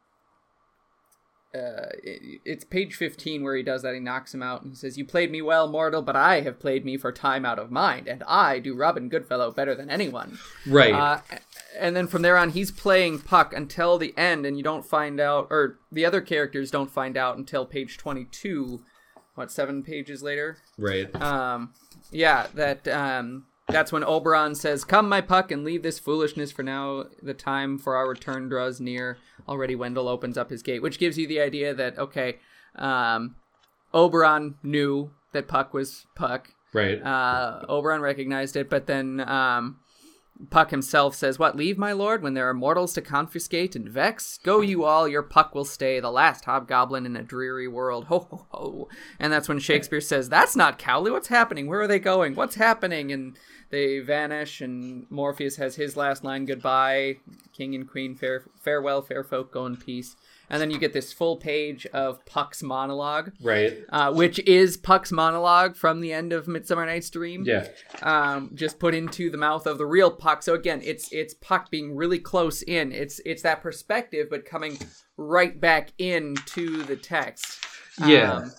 uh, 1.53 1.91
it, 2.05 2.41
it's 2.45 2.65
page 2.65 2.95
fifteen 2.95 3.43
where 3.43 3.57
he 3.57 3.63
does 3.63 3.83
that. 3.83 3.95
He 3.95 4.01
knocks 4.01 4.33
him 4.33 4.43
out 4.43 4.63
and 4.63 4.71
he 4.71 4.77
says, 4.77 4.97
"You 4.97 5.05
played 5.05 5.31
me 5.31 5.43
well, 5.43 5.69
mortal, 5.69 6.03
but 6.03 6.15
I 6.15 6.43
have 6.43 6.61
played 6.61 6.85
me 6.85 6.97
for 6.97 7.11
time 7.11 7.45
out 7.45 7.59
of 7.59 7.71
mind, 7.71 8.07
and 8.07 8.23
I 8.29 8.61
do 8.61 8.77
Robin 8.77 9.09
Goodfellow 9.09 9.51
better 9.51 9.75
than 9.75 9.91
anyone." 9.91 10.39
right. 10.67 10.95
Uh, 10.95 11.21
and 11.79 11.97
then 11.97 12.07
from 12.07 12.23
there 12.23 12.37
on, 12.37 12.51
he's 12.51 12.71
playing 12.71 13.21
Puck 13.21 13.53
until 13.53 13.99
the 13.99 14.17
end, 14.17 14.47
and 14.47 14.57
you 14.57 14.63
don't 14.63 14.87
find 14.87 15.21
out, 15.21 15.49
or 15.51 15.79
the 15.91 16.05
other 16.05 16.21
characters 16.21 16.71
don't 16.71 16.91
find 16.91 17.17
out 17.17 17.37
until 17.37 17.67
page 17.67 17.99
22. 17.99 18.83
What, 19.35 19.51
seven 19.51 19.83
pages 19.83 20.23
later? 20.23 20.59
right. 20.77 21.15
Um, 21.21 21.73
yeah, 22.11 22.47
that 22.55 22.87
um, 22.89 23.47
that's 23.71 23.93
when 23.93 24.05
Oberon 24.05 24.55
says, 24.55 24.85
"Come, 24.85 25.09
my 25.09 25.21
Puck, 25.21 25.51
and 25.51 25.65
leave 25.65 25.83
this 25.83 25.99
foolishness 25.99 26.53
for 26.53 26.63
now. 26.63 27.05
The 27.23 27.35
time 27.35 27.79
for 27.79 27.97
our 27.97 28.09
return 28.09 28.49
draws 28.49 28.81
near." 28.81 29.19
Already, 29.49 29.75
Wendell 29.75 30.09
opens 30.09 30.37
up 30.39 30.51
his 30.51 30.63
gate, 30.63 30.83
which 30.83 30.99
gives 30.99 31.19
you 31.19 31.27
the 31.27 31.41
idea 31.41 31.75
that 31.75 31.99
okay, 31.99 32.39
um, 32.77 33.37
Oberon 33.93 34.57
knew 34.63 35.11
that 35.33 35.49
Puck 35.49 35.75
was 35.75 36.07
Puck. 36.15 36.53
right. 36.73 37.03
Uh, 37.03 37.65
Oberon 37.69 38.01
recognized 38.01 38.57
it, 38.57 38.69
but 38.71 38.87
then 38.87 39.21
um, 39.21 39.81
Puck 40.49 40.71
himself 40.71 41.15
says, 41.15 41.39
What, 41.39 41.57
leave, 41.57 41.77
my 41.77 41.93
lord, 41.93 42.23
when 42.23 42.35
there 42.35 42.49
are 42.49 42.55
mortals 42.55 42.95
to 42.95 43.03
confiscate 43.03 43.77
and 43.77 43.89
vex? 43.89 44.39
Go 44.43 44.61
you 44.61 44.85
all, 44.85 45.07
your 45.07 45.23
Puck 45.23 45.55
will 45.55 45.65
stay, 45.65 46.01
the 46.01 46.11
last 46.11 46.45
hobgoblin 46.47 47.05
in 47.05 47.17
a 47.17 47.23
dreary 47.23 47.69
world. 47.69 48.07
Ho, 48.07 48.27
ho, 48.31 48.47
ho. 48.51 48.89
And 49.19 49.33
that's 49.33 49.49
when 49.49 49.59
Shakespeare 49.59 50.01
says, 50.01 50.29
That's 50.29 50.57
not 50.57 50.79
Cowley. 50.79 51.11
What's 51.11 51.29
happening? 51.29 51.67
Where 51.67 51.81
are 51.81 51.89
they 51.89 51.99
going? 51.99 52.35
What's 52.35 52.55
happening? 52.55 53.13
And 53.13 53.37
they 53.71 54.01
vanish, 54.01 54.61
and 54.61 55.07
Morpheus 55.11 55.57
has 55.57 55.77
his 55.77 55.97
last 55.97 56.25
line, 56.25 56.45
Goodbye, 56.45 57.19
king 57.53 57.75
and 57.75 57.89
queen, 57.89 58.15
fare, 58.15 58.45
farewell, 58.61 59.03
fair 59.03 59.23
folk, 59.23 59.53
go 59.53 59.67
in 59.67 59.77
peace. 59.77 60.17
And 60.51 60.61
then 60.61 60.71
you 60.71 60.79
get 60.79 60.93
this 60.93 61.13
full 61.13 61.37
page 61.37 61.87
of 61.87 62.25
Puck's 62.27 62.63
monologue, 62.63 63.33
right. 63.41 63.79
uh, 63.91 64.13
which 64.13 64.41
is 64.41 64.77
Puck's 64.77 65.13
monologue 65.13 65.77
from 65.77 66.01
the 66.01 66.13
end 66.13 66.33
of 66.33 66.49
Midsummer 66.49 66.85
Night's 66.85 67.09
Dream 67.09 67.45
Yeah. 67.47 67.69
um, 68.03 68.51
just 68.55 68.79
put 68.81 68.95
into 68.95 69.31
the 69.31 69.39
mouth 69.39 69.67
of 69.67 69.79
the 69.79 69.87
real 69.87 70.11
Puck. 70.11 70.43
So 70.43 70.55
again, 70.55 70.81
it's 70.83 71.11
it's 71.13 71.35
Puck 71.35 71.71
being 71.71 71.95
really 71.95 72.19
close 72.19 72.63
in. 72.63 72.91
It's 72.93 73.21
it's 73.25 73.43
that 73.43 73.63
perspective, 73.63 74.27
but 74.29 74.45
coming 74.45 74.77
right 75.17 75.59
back 75.61 75.93
into 75.99 76.83
the 76.83 76.97
text. 76.97 77.65
Yeah. 78.05 78.33
Um, 78.33 78.51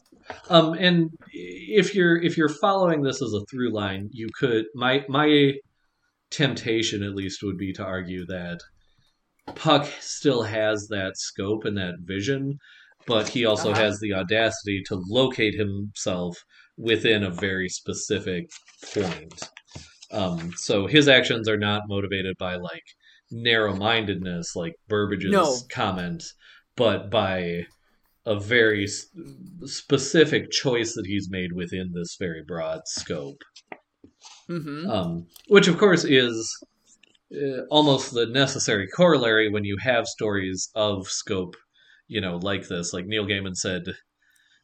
Um, 0.50 0.74
and 0.74 1.10
if 1.34 1.94
you're 1.94 2.22
if 2.22 2.38
you're 2.38 2.48
following 2.48 3.02
this 3.02 3.22
as 3.22 3.34
a 3.34 3.44
through 3.52 3.74
line, 3.74 4.10
you 4.14 4.30
could 4.40 4.66
my 4.74 5.04
my 5.10 5.56
temptation 6.30 7.04
at 7.04 7.16
least 7.16 7.44
would 7.44 7.58
be 7.58 7.74
to 7.74 7.84
argue 7.84 8.26
that 8.28 8.60
Puck 9.56 9.88
still 10.00 10.44
has 10.44 10.88
that 10.90 11.18
scope 11.18 11.66
and 11.66 11.78
that 11.78 11.96
vision, 12.02 12.58
but 13.08 13.28
he 13.28 13.46
also 13.46 13.72
Uh-huh. 13.72 13.82
has 13.82 14.00
the 14.00 14.14
audacity 14.14 14.82
to 14.88 14.96
locate 15.08 15.56
himself 15.56 16.38
within 16.78 17.24
a 17.24 17.30
very 17.30 17.70
specific 17.70 18.46
point. 18.94 19.50
Um, 20.12 20.52
so 20.58 20.88
his 20.88 21.08
actions 21.08 21.48
are 21.48 21.58
not 21.58 21.84
motivated 21.88 22.36
by 22.38 22.56
like 22.56 22.84
narrow 23.32 23.76
mindedness, 23.76 24.56
like 24.56 24.74
Burbage's 24.90 25.32
No. 25.32 25.58
comment, 25.72 26.24
but 26.76 27.10
by 27.10 27.66
a 28.26 28.40
very 28.40 28.84
s- 28.84 29.06
specific 29.66 30.52
choice 30.52 30.94
that 30.96 31.06
he's 31.06 31.30
made 31.30 31.54
within 31.54 31.92
this 31.94 32.18
very 32.20 32.44
broad 32.46 32.82
scope. 32.86 33.42
mhm. 34.50 34.88
Um, 34.90 35.28
which, 35.48 35.68
of 35.68 35.78
course, 35.78 36.04
is 36.04 36.36
uh, 37.34 37.62
almost 37.70 38.14
the 38.14 38.26
necessary 38.26 38.88
corollary 38.88 39.50
when 39.50 39.64
you 39.64 39.78
have 39.82 40.06
stories 40.08 40.70
of 40.76 41.08
scope, 41.08 41.56
you 42.08 42.22
know, 42.22 42.38
like 42.38 42.68
this. 42.68 42.94
Like 42.94 43.06
Neil 43.06 43.26
Gaiman 43.26 43.56
said, 43.56 43.84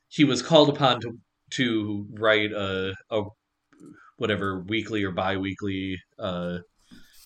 he 0.09 0.23
was 0.23 0.41
called 0.41 0.69
upon 0.69 1.01
to 1.01 1.17
to 1.51 2.05
write 2.11 2.51
a, 2.51 2.93
a 3.09 3.21
whatever 4.17 4.61
weekly 4.67 5.03
or 5.03 5.11
bi-weekly 5.11 5.97
uh, 6.19 6.57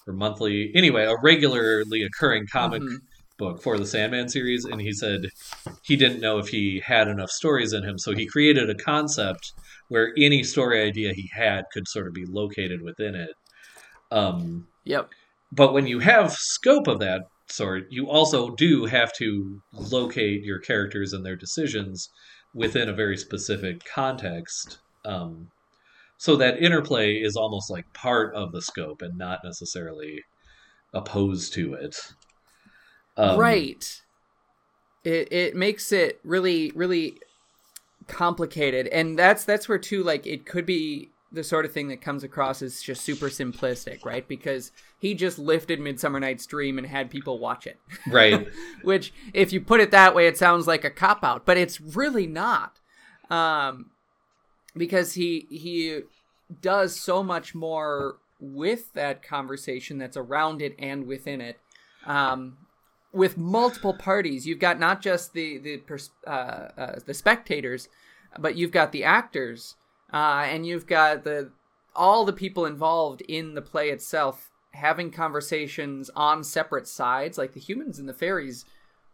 or 0.07 0.13
monthly, 0.13 0.71
anyway, 0.75 1.05
a 1.05 1.15
regularly 1.23 2.03
occurring 2.03 2.45
comic 2.51 2.81
Mhm. 2.81 2.97
book 3.37 3.63
for 3.63 3.79
the 3.79 3.85
Sandman 3.85 4.29
series, 4.29 4.65
and 4.65 4.79
he 4.81 4.91
said 4.93 5.21
he 5.83 5.95
didn't 5.95 6.19
know 6.21 6.37
if 6.37 6.49
he 6.49 6.81
had 6.85 7.07
enough 7.07 7.31
stories 7.31 7.73
in 7.73 7.83
him, 7.83 7.97
so 7.97 8.13
he 8.13 8.27
created 8.27 8.69
a 8.69 8.75
concept 8.75 9.53
where 9.87 10.13
any 10.17 10.43
story 10.43 10.81
idea 10.81 11.13
he 11.13 11.29
had 11.33 11.63
could 11.73 11.87
sort 11.87 12.07
of 12.07 12.13
be 12.13 12.25
located 12.25 12.81
within 12.81 13.15
it. 13.15 13.31
Um, 14.11 14.67
Yep. 14.83 15.11
But 15.51 15.73
when 15.73 15.87
you 15.87 15.99
have 15.99 16.31
scope 16.31 16.87
of 16.87 16.99
that 16.99 17.21
sort, 17.49 17.83
you 17.89 18.09
also 18.09 18.51
do 18.51 18.85
have 18.85 19.11
to 19.13 19.61
locate 19.73 20.43
your 20.43 20.59
characters 20.59 21.13
and 21.13 21.25
their 21.25 21.35
decisions 21.35 22.09
within 22.53 22.89
a 22.89 22.93
very 22.93 23.17
specific 23.17 23.83
context. 23.85 24.79
Um, 25.05 25.49
so 26.17 26.35
that 26.37 26.61
interplay 26.61 27.15
is 27.15 27.35
almost 27.35 27.69
like 27.69 27.91
part 27.93 28.35
of 28.35 28.51
the 28.51 28.61
scope 28.61 29.01
and 29.01 29.17
not 29.17 29.39
necessarily 29.43 30.23
opposed 30.93 31.53
to 31.53 31.73
it. 31.73 31.95
Um, 33.17 33.39
right. 33.39 34.01
It 35.03 35.31
it 35.31 35.55
makes 35.55 35.91
it 35.91 36.19
really 36.23 36.71
really 36.75 37.17
complicated, 38.07 38.87
and 38.87 39.17
that's 39.17 39.45
that's 39.45 39.67
where 39.67 39.79
too 39.79 40.03
like 40.03 40.27
it 40.27 40.45
could 40.45 40.65
be 40.65 41.09
the 41.31 41.43
sort 41.43 41.65
of 41.65 41.71
thing 41.71 41.87
that 41.87 42.01
comes 42.01 42.23
across 42.23 42.61
as 42.61 42.81
just 42.81 43.01
super 43.03 43.27
simplistic, 43.27 44.03
right? 44.03 44.27
Because 44.27 44.71
he 44.99 45.13
just 45.13 45.39
lifted 45.39 45.79
Midsummer 45.79 46.19
Night's 46.19 46.45
Dream 46.45 46.77
and 46.77 46.85
had 46.85 47.09
people 47.09 47.39
watch 47.39 47.65
it. 47.65 47.79
Right. 48.07 48.47
Which, 48.83 49.13
if 49.33 49.53
you 49.53 49.61
put 49.61 49.79
it 49.79 49.91
that 49.91 50.13
way, 50.13 50.27
it 50.27 50.37
sounds 50.37 50.67
like 50.67 50.83
a 50.83 50.89
cop 50.89 51.23
out, 51.23 51.45
but 51.45 51.57
it's 51.57 51.79
really 51.79 52.27
not, 52.27 52.79
um, 53.29 53.91
because 54.75 55.13
he 55.13 55.47
he 55.49 56.01
does 56.61 56.99
so 56.99 57.23
much 57.23 57.55
more 57.55 58.17
with 58.39 58.91
that 58.93 59.23
conversation 59.23 59.97
that's 59.97 60.17
around 60.17 60.61
it 60.61 60.75
and 60.79 61.07
within 61.07 61.39
it. 61.39 61.59
Um, 62.05 62.57
with 63.13 63.37
multiple 63.37 63.93
parties, 63.93 64.47
you've 64.47 64.59
got 64.59 64.79
not 64.79 65.01
just 65.01 65.33
the 65.33 65.57
the 65.59 65.77
pers- 65.77 66.11
uh, 66.25 66.69
uh, 66.77 66.99
the 67.05 67.13
spectators, 67.13 67.87
but 68.39 68.55
you've 68.55 68.71
got 68.71 68.91
the 68.91 69.03
actors, 69.03 69.75
uh, 70.13 70.43
and 70.47 70.65
you've 70.65 70.87
got 70.87 71.23
the 71.23 71.51
all 71.95 72.23
the 72.25 72.33
people 72.33 72.65
involved 72.65 73.21
in 73.21 73.53
the 73.53 73.61
play 73.61 73.89
itself 73.89 74.49
having 74.73 75.11
conversations 75.11 76.09
on 76.15 76.43
separate 76.43 76.87
sides. 76.87 77.37
Like 77.37 77.53
the 77.53 77.59
humans 77.59 77.99
and 77.99 78.07
the 78.07 78.13
fairies 78.13 78.65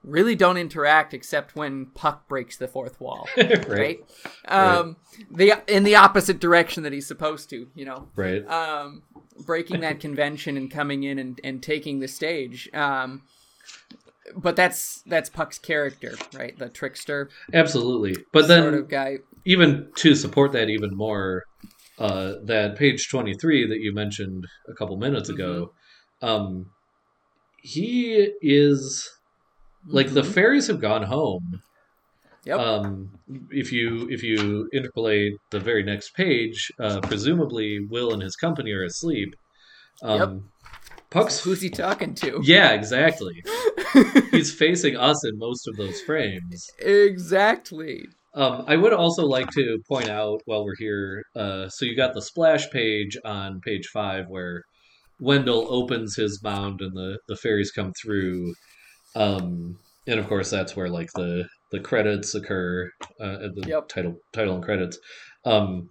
really 0.03 0.35
don't 0.35 0.57
interact 0.57 1.13
except 1.13 1.55
when 1.55 1.87
Puck 1.87 2.27
breaks 2.27 2.55
the 2.57 2.67
fourth 2.67 3.01
wall, 3.01 3.27
right. 3.37 3.67
right? 3.67 3.99
Um, 4.47 4.95
the 5.31 5.53
in 5.67 5.83
the 5.83 5.95
opposite 5.95 6.39
direction 6.39 6.83
that 6.83 6.93
he's 6.93 7.07
supposed 7.07 7.49
to, 7.49 7.67
you 7.73 7.85
know 7.85 8.07
Right. 8.15 8.47
um, 8.47 9.01
breaking 9.45 9.81
that 9.81 9.99
convention 9.99 10.55
and 10.57 10.69
coming 10.69 11.03
in 11.03 11.17
and, 11.19 11.39
and 11.43 11.61
taking 11.63 11.99
the 11.99 12.07
stage. 12.07 12.69
Um, 12.73 13.23
but 14.35 14.55
that's 14.55 15.01
that's 15.07 15.29
Puck's 15.29 15.57
character, 15.57 16.15
right? 16.33 16.57
The 16.57 16.69
trickster 16.69 17.29
Absolutely. 17.53 18.23
But 18.31 18.47
then 18.47 18.63
sort 18.63 18.73
of 18.75 18.89
guy. 18.89 19.17
Even 19.47 19.89
to 19.95 20.13
support 20.13 20.51
that 20.51 20.69
even 20.69 20.89
more, 20.93 21.43
uh, 21.97 22.33
that 22.45 22.75
page 22.77 23.07
23 23.09 23.67
that 23.67 23.79
you 23.79 23.93
mentioned 23.93 24.43
a 24.69 24.73
couple 24.75 24.97
minutes 24.97 25.29
ago, 25.29 25.71
um, 26.21 26.65
he 27.61 28.31
is 28.41 29.09
like 29.87 30.13
the 30.13 30.21
Mhm. 30.21 30.33
fairies 30.33 30.67
have 30.67 30.81
gone 30.81 31.03
home. 31.03 31.61
Yep. 32.45 32.59
Um, 32.59 33.09
if 33.51 33.71
you 33.71 34.07
if 34.09 34.21
you 34.23 34.69
interpolate 34.73 35.33
the 35.51 35.59
very 35.59 35.83
next 35.83 36.13
page, 36.15 36.71
uh, 36.79 36.99
presumably 37.01 37.79
Will 37.89 38.13
and 38.13 38.21
his 38.21 38.35
company 38.35 38.71
are 38.71 38.83
asleep. 38.83 39.29
Um, 40.01 40.49
Puck's 41.09 41.39
Who's 41.41 41.61
he 41.61 41.69
talking 41.69 42.13
to? 42.15 42.39
yeah, 42.43 42.71
exactly. 42.73 43.35
He's 44.31 44.53
facing 44.53 44.95
us 44.97 45.25
in 45.25 45.37
most 45.37 45.67
of 45.67 45.75
those 45.77 45.99
frames. 46.05 46.67
exactly. 46.79 48.05
Um, 48.37 48.65
I 48.67 48.75
would 48.75 48.93
also 48.93 49.23
like 49.25 49.49
to 49.51 49.79
point 49.89 50.09
out 50.09 50.41
while 50.45 50.63
we're 50.63 50.75
here, 50.77 51.23
uh, 51.35 51.69
so 51.69 51.85
you 51.85 51.95
got 51.97 52.13
the 52.13 52.21
splash 52.21 52.69
page 52.69 53.17
on 53.25 53.59
page 53.65 53.87
five 53.91 54.25
where 54.27 54.61
Wendell 55.19 55.65
opens 55.69 56.15
his 56.15 56.39
mound 56.43 56.79
and 56.81 56.95
the, 56.95 57.17
the 57.27 57.35
fairies 57.35 57.71
come 57.71 57.91
through. 57.99 58.53
Um, 59.15 59.79
and 60.05 60.19
of 60.19 60.27
course 60.27 60.51
that's 60.51 60.75
where 60.75 60.87
like 60.89 61.09
the 61.15 61.47
the 61.71 61.79
credits 61.79 62.35
occur 62.35 62.89
uh, 63.19 63.37
the 63.55 63.63
Yep. 63.67 63.87
title 63.89 64.15
title 64.33 64.55
and 64.55 64.63
credits. 64.63 64.99
Um, 65.43 65.89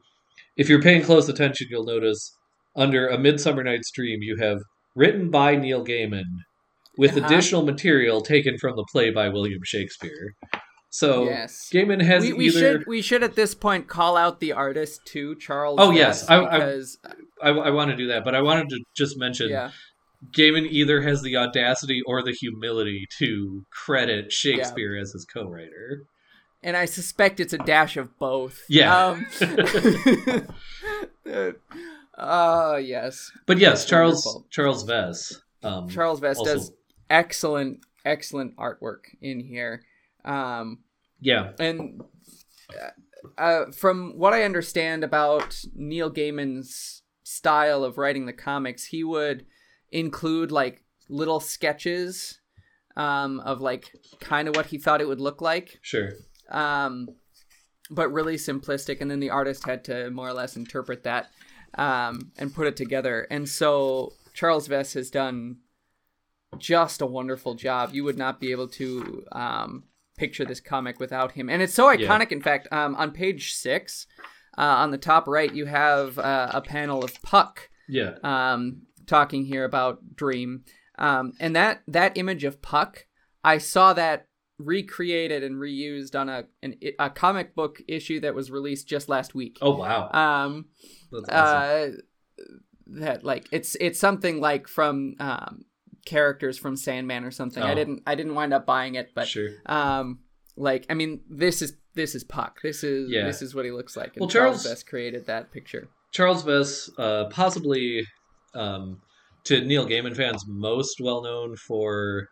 if 0.57 0.69
you're 0.69 0.81
paying 0.83 1.03
close 1.03 1.29
attention, 1.29 1.67
you'll 1.69 1.85
notice 1.85 2.33
under 2.77 3.09
a 3.09 3.19
Midsummer 3.19 3.65
Night's 3.65 3.91
Dream 3.91 4.21
you 4.23 4.37
have 4.37 4.59
written 4.95 5.31
by 5.31 5.57
Neil 5.57 5.85
Gaiman 5.85 6.23
with 6.97 7.17
Uh-huh. 7.17 7.27
additional 7.27 7.65
material 7.65 8.21
taken 8.23 8.57
from 8.59 8.77
the 8.77 8.87
play 8.93 9.11
by 9.11 9.29
William 9.31 9.61
Shakespeare. 9.65 10.29
So 10.91 11.25
yes. 11.25 11.69
Gaiman 11.73 12.01
has 12.03 12.23
We, 12.23 12.33
we 12.33 12.47
either 12.47 12.59
should 12.79 12.85
we 12.87 13.03
should 13.03 13.23
at 13.23 13.35
this 13.35 13.55
point 13.55 13.87
call 13.89 14.17
out 14.17 14.41
the 14.41 14.53
artist 14.53 15.01
too, 15.05 15.35
Charles. 15.37 15.79
Oh, 15.81 15.91
yes. 15.91 16.29
I- 16.29 16.37
I- 16.45 16.59
because 16.59 16.99
I, 17.43 17.51
I 17.51 17.71
want 17.71 17.91
to 17.91 17.97
do 17.97 18.07
that, 18.09 18.25
but 18.25 18.35
I 18.35 18.41
wanted 18.41 18.69
to 18.71 18.81
just 18.97 19.19
mention 19.19 19.51
yeah, 19.51 19.73
Gaiman 20.35 20.67
either 20.71 21.03
has 21.03 21.21
the 21.23 21.37
audacity 21.37 22.01
or 22.07 22.23
the 22.23 22.33
humility 22.33 23.07
to 23.19 23.65
credit 23.71 24.33
Shakespeare 24.33 24.97
as 24.97 25.13
his 25.13 25.27
co-writer. 25.27 26.05
and 26.63 26.77
I 26.77 26.87
suspect 26.87 27.41
it's 27.41 27.53
a 27.53 27.59
dash 27.59 27.97
of 27.99 28.19
both. 28.19 28.63
Yeah. 28.69 28.97
Um, 28.97 29.27
uh, 32.17 32.77
yes. 32.83 33.31
But 33.47 33.59
yes, 33.59 33.85
Charles 33.85 34.25
Wonderful. 34.25 34.47
Charles 34.51 34.85
Vess. 34.87 35.35
Um, 35.63 35.89
Charles 35.89 36.21
Vess 36.21 36.37
also- 36.37 36.55
does 36.55 36.73
excellent, 37.11 37.81
excellent 38.05 38.57
artwork 38.57 39.01
in 39.21 39.41
here. 39.41 39.83
Um, 40.27 40.81
yeah, 41.21 41.53
and 41.59 42.03
uh, 42.71 43.41
uh, 43.41 43.71
from 43.73 44.13
what 44.17 44.33
I 44.33 44.43
understand 44.43 45.05
about 45.05 45.59
Neil 45.75 46.11
Gaiman's 46.11 47.03
style 47.23 47.85
of 47.85 47.99
writing 47.99 48.27
the 48.27 48.33
comics, 48.33 48.85
he 48.85 49.05
would 49.05 49.47
include 49.91 50.53
like 50.53 50.85
little 51.09 51.41
sketches 51.41 52.41
um, 52.97 53.41
of 53.41 53.61
like 53.61 53.93
kind 54.21 54.49
of 54.49 54.57
what 54.57 54.67
he 54.67 54.79
thought 54.79 55.01
it 55.01 55.09
would 55.09 55.21
look 55.21 55.41
like, 55.41 55.79
sure. 55.83 56.13
um, 56.51 57.09
but 57.91 58.13
really 58.13 58.37
simplistic. 58.37 59.01
And 59.01 59.11
then 59.11 59.21
the 59.21 59.31
artist 59.31 59.67
had 59.67 59.85
to 59.85 60.11
more 60.11 60.29
or 60.29 60.33
less 60.33 60.57
interpret 60.57 61.03
that 61.05 61.29
um, 61.75 62.33
and 62.39 62.55
put 62.55 62.67
it 62.67 62.77
together. 62.77 63.27
And 63.31 63.49
so 63.49 64.13
Charles 64.35 64.69
Vess 64.69 64.95
has 64.95 65.11
done 65.11 65.59
just 66.59 67.03
a 67.03 67.07
wonderful 67.07 67.55
job. 67.55 67.91
You 67.93 68.05
would 68.05 68.19
not 68.19 68.41
be 68.41 68.51
able 68.51 68.69
to 68.69 69.25
um, 69.33 69.85
picture 70.17 70.45
this 70.45 70.61
comic 70.61 70.99
without 71.01 71.33
him. 71.33 71.49
And 71.49 71.63
it's 71.63 71.75
so 71.75 71.91
Yeah. 71.91 72.09
iconic, 72.09 72.33
in 72.33 72.41
fact, 72.41 72.69
um, 72.73 72.95
on 72.97 73.11
page 73.13 73.55
six, 73.55 74.07
uh, 74.59 74.63
on 74.63 74.91
the 74.91 74.99
top 74.99 75.27
right, 75.29 75.53
you 75.53 75.67
have 75.67 76.19
uh, 76.19 76.51
a 76.53 76.61
panel 76.61 77.05
of 77.05 77.21
Puck 77.23 77.69
Yeah, 77.89 78.15
um, 78.23 78.83
talking 79.07 79.45
here 79.45 79.65
about 79.65 80.17
Dream, 80.17 80.65
um, 80.99 81.33
and 81.39 81.55
that 81.55 81.83
that 81.87 82.17
image 82.17 82.45
of 82.45 82.61
Puck, 82.63 83.07
I 83.45 83.59
saw 83.59 83.93
that 83.93 84.27
recreated 84.59 85.43
and 85.45 85.57
reused 85.57 86.19
on 86.19 86.29
a 86.31 86.45
an, 86.63 86.75
a 86.99 87.11
comic 87.11 87.55
book 87.55 87.81
issue 87.87 88.19
that 88.21 88.35
was 88.35 88.51
released 88.51 88.89
just 88.89 89.09
last 89.09 89.35
week. 89.35 89.59
Oh 89.61 89.77
wow, 89.77 90.11
Um, 90.13 90.67
that's 91.13 91.29
awesome. 91.29 91.99
uh, 92.39 92.43
that 93.01 93.25
like 93.25 93.47
it's 93.53 93.77
it's 93.81 94.01
something 94.01 94.41
like 94.41 94.67
from 94.69 95.15
um, 95.21 95.65
characters 96.07 96.57
from 96.57 96.77
Sandman 96.77 97.25
or 97.25 97.31
something. 97.31 97.63
I 97.63 97.73
Oh. 97.73 97.75
didn't 97.75 98.03
I 98.07 98.15
didn't 98.15 98.35
wind 98.35 98.55
up 98.55 98.65
buying 98.65 98.95
it, 98.95 99.11
but 99.15 99.29
sure. 99.29 99.51
um, 99.67 100.21
like 100.57 100.87
I 100.89 100.95
mean, 100.95 101.21
this 101.29 101.61
is 101.61 101.75
this 101.95 102.15
is 102.15 102.25
Puck. 102.25 102.61
This 102.63 102.83
is 102.83 103.11
Yeah. 103.11 103.25
this 103.27 103.43
is 103.43 103.55
what 103.55 103.65
he 103.67 103.71
looks 103.73 103.97
like. 103.97 104.15
And 104.15 104.21
Well, 104.21 104.29
Charles 104.31 104.63
Charles- 104.65 104.81
Vess 104.83 104.87
created 104.87 105.27
that 105.27 105.53
picture. 105.53 105.89
Charles 106.13 106.45
Vess, 106.45 106.89
uh, 106.99 107.29
possibly 107.29 108.07
um, 108.55 109.03
to 109.45 109.61
Neil 109.63 109.87
Gaiman 109.87 110.17
fans, 110.17 110.45
most 110.47 110.99
well 111.01 111.23
known 111.23 111.57
for 111.57 112.29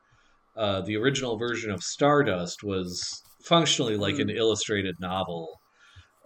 uh, 0.56 0.80
the 0.82 0.96
original 0.96 1.36
version 1.36 1.70
of 1.70 1.82
Stardust 1.82 2.62
was 2.62 3.20
functionally 3.42 3.96
like 3.96 4.18
an 4.20 4.28
Hmm. 4.30 4.36
illustrated 4.36 4.94
novel. 5.00 5.48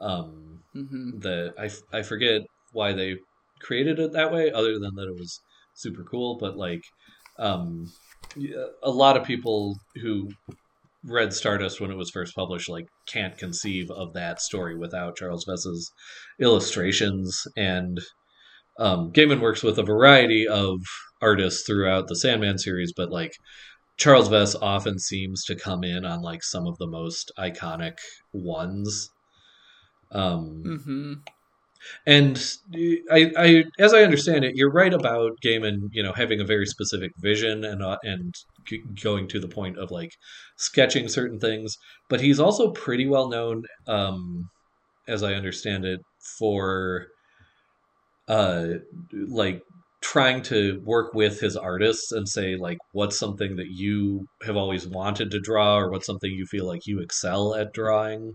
Um, 0.00 0.62
hmm 0.74 1.18
that 1.20 1.54
I, 1.58 1.98
I 1.98 2.02
forget 2.02 2.42
why 2.72 2.92
they 2.92 3.16
created 3.60 3.98
it 3.98 4.12
that 4.12 4.30
way, 4.32 4.52
other 4.52 4.78
than 4.78 4.94
that 4.94 5.08
it 5.08 5.18
was 5.18 5.40
super 5.74 6.04
cool. 6.04 6.36
But 6.38 6.56
like, 6.56 6.82
um, 7.38 7.92
a 8.82 8.90
lot 8.90 9.16
of 9.16 9.24
people 9.24 9.76
who 10.00 10.30
read 11.04 11.32
Stardust 11.32 11.80
when 11.80 11.90
it 11.90 11.96
was 11.96 12.10
first 12.10 12.34
published 12.34 12.68
like 12.68 12.86
can't 13.06 13.38
conceive 13.38 13.90
of 13.90 14.12
that 14.14 14.40
story 14.40 14.76
without 14.76 15.16
Charles 15.16 15.44
Vess's 15.48 15.90
illustrations 16.40 17.46
and 17.56 18.00
um, 18.78 19.12
Gaiman 19.12 19.40
works 19.40 19.62
with 19.62 19.78
a 19.78 19.82
variety 19.82 20.46
of 20.46 20.78
artists 21.20 21.64
throughout 21.66 22.06
the 22.06 22.14
Sandman 22.14 22.58
series, 22.58 22.92
but 22.96 23.10
like 23.10 23.32
Charles 23.96 24.28
Vess 24.28 24.54
often 24.62 24.98
seems 24.98 25.44
to 25.44 25.56
come 25.56 25.82
in 25.82 26.04
on 26.04 26.22
like 26.22 26.44
some 26.44 26.66
of 26.66 26.78
the 26.78 26.86
most 26.86 27.32
iconic 27.38 27.98
ones. 28.32 29.10
Um, 30.12 30.80
hmm 30.84 31.14
and 32.06 32.54
I, 33.10 33.30
I, 33.36 33.64
as 33.78 33.94
I 33.94 34.02
understand 34.02 34.44
it, 34.44 34.56
you're 34.56 34.72
right 34.72 34.92
about 34.92 35.32
Gaiman, 35.44 35.88
you 35.92 36.02
know, 36.02 36.12
having 36.12 36.40
a 36.40 36.44
very 36.44 36.66
specific 36.66 37.12
vision 37.20 37.64
and 37.64 37.82
uh, 37.82 37.98
and 38.02 38.34
going 39.02 39.28
to 39.28 39.40
the 39.40 39.48
point 39.48 39.78
of 39.78 39.90
like 39.90 40.12
sketching 40.56 41.08
certain 41.08 41.38
things. 41.38 41.76
But 42.08 42.20
he's 42.20 42.40
also 42.40 42.70
pretty 42.70 43.06
well 43.06 43.28
known, 43.28 43.64
um, 43.86 44.48
as 45.06 45.22
I 45.22 45.34
understand 45.34 45.84
it, 45.84 46.00
for 46.38 47.06
uh, 48.28 48.66
like 49.12 49.62
trying 50.00 50.42
to 50.42 50.80
work 50.84 51.12
with 51.14 51.40
his 51.40 51.56
artists 51.56 52.12
and 52.12 52.28
say 52.28 52.56
like 52.56 52.78
what's 52.92 53.18
something 53.18 53.56
that 53.56 53.68
you 53.68 54.26
have 54.42 54.56
always 54.56 54.86
wanted 54.86 55.30
to 55.30 55.40
draw 55.40 55.76
or 55.76 55.90
what's 55.90 56.06
something 56.06 56.30
you 56.30 56.46
feel 56.46 56.66
like 56.66 56.86
you 56.86 57.00
excel 57.00 57.54
at 57.54 57.72
drawing 57.72 58.32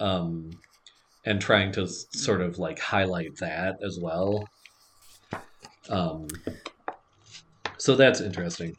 um 0.00 0.50
and 1.26 1.40
trying 1.40 1.72
to 1.72 1.86
sort 1.86 2.40
of 2.40 2.58
like 2.58 2.78
highlight 2.78 3.36
that 3.40 3.76
as 3.84 3.98
well. 4.00 4.48
Um 5.90 6.28
so 7.78 7.94
that's 7.96 8.20
interesting. 8.20 8.74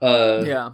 Uh 0.00 0.44
yeah. 0.46 0.70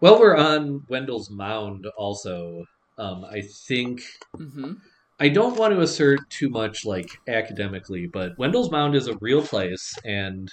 well 0.00 0.18
we're 0.20 0.36
on 0.36 0.82
wendell's 0.88 1.30
mound 1.30 1.86
also 1.96 2.64
um 2.98 3.24
i 3.24 3.40
think 3.68 4.02
hmm 4.36 4.74
I 5.20 5.28
don't 5.28 5.56
want 5.56 5.72
to 5.72 5.80
assert 5.80 6.28
too 6.28 6.48
much 6.50 6.84
like 6.84 7.08
academically, 7.28 8.06
but 8.12 8.32
Wendell's 8.36 8.70
Mound 8.72 8.96
is 8.96 9.06
a 9.06 9.16
real 9.20 9.42
place, 9.42 9.94
and 10.04 10.48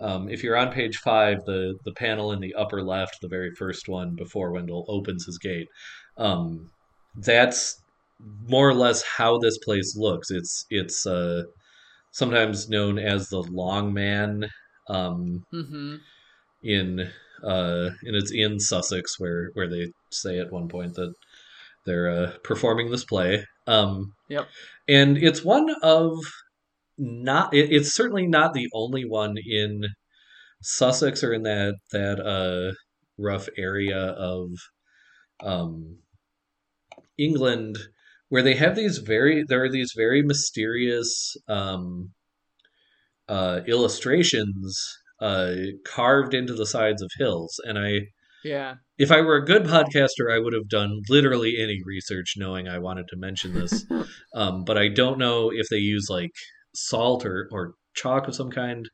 um, 0.00 0.28
if 0.28 0.42
you're 0.42 0.56
on 0.56 0.72
page 0.72 0.96
five, 0.98 1.44
the 1.46 1.78
the 1.84 1.92
panel 1.92 2.32
in 2.32 2.40
the 2.40 2.54
upper 2.54 2.82
left, 2.82 3.20
the 3.20 3.28
very 3.28 3.52
first 3.54 3.88
one 3.88 4.14
before 4.16 4.50
Wendell 4.52 4.84
opens 4.88 5.24
his 5.26 5.38
gate, 5.38 5.68
um, 6.18 6.70
that's 7.16 7.81
more 8.48 8.68
or 8.68 8.74
less 8.74 9.02
how 9.02 9.38
this 9.38 9.58
place 9.58 9.96
looks. 9.96 10.30
It's 10.30 10.64
it's 10.70 11.06
uh, 11.06 11.44
sometimes 12.12 12.68
known 12.68 12.98
as 12.98 13.28
the 13.28 13.42
Long 13.42 13.92
Man 13.92 14.48
um, 14.88 15.44
hmm 15.50 15.96
in 16.62 17.00
uh, 17.42 17.90
and 18.02 18.16
it's 18.16 18.30
in 18.30 18.60
Sussex 18.60 19.18
where 19.18 19.50
where 19.54 19.68
they 19.68 19.92
say 20.10 20.38
at 20.38 20.52
one 20.52 20.68
point 20.68 20.94
that 20.94 21.12
they're 21.84 22.10
uh, 22.10 22.32
performing 22.44 22.90
this 22.90 23.04
play. 23.04 23.44
Um, 23.66 24.14
Yep. 24.28 24.48
And 24.88 25.18
it's 25.18 25.44
one 25.44 25.74
of 25.82 26.18
not. 26.98 27.52
It, 27.54 27.72
it's 27.72 27.94
certainly 27.94 28.26
not 28.26 28.54
the 28.54 28.68
only 28.72 29.04
one 29.04 29.36
in 29.44 29.84
Sussex 30.62 31.24
or 31.24 31.32
in 31.32 31.42
that 31.42 31.74
that 31.92 32.20
uh, 32.20 32.74
rough 33.18 33.48
area 33.58 33.98
of 33.98 34.50
um, 35.42 35.98
England 37.18 37.78
where 38.32 38.42
they 38.42 38.54
have 38.54 38.74
these 38.74 38.96
very 38.96 39.44
there 39.46 39.62
are 39.62 39.68
these 39.68 39.92
very 39.94 40.22
mysterious 40.22 41.36
um, 41.48 42.12
uh, 43.28 43.60
illustrations 43.66 44.82
uh, 45.20 45.54
carved 45.84 46.32
into 46.32 46.54
the 46.54 46.64
sides 46.64 47.02
of 47.02 47.10
hills, 47.18 47.60
and 47.64 47.78
I 47.78 48.06
Yeah. 48.42 48.76
if 48.96 49.12
I 49.12 49.20
were 49.20 49.36
a 49.36 49.44
good 49.44 49.64
podcaster, 49.64 50.32
I 50.32 50.38
would 50.38 50.54
have 50.54 50.70
done 50.70 51.02
literally 51.10 51.56
any 51.60 51.80
research 51.84 52.36
knowing 52.38 52.68
I 52.68 52.78
wanted 52.78 53.06
to 53.08 53.18
mention 53.18 53.52
this. 53.52 53.84
um, 54.34 54.64
but 54.64 54.78
I 54.78 54.88
don't 54.88 55.18
know 55.18 55.50
if 55.52 55.66
they 55.68 55.76
use 55.76 56.06
like 56.08 56.32
salt 56.74 57.26
or, 57.26 57.50
or 57.52 57.74
chalk 57.92 58.28
of 58.28 58.34
some 58.34 58.50
kind. 58.50 58.88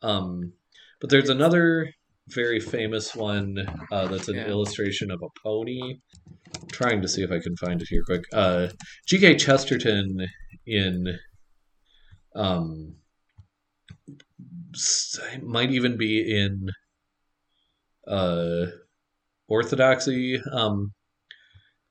Um, 0.00 0.54
but 0.98 1.10
there's 1.10 1.28
another 1.28 1.92
very 2.34 2.60
famous 2.60 3.14
one 3.14 3.56
uh, 3.92 4.06
that's 4.08 4.28
an 4.28 4.36
Yeah. 4.36 4.46
illustration 4.48 5.10
of 5.10 5.20
a 5.22 5.28
pony. 5.42 5.96
I'm 6.46 6.68
trying 6.70 7.02
to 7.02 7.08
see 7.08 7.22
if 7.22 7.30
I 7.30 7.38
can 7.38 7.56
find 7.56 7.80
it 7.80 7.88
here 7.90 8.02
quick. 8.04 8.24
Uh, 8.32 8.68
G.K. 9.06 9.36
Chesterton 9.36 10.26
in. 10.66 11.18
Um, 12.34 12.94
might 15.42 15.70
even 15.70 15.96
be 15.96 16.36
in 16.36 16.68
uh 18.06 18.66
orthodoxy 19.48 20.40
um 20.52 20.92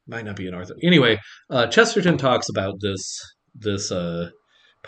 might 0.07 0.25
not 0.25 0.35
be 0.35 0.47
an 0.47 0.53
ortho 0.53 0.71
anyway 0.83 1.19
uh 1.49 1.67
chesterton 1.67 2.17
talks 2.17 2.47
about 2.49 2.75
this 2.81 3.19
this 3.53 3.91
uh 3.91 4.29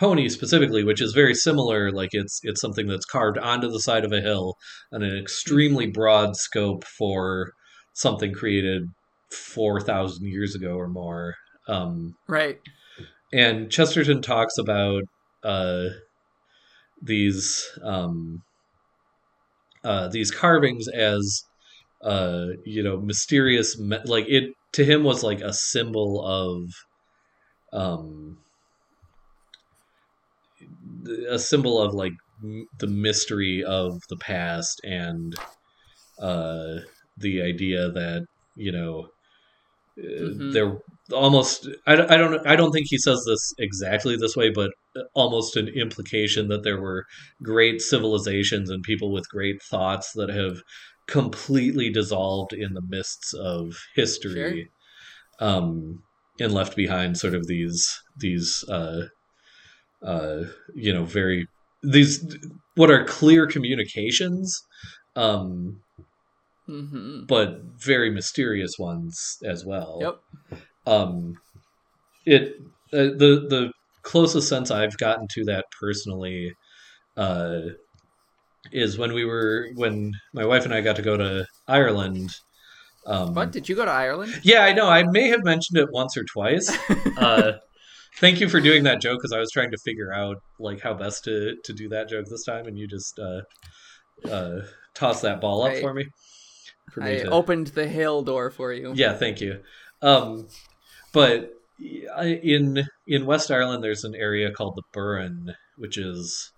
pony 0.00 0.28
specifically 0.28 0.82
which 0.82 1.00
is 1.00 1.12
very 1.12 1.34
similar 1.34 1.92
like 1.92 2.08
it's 2.12 2.40
it's 2.42 2.60
something 2.60 2.88
that's 2.88 3.04
carved 3.04 3.38
onto 3.38 3.70
the 3.70 3.80
side 3.80 4.04
of 4.04 4.12
a 4.12 4.20
hill 4.20 4.54
on 4.92 5.02
an 5.02 5.16
extremely 5.16 5.86
broad 5.86 6.34
scope 6.34 6.84
for 6.98 7.52
something 7.92 8.32
created 8.32 8.82
4,000 9.30 10.26
years 10.26 10.54
ago 10.54 10.74
or 10.74 10.88
more. 10.88 11.34
Um, 11.68 12.14
right. 12.28 12.58
And 13.32 13.70
Chesterton 13.70 14.22
talks 14.22 14.58
about 14.58 15.02
uh, 15.44 15.88
these 17.00 17.64
um, 17.84 18.42
uh, 19.84 20.08
these 20.08 20.30
carvings 20.30 20.88
as 20.88 21.42
uh, 22.02 22.46
you 22.64 22.82
know 22.82 23.00
mysterious, 23.00 23.78
me- 23.78 24.00
like 24.04 24.26
it 24.28 24.52
to 24.72 24.84
him 24.84 25.04
was 25.04 25.22
like 25.22 25.40
a 25.40 25.52
symbol 25.52 26.24
of 26.26 26.62
um, 27.72 28.38
a 31.28 31.38
symbol 31.38 31.80
of 31.80 31.94
like 31.94 32.12
m- 32.42 32.66
the 32.78 32.86
mystery 32.86 33.64
of 33.64 34.00
the 34.08 34.16
past 34.16 34.80
and 34.84 35.34
uh, 36.20 36.80
the 37.16 37.42
idea 37.42 37.90
that 37.90 38.26
you 38.56 38.72
know 38.72 39.08
Mhm. 39.96 40.52
there 40.52 40.78
almost 41.12 41.68
I, 41.86 41.94
I 41.94 42.16
don't 42.16 42.46
I 42.46 42.56
don't 42.56 42.72
think 42.72 42.86
he 42.88 42.98
says 42.98 43.22
this 43.26 43.52
exactly 43.58 44.16
this 44.16 44.36
way, 44.36 44.50
but 44.50 44.70
almost 45.14 45.56
an 45.56 45.68
implication 45.68 46.48
that 46.48 46.62
there 46.62 46.80
were 46.80 47.04
great 47.42 47.80
civilizations 47.82 48.70
and 48.70 48.82
people 48.82 49.12
with 49.12 49.28
great 49.28 49.60
thoughts 49.70 50.12
that 50.14 50.28
have 50.30 50.58
completely 51.06 51.90
dissolved 51.90 52.52
in 52.52 52.72
the 52.74 52.82
mists 52.88 53.34
of 53.34 53.74
history, 53.94 54.70
um, 55.40 56.02
and 56.40 56.52
left 56.54 56.76
behind 56.76 57.18
sort 57.18 57.34
of 57.34 57.46
these 57.46 58.00
these 58.16 58.64
uh, 58.70 59.06
uh, 60.02 60.42
you 60.74 60.92
know 60.92 61.04
very 61.04 61.46
these 61.82 62.24
what 62.74 62.90
are 62.90 63.04
clear 63.04 63.46
communications. 63.46 64.56
Um, 65.16 65.80
Mm-hmm. 66.68 67.24
but 67.26 67.62
very 67.84 68.10
mysterious 68.10 68.72
ones 68.78 69.38
as 69.44 69.64
well. 69.64 69.98
Yep. 70.00 70.60
Um, 70.86 71.34
it 72.24 72.54
uh, 72.92 73.10
the 73.18 73.44
the 73.48 73.72
closest 74.02 74.48
sense 74.48 74.70
I've 74.70 74.96
gotten 74.96 75.26
to 75.34 75.44
that 75.46 75.64
personally 75.80 76.52
uh, 77.16 77.60
is 78.70 78.98
when 78.98 79.12
we 79.14 79.24
were 79.24 79.68
when 79.74 80.12
my 80.32 80.44
wife 80.44 80.64
and 80.64 80.72
I 80.72 80.80
got 80.80 80.94
to 80.96 81.02
go 81.02 81.16
to 81.16 81.44
Ireland. 81.66 82.30
Um, 83.06 83.34
What 83.34 83.50
did 83.50 83.68
you 83.68 83.74
go 83.74 83.84
to 83.84 83.90
Ireland? 83.90 84.40
Yeah, 84.44 84.60
I 84.62 84.72
know. 84.72 84.88
I 84.88 85.02
may 85.10 85.28
have 85.28 85.42
mentioned 85.42 85.78
it 85.78 85.88
once 85.90 86.16
or 86.16 86.22
twice. 86.32 86.70
uh, 87.16 87.52
thank 88.18 88.40
you 88.40 88.48
for 88.48 88.60
doing 88.60 88.84
that 88.84 89.00
joke 89.00 89.18
because 89.18 89.32
I 89.32 89.38
was 89.38 89.50
trying 89.52 89.70
to 89.70 89.78
figure 89.84 90.12
out 90.12 90.36
like 90.58 90.80
how 90.80 90.94
best 90.94 91.24
to 91.24 91.56
to 91.64 91.72
do 91.72 91.88
that 91.90 92.08
joke 92.08 92.26
this 92.28 92.44
time, 92.44 92.66
and 92.66 92.78
you 92.78 92.86
just 92.86 93.18
uh, 93.18 93.40
uh, 94.28 94.60
toss 94.94 95.20
that 95.22 95.40
ball 95.40 95.62
up 95.62 95.72
I- 95.72 95.80
for 95.80 95.94
me. 95.94 96.06
For 96.92 97.00
me 97.02 97.12
I 97.12 97.18
to- 97.20 97.30
opened 97.30 97.68
the 97.68 97.86
hill 97.86 98.22
door 98.22 98.50
for 98.50 98.72
you. 98.72 98.92
yeah, 98.96 99.12
thank 99.14 99.40
you. 99.40 99.60
Um, 100.02 100.48
but 101.12 101.52
in 101.80 102.84
in 103.06 103.26
West 103.26 103.50
Ireland, 103.50 103.82
there's 103.84 104.04
an 104.04 104.14
area 104.14 104.50
called 104.50 104.74
the 104.76 104.82
Burren, 104.92 105.54
which 105.76 105.96
is 105.96 106.50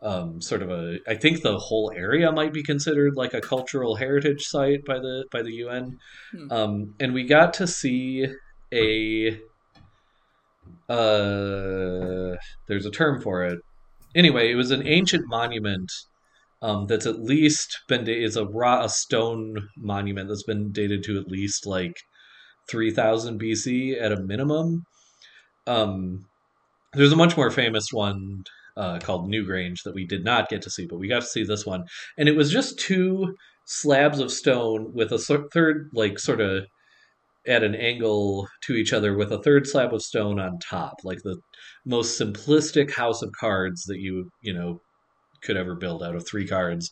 um, 0.00 0.40
sort 0.40 0.62
of 0.62 0.70
a. 0.70 0.98
I 1.08 1.14
think 1.14 1.42
the 1.42 1.58
whole 1.58 1.92
area 1.94 2.30
might 2.32 2.52
be 2.52 2.62
considered 2.62 3.14
like 3.16 3.34
a 3.34 3.40
cultural 3.40 3.96
heritage 3.96 4.42
site 4.44 4.84
by 4.84 4.98
the 4.98 5.24
by 5.32 5.42
the 5.42 5.52
UN. 5.54 5.98
Hmm. 6.30 6.52
Um, 6.52 6.94
and 7.00 7.12
we 7.12 7.24
got 7.24 7.54
to 7.54 7.66
see 7.66 8.26
a. 8.72 9.40
Uh, 10.88 12.36
there's 12.68 12.86
a 12.86 12.90
term 12.90 13.20
for 13.20 13.44
it. 13.44 13.58
Anyway, 14.14 14.50
it 14.50 14.56
was 14.56 14.70
an 14.70 14.86
ancient 14.86 15.26
monument 15.26 15.90
um, 16.60 16.86
that's 16.86 17.06
at 17.06 17.20
least 17.20 17.80
been 17.88 18.04
da- 18.04 18.22
is 18.22 18.36
a 18.36 18.46
raw 18.46 18.84
a 18.84 18.88
stone 18.88 19.68
monument 19.76 20.28
that's 20.28 20.44
been 20.44 20.70
dated 20.70 21.02
to 21.04 21.18
at 21.18 21.28
least 21.28 21.66
like 21.66 21.94
3000 22.68 23.40
BC 23.40 24.00
at 24.00 24.12
a 24.12 24.22
minimum. 24.22 24.84
Um, 25.66 26.26
there's 26.92 27.12
a 27.12 27.16
much 27.16 27.36
more 27.36 27.50
famous 27.50 27.86
one 27.90 28.44
uh, 28.76 28.98
called 29.00 29.30
Newgrange 29.30 29.82
that 29.84 29.94
we 29.94 30.06
did 30.06 30.24
not 30.24 30.48
get 30.48 30.62
to 30.62 30.70
see, 30.70 30.86
but 30.86 30.98
we 30.98 31.08
got 31.08 31.22
to 31.22 31.26
see 31.26 31.44
this 31.44 31.66
one, 31.66 31.84
and 32.16 32.28
it 32.28 32.36
was 32.36 32.50
just 32.50 32.78
two 32.78 33.34
slabs 33.64 34.18
of 34.18 34.32
stone 34.32 34.92
with 34.92 35.12
a 35.12 35.18
third 35.52 35.88
like 35.94 36.18
sort 36.18 36.40
of 36.40 36.64
at 37.46 37.64
an 37.64 37.74
angle 37.74 38.48
to 38.62 38.74
each 38.74 38.92
other 38.92 39.16
with 39.16 39.32
a 39.32 39.42
third 39.42 39.66
slab 39.66 39.92
of 39.92 40.02
stone 40.02 40.38
on 40.38 40.58
top, 40.58 40.94
like 41.04 41.18
the 41.24 41.38
most 41.84 42.20
simplistic 42.20 42.94
house 42.94 43.22
of 43.22 43.32
cards 43.38 43.84
that 43.84 43.98
you 43.98 44.30
you 44.42 44.52
know 44.52 44.80
could 45.42 45.56
ever 45.56 45.74
build 45.74 46.02
out 46.02 46.14
of 46.14 46.26
three 46.26 46.46
cards. 46.46 46.90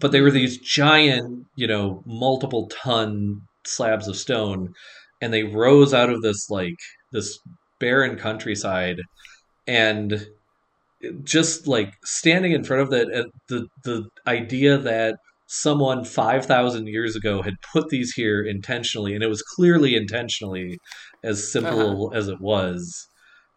But 0.00 0.12
they 0.12 0.20
were 0.20 0.30
these 0.30 0.58
giant, 0.58 1.46
you 1.56 1.66
know, 1.66 2.02
multiple 2.06 2.68
ton 2.68 3.40
slabs 3.66 4.08
of 4.08 4.16
stone, 4.16 4.72
and 5.20 5.32
they 5.32 5.42
rose 5.44 5.92
out 5.92 6.10
of 6.10 6.22
this 6.22 6.48
like 6.50 6.76
this 7.12 7.38
barren 7.80 8.16
countryside, 8.16 9.00
and 9.66 10.26
just 11.24 11.66
like 11.66 11.94
standing 12.04 12.52
in 12.52 12.64
front 12.64 12.82
of 12.82 12.90
that, 12.90 13.30
the 13.48 13.66
the 13.84 14.08
idea 14.26 14.78
that 14.78 15.16
someone 15.52 16.04
5000 16.04 16.86
years 16.86 17.16
ago 17.16 17.42
had 17.42 17.54
put 17.72 17.88
these 17.88 18.12
here 18.12 18.42
intentionally 18.42 19.14
and 19.14 19.24
it 19.24 19.28
was 19.28 19.42
clearly 19.56 19.96
intentionally 19.96 20.78
as 21.24 21.52
simple 21.52 22.12
as 22.14 22.28
it 22.28 22.40
was 22.40 23.08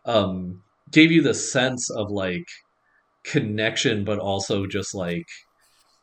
um 0.05 0.61
gave 0.91 1.11
you 1.11 1.21
the 1.21 1.33
sense 1.35 1.89
of 1.91 2.07
like 2.09 2.45
connection 3.25 4.03
but 4.05 4.19
also 4.19 4.65
just 4.67 4.95
like 4.95 5.25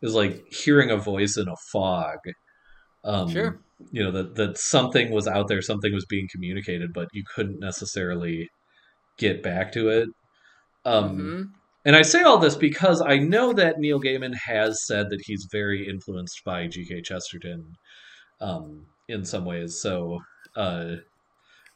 it 0.03 0.07
was 0.07 0.15
like 0.15 0.43
hearing 0.51 0.91
a 0.91 0.97
voice 0.97 1.37
in 1.37 1.49
a 1.49 1.57
fog 1.73 2.19
um 3.05 3.29
Sure. 3.33 3.61
you 3.93 4.03
know 4.03 4.11
that 4.11 4.35
that 4.37 4.59
something 4.59 5.11
was 5.13 5.27
out 5.27 5.49
there 5.49 5.63
something 5.63 5.93
was 5.95 6.07
being 6.09 6.29
communicated 6.33 6.91
but 6.95 7.09
you 7.13 7.25
couldn't 7.35 7.61
necessarily 7.61 8.49
get 9.19 9.43
back 9.43 9.73
to 9.73 9.89
it 9.89 10.09
um 10.85 11.33
Mhm. 11.33 11.60
And 11.91 11.97
I 11.97 12.03
say 12.03 12.23
all 12.23 12.39
this 12.39 12.55
because 12.55 13.03
I 13.05 13.19
know 13.19 13.53
that 13.53 13.81
Neil 13.81 14.01
Gaiman 14.01 14.37
has 14.47 14.87
said 14.87 15.11
that 15.11 15.19
he's 15.25 15.49
very 15.51 15.89
influenced 15.89 16.41
by 16.45 16.69
G.K. 16.69 17.03
Chesterton 17.03 17.65
um, 18.41 18.87
in 19.09 19.25
some 19.25 19.45
ways. 19.45 19.81
So, 19.83 20.21
uh, 20.55 20.99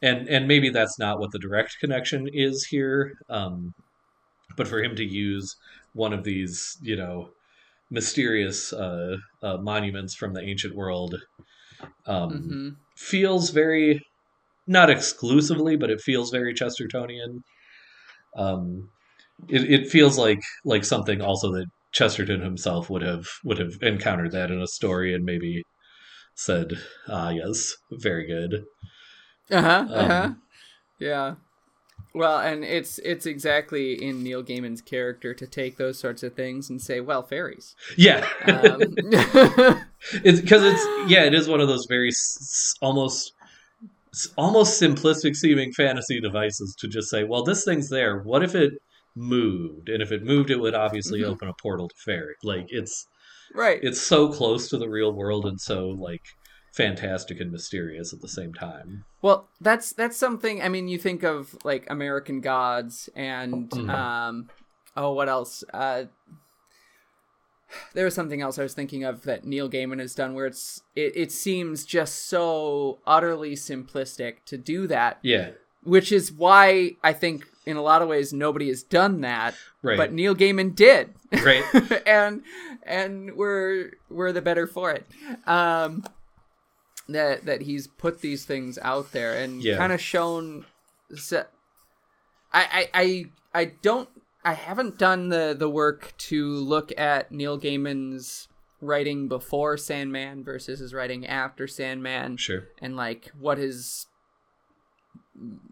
and 0.02 0.28
and 0.28 0.46
maybe 0.46 0.70
that's 0.70 1.00
not 1.00 1.18
what 1.18 1.32
the 1.32 1.40
direct 1.40 1.78
connection 1.80 2.28
is 2.32 2.64
here, 2.70 3.10
um, 3.28 3.72
but 4.56 4.68
for 4.68 4.80
him 4.84 4.94
to 4.94 5.04
use 5.04 5.52
one 5.94 6.12
of 6.12 6.22
these, 6.22 6.78
you 6.80 6.94
know, 6.94 7.30
mysterious 7.90 8.72
uh, 8.72 9.16
uh, 9.42 9.56
monuments 9.62 10.14
from 10.14 10.32
the 10.32 10.42
ancient 10.42 10.76
world 10.76 11.16
um, 12.06 12.30
Mhm. 12.30 12.76
feels 12.96 13.50
very 13.50 14.00
not 14.68 14.90
exclusively, 14.90 15.74
but 15.74 15.90
it 15.90 16.00
feels 16.00 16.30
very 16.30 16.54
Chestertonian. 16.54 17.40
Um, 18.36 18.90
it, 19.49 19.70
it 19.70 19.91
feels 19.91 20.18
like 20.18 20.41
like 20.64 20.85
something 20.85 21.20
also 21.20 21.53
that 21.53 21.66
Chesterton 21.93 22.41
himself 22.41 22.91
would 22.91 23.03
have 23.03 23.26
would 23.45 23.59
have 23.59 23.72
encountered 23.82 24.32
that 24.32 24.51
in 24.51 24.61
a 24.61 24.66
story 24.66 25.14
and 25.14 25.24
maybe 25.24 25.62
said, 26.35 26.72
"Ah, 27.09 27.30
yes, 27.30 27.72
very 27.93 28.26
good." 28.26 28.64
Uh-huh. 29.51 29.87
Uh-huh. 29.91 30.14
Um, 30.24 30.43
yeah. 30.99 31.35
Well, 32.14 32.39
and 32.39 32.64
it's 32.64 32.99
it's 33.01 33.26
exactly 33.26 33.95
in 34.01 34.22
Neil 34.22 34.43
Gaiman's 34.43 34.80
character 34.80 35.35
to 35.35 35.47
take 35.47 35.76
those 35.76 35.99
sorts 35.99 36.22
of 36.22 36.35
things 36.35 36.70
and 36.70 36.80
say, 36.80 37.01
well, 37.01 37.22
fairies. 37.22 37.74
Yeah, 37.97 38.24
Um, 38.45 38.80
it's 40.24 40.41
because 40.41 40.62
it's 40.64 41.11
yeah, 41.11 41.24
it 41.24 41.35
is 41.35 41.49
one 41.49 41.61
of 41.61 41.66
those 41.66 41.87
very 41.89 42.09
s- 42.09 42.74
almost 42.80 43.32
almost 44.37 44.80
simplistic 44.80 45.35
seeming 45.35 45.72
fantasy 45.72 46.20
devices 46.20 46.74
to 46.78 46.89
just 46.89 47.11
say, 47.11 47.24
"Well, 47.24 47.43
this 47.43 47.64
thing's 47.64 47.89
there. 47.91 48.20
What 48.20 48.45
if 48.45 48.55
it 48.55 48.74
moved? 49.14 49.88
And 49.88 50.02
if 50.02 50.12
it 50.12 50.22
moved, 50.22 50.50
it 50.50 50.60
would 50.60 50.74
obviously 50.74 51.20
Mhm. 51.20 51.26
open 51.28 51.48
a 51.48 51.54
portal 51.60 51.88
to 51.88 51.94
fairy." 52.04 52.34
Like 52.42 52.66
it's 52.68 53.06
right. 53.54 53.78
it's 53.82 54.00
so 54.00 54.28
close 54.32 54.68
to 54.70 54.78
the 54.78 54.88
real 54.88 55.12
world 55.12 55.46
and 55.46 55.60
so 55.60 55.88
like 55.88 56.22
fantastic 56.74 57.40
and 57.40 57.52
mysterious 57.52 58.12
at 58.12 58.20
the 58.20 58.28
same 58.28 58.52
time. 58.52 59.04
Well, 59.22 59.48
that's 59.60 59.92
that's 59.92 60.16
something. 60.16 60.60
I 60.62 60.68
mean, 60.68 60.88
you 60.88 60.98
think 60.98 61.22
of 61.22 61.56
like 61.64 61.86
American 61.88 62.40
Gods 62.40 63.08
and 63.14 63.70
Mhm. 63.70 63.88
um, 63.90 64.48
oh, 64.96 65.12
what 65.12 65.28
else? 65.28 65.62
Uh, 65.72 66.04
there 67.92 68.04
was 68.04 68.14
something 68.14 68.40
else 68.40 68.58
I 68.58 68.62
was 68.62 68.74
thinking 68.74 69.04
of 69.04 69.22
that 69.22 69.44
Neil 69.44 69.68
Gaiman 69.68 69.98
has 70.00 70.14
done 70.14 70.34
where 70.34 70.46
it's 70.46 70.82
it, 70.94 71.16
it 71.16 71.32
seems 71.32 71.84
just 71.84 72.26
so 72.26 73.00
utterly 73.06 73.52
simplistic 73.54 74.44
to 74.46 74.56
do 74.58 74.86
that, 74.88 75.18
Yeah, 75.22 75.52
which 75.82 76.12
is 76.12 76.30
why 76.32 76.96
I 77.02 77.12
think 77.12 77.48
in 77.66 77.76
a 77.76 77.82
lot 77.82 78.02
of 78.02 78.08
ways 78.08 78.32
nobody 78.32 78.68
has 78.68 78.82
done 78.82 79.22
that, 79.22 79.54
right, 79.82 79.96
but 79.96 80.12
Neil 80.12 80.34
Gaiman 80.34 80.74
did. 80.74 81.14
right. 81.32 81.64
and 82.06 82.42
and 82.82 83.34
we're 83.36 83.92
we're 84.10 84.32
the 84.32 84.42
better 84.42 84.66
for 84.66 84.90
it. 84.92 85.06
Um, 85.46 86.04
that 87.08 87.44
that 87.46 87.62
he's 87.62 87.86
put 87.86 88.20
these 88.20 88.44
things 88.44 88.78
out 88.82 89.12
there 89.12 89.34
and 89.42 89.62
Yeah. 89.62 89.76
kind 89.76 89.92
of 89.92 90.00
shown. 90.00 90.64
I, 92.52 92.66
I 92.72 92.88
I 92.94 93.24
I 93.60 93.64
don't. 93.82 94.08
I 94.44 94.52
haven't 94.54 94.98
done 94.98 95.28
the 95.30 95.54
the 95.58 95.68
work 95.70 96.12
to 96.18 96.46
look 96.56 96.92
at 96.98 97.32
Neil 97.32 97.58
Gaiman's 97.58 98.48
writing 98.80 99.28
before 99.28 99.76
Sandman 99.78 100.44
versus 100.44 100.78
his 100.80 100.92
writing 100.92 101.26
after 101.26 101.66
Sandman, 101.66 102.36
Sure. 102.36 102.64
and 102.82 102.96
like 102.96 103.30
what 103.38 103.56
his 103.58 104.06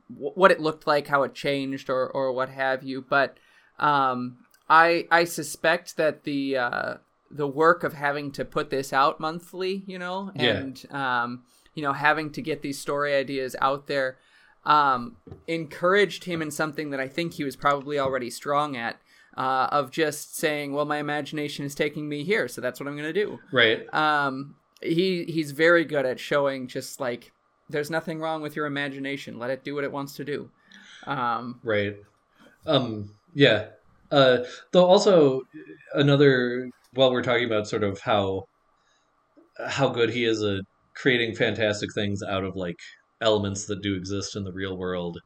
what 0.09 0.51
it 0.51 0.61
looked 0.61 0.87
like, 0.87 1.07
how 1.09 1.23
it 1.23 1.35
changed, 1.35 1.89
or 1.91 2.09
or 2.09 2.33
what 2.33 2.49
have 2.49 2.83
you. 2.83 3.01
But 3.09 3.37
um, 3.79 4.39
I 4.69 5.07
I 5.11 5.25
suspect 5.25 5.97
that 5.97 6.25
the 6.25 6.57
uh, 6.57 6.95
the 7.31 7.47
work 7.49 7.85
of 7.85 7.95
having 7.95 8.31
to 8.33 8.45
put 8.45 8.71
this 8.71 8.93
out 8.93 9.21
monthly, 9.21 9.83
you 9.87 9.99
know, 9.99 10.31
Yeah. 10.35 10.43
and 10.57 10.87
um, 10.93 11.43
you 11.75 11.83
know 11.83 11.93
having 11.93 12.31
to 12.33 12.43
get 12.43 12.63
these 12.63 12.79
story 12.79 13.15
ideas 13.15 13.57
out 13.61 13.87
there, 13.87 14.19
um, 14.65 15.17
encouraged 15.47 16.25
him 16.25 16.43
in 16.43 16.51
something 16.51 16.91
that 16.91 17.01
I 17.01 17.09
think 17.09 17.35
he 17.35 17.45
was 17.45 17.57
probably 17.57 17.99
already 17.99 18.31
strong 18.31 18.77
at. 18.77 18.97
Uh, 19.35 19.67
of 19.73 19.91
just 19.91 20.37
saying, 20.37 20.75
well, 20.75 20.85
my 20.85 20.99
imagination 20.99 21.65
is 21.65 21.75
taking 21.75 22.07
me 22.07 22.23
here, 22.23 22.47
so 22.49 22.61
that's 22.61 22.79
what 22.79 22.87
I'm 22.87 22.95
gonna 22.97 23.15
do 23.15 23.39
Right. 23.51 23.83
um 23.95 24.57
he 24.83 25.25
he's 25.25 25.53
very 25.53 25.87
good 25.87 26.05
at 26.05 26.21
showing 26.21 26.67
just 26.67 27.01
like 27.01 27.33
there's 27.69 27.91
nothing 27.91 28.21
wrong 28.21 28.43
with 28.43 28.57
your 28.57 28.67
imagination 28.67 29.39
let 29.39 29.51
it 29.51 29.65
do 29.65 29.75
what 29.75 29.85
it 29.85 29.93
wants 29.93 30.15
to 30.17 30.25
do 30.25 30.51
um 31.07 31.61
Right. 31.65 31.97
Um. 32.67 33.11
Yeah. 33.35 33.69
Uh. 34.11 34.39
Though 34.73 34.87
also 34.87 35.43
another. 35.95 36.71
While 36.95 37.11
we're 37.11 37.23
talking 37.23 37.47
about 37.47 37.67
sort 37.67 37.83
of 37.83 37.99
how 38.01 38.45
how 39.67 39.89
good 39.89 40.11
he 40.11 40.25
is 40.25 40.43
at 40.43 40.61
creating 40.95 41.35
fantastic 41.35 41.91
things 41.95 42.23
out 42.23 42.45
of 42.45 42.55
like 42.55 42.77
elements 43.21 43.67
that 43.67 43.83
do 43.83 43.95
exist 43.97 44.37
in 44.37 44.45
the 44.45 44.53
real 44.53 44.77
world. 44.77 45.19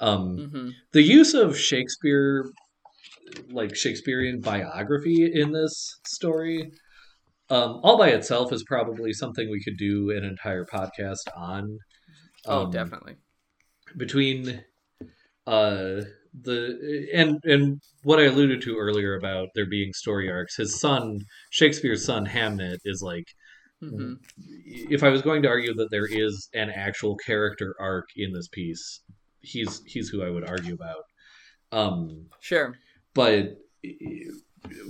Um. 0.00 0.36
mhm. 0.36 0.70
The 0.92 1.02
use 1.02 1.34
of 1.34 1.58
Shakespeare, 1.58 2.44
like 3.50 3.74
Shakespearean 3.74 4.40
biography 4.40 5.30
in 5.32 5.52
this 5.52 5.98
story, 6.06 6.70
um, 7.50 7.80
all 7.82 7.96
by 7.98 8.08
itself 8.08 8.52
is 8.52 8.64
probably 8.66 9.12
something 9.12 9.48
we 9.50 9.62
could 9.62 9.76
do 9.78 10.10
an 10.10 10.24
entire 10.24 10.64
podcast 10.64 11.28
on. 11.36 11.78
oh 12.46 12.64
Um, 12.64 12.70
definitely 12.70 13.16
between 13.96 14.62
uh 15.46 16.02
the 16.42 17.08
and 17.14 17.38
and 17.44 17.80
what 18.02 18.20
I 18.20 18.24
alluded 18.24 18.60
to 18.62 18.76
earlier 18.76 19.16
about 19.16 19.48
there 19.54 19.68
being 19.68 19.92
story 19.92 20.30
arcs. 20.30 20.56
His 20.56 20.78
son, 20.78 21.20
Shakespeare's 21.50 22.04
son 22.04 22.26
Hamnet, 22.26 22.78
is 22.84 23.02
like 23.02 23.24
hmm 23.80 24.14
if 24.90 25.02
I 25.02 25.08
was 25.08 25.22
going 25.22 25.42
to 25.42 25.48
argue 25.48 25.74
that 25.74 25.88
there 25.90 26.06
is 26.06 26.48
an 26.52 26.70
actual 26.70 27.16
character 27.16 27.74
arc 27.80 28.06
in 28.16 28.32
this 28.32 28.48
piece, 28.48 29.00
he's 29.40 29.82
he's 29.86 30.08
who 30.08 30.22
I 30.22 30.30
would 30.30 30.46
argue 30.46 30.74
about. 30.74 31.04
Um, 31.72 32.26
sure 32.40 32.76
but 33.14 33.56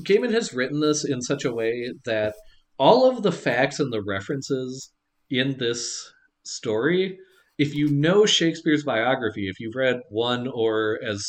Gaiman 0.02 0.32
has 0.32 0.52
written 0.52 0.80
this 0.80 1.04
in 1.04 1.22
such 1.22 1.44
a 1.44 1.54
way 1.54 1.92
that 2.04 2.34
all 2.78 3.08
of 3.10 3.22
the 3.22 3.32
facts 3.32 3.80
and 3.80 3.92
the 3.92 4.02
references 4.02 4.92
in 5.30 5.58
this 5.58 6.12
story, 6.44 7.18
if 7.58 7.74
you 7.74 7.88
know 7.88 8.24
Shakespeare's 8.24 8.84
biography, 8.84 9.48
if 9.48 9.58
you've 9.58 9.74
read 9.74 10.00
one 10.10 10.48
or 10.48 10.98
as 11.04 11.24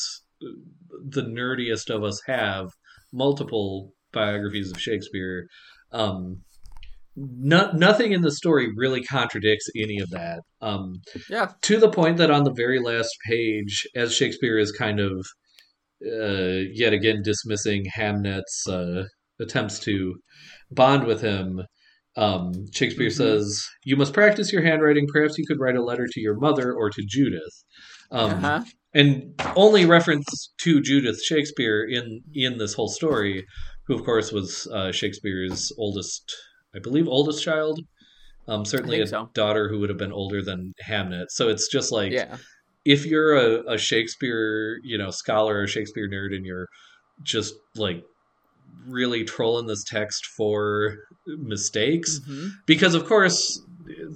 the 1.08 1.24
nerdiest 1.24 1.90
of 1.90 2.04
us 2.04 2.22
have 2.28 2.68
multiple 3.12 3.94
biographies 4.12 4.72
of 4.72 4.80
Shakespeare, 4.80 5.48
um, 5.92 6.44
no, 7.16 7.72
nothing 7.74 8.14
in 8.14 8.22
the 8.22 8.32
story 8.32 8.70
really 8.76 9.04
contradicts 9.04 9.68
any 9.76 10.00
of 10.00 10.10
that. 10.12 10.42
Um, 10.62 11.02
yeah 11.30 11.50
to 11.64 11.78
the 11.80 11.90
point 11.90 12.18
that 12.18 12.32
on 12.32 12.44
the 12.44 12.54
very 12.54 12.80
last 12.80 13.10
page, 13.28 13.88
as 13.96 14.14
Shakespeare 14.14 14.58
is 14.58 14.72
kind 14.72 15.00
of 15.00 15.26
uh, 16.06 16.64
yet 16.72 16.94
again 16.94 17.22
dismissing 17.24 17.86
Hamnet's 17.98 18.68
uh, 18.68 19.04
attempts 19.40 19.80
to 19.80 20.16
bond 20.72 21.06
with 21.06 21.22
him, 21.22 21.62
um, 22.16 22.52
Shakespeare 22.74 23.10
Mhm. 23.10 23.16
says, 23.16 23.66
"You 23.86 23.96
must 23.96 24.14
practice 24.14 24.52
your 24.52 24.62
handwriting. 24.62 25.08
Perhaps 25.08 25.38
you 25.38 25.46
could 25.48 25.60
write 25.60 25.76
a 25.76 25.84
letter 25.84 26.08
to 26.12 26.20
your 26.20 26.36
mother 26.36 26.74
or 26.74 26.90
to 26.90 27.04
Judith." 27.08 27.64
Um, 28.12 28.32
uh-huh 28.32 28.64
and 28.94 29.40
only 29.56 29.86
reference 29.86 30.52
to 30.62 30.82
Judith 30.82 31.22
Shakespeare 31.24 31.84
in 31.84 32.22
in 32.34 32.58
this 32.58 32.74
whole 32.74 32.88
story, 32.88 33.46
who 33.88 33.96
of 33.96 34.04
course 34.04 34.32
was 34.32 34.68
uh, 34.74 34.92
Shakespeare's 34.92 35.72
oldest, 35.78 36.36
I 36.76 36.80
believe, 36.80 37.08
oldest 37.08 37.44
child. 37.44 37.80
Um, 38.48 38.66
certainly 38.66 39.00
a 39.00 39.08
so. 39.08 39.30
daughter 39.36 39.70
who 39.70 39.80
would 39.80 39.90
have 39.90 40.00
been 40.00 40.12
older 40.12 40.42
than 40.42 40.74
Hamnet. 40.84 41.28
So 41.30 41.50
it's 41.50 41.68
just 41.68 41.92
like 41.92 42.12
yeah 42.12 42.38
if 42.86 43.06
you're 43.06 43.36
a, 43.36 43.74
a 43.74 43.78
Shakespeare, 43.78 44.80
you 44.84 44.98
know, 44.98 45.12
scholar 45.12 45.62
or 45.62 45.68
Shakespeare 45.68 46.10
nerd, 46.10 46.34
and 46.36 46.46
you're 46.46 46.68
just 47.24 47.54
like 47.76 48.04
really 48.88 49.24
trolling 49.24 49.68
this 49.68 49.84
text 49.84 50.26
for 50.38 50.96
mistakes, 51.28 52.20
hmm 52.26 52.48
because 52.66 52.94
of 52.94 53.06
course 53.06 53.62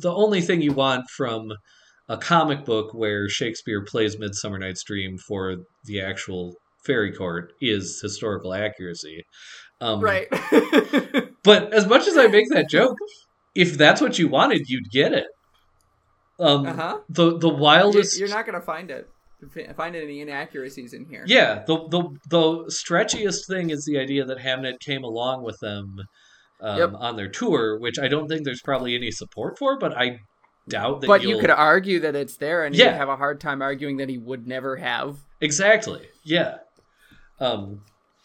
the 0.02 0.14
only 0.14 0.42
thing 0.42 0.62
you 0.62 0.74
want 0.74 1.10
from 1.16 1.52
a 2.10 2.18
comic 2.18 2.66
book 2.66 2.94
where 2.94 3.30
Shakespeare 3.30 3.84
plays 3.84 4.20
Midsummer 4.20 4.60
Night's 4.60 4.84
Dream 4.84 5.18
for 5.28 5.56
the 5.86 6.02
actual 6.02 6.54
fairy 6.86 7.14
court 7.14 7.54
is 7.62 8.00
historical 8.02 8.54
accuracy. 8.54 9.24
Um, 9.82 10.02
right 10.02 10.28
But 11.44 11.74
as 11.74 11.88
much 11.88 12.08
as 12.08 12.18
I 12.18 12.28
make 12.28 12.46
that 12.52 12.70
joke, 12.70 12.96
if 13.56 13.78
that's 13.78 14.00
what 14.00 14.18
you 14.18 14.30
wanted, 14.30 14.62
you'd 14.68 14.90
get 14.92 15.14
it. 15.14 15.28
Um, 16.40 16.66
uh-huh 16.66 17.00
the 17.10 17.38
the 17.38 17.50
wildest. 17.50 18.20
you're 18.20 18.30
not 18.30 18.46
gonna 18.46 18.62
find 18.62 18.90
it 18.90 19.08
find 19.76 19.96
any 19.96 20.22
inaccuracies 20.22 20.94
in 20.94 21.06
here 21.06 21.24
Yeah, 21.28 21.64
the 21.66 21.88
the 21.90 22.04
the 22.30 22.44
stretchiest 22.70 23.48
thing 23.48 23.70
is 23.70 23.86
the 23.86 23.98
idea 24.00 24.26
that 24.26 24.40
Hamnet 24.40 24.80
came 24.80 25.04
along 25.04 25.44
with 25.44 25.58
them 25.62 25.96
um, 26.62 26.78
Yep. 26.78 26.92
on 26.96 27.16
their 27.18 27.30
tour, 27.30 27.80
which 27.80 28.00
I 28.00 28.08
don't 28.08 28.28
think 28.28 28.46
there's 28.46 28.62
probably 28.64 28.96
any 28.96 29.12
support 29.12 29.58
for, 29.58 29.78
but 29.78 29.96
I 29.98 30.18
doubt 30.70 31.02
that. 31.02 31.08
but 31.08 31.22
you'll... 31.22 31.32
you 31.32 31.40
could 31.42 31.50
argue 31.50 32.00
that 32.00 32.16
it's 32.16 32.38
there 32.38 32.64
and 32.64 32.76
Yeah. 32.76 32.86
you'd 32.92 32.98
have 32.98 33.10
a 33.10 33.18
hard 33.18 33.42
time 33.42 33.62
arguing 33.62 33.98
that 33.98 34.10
he 34.10 34.18
would 34.18 34.48
never 34.48 34.78
have 34.78 35.18
exactly, 35.42 36.08
yeah. 36.24 36.58
Um, 37.40 37.82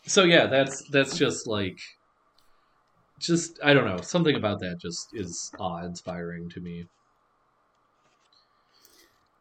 so 0.06 0.22
yeah, 0.24 0.46
that's 0.46 0.82
that's 0.92 1.16
just 1.18 1.46
like, 1.48 1.76
just 3.20 3.58
I 3.64 3.74
don't 3.74 3.86
know, 3.86 4.00
something 4.02 4.36
about 4.36 4.60
that 4.60 4.76
just 4.80 5.08
is 5.14 5.50
awe-inspiring 5.58 6.48
to 6.50 6.60
me. 6.60 6.84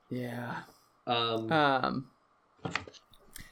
yeah 0.09 0.61
Um, 1.07 1.51
Um. 1.51 2.07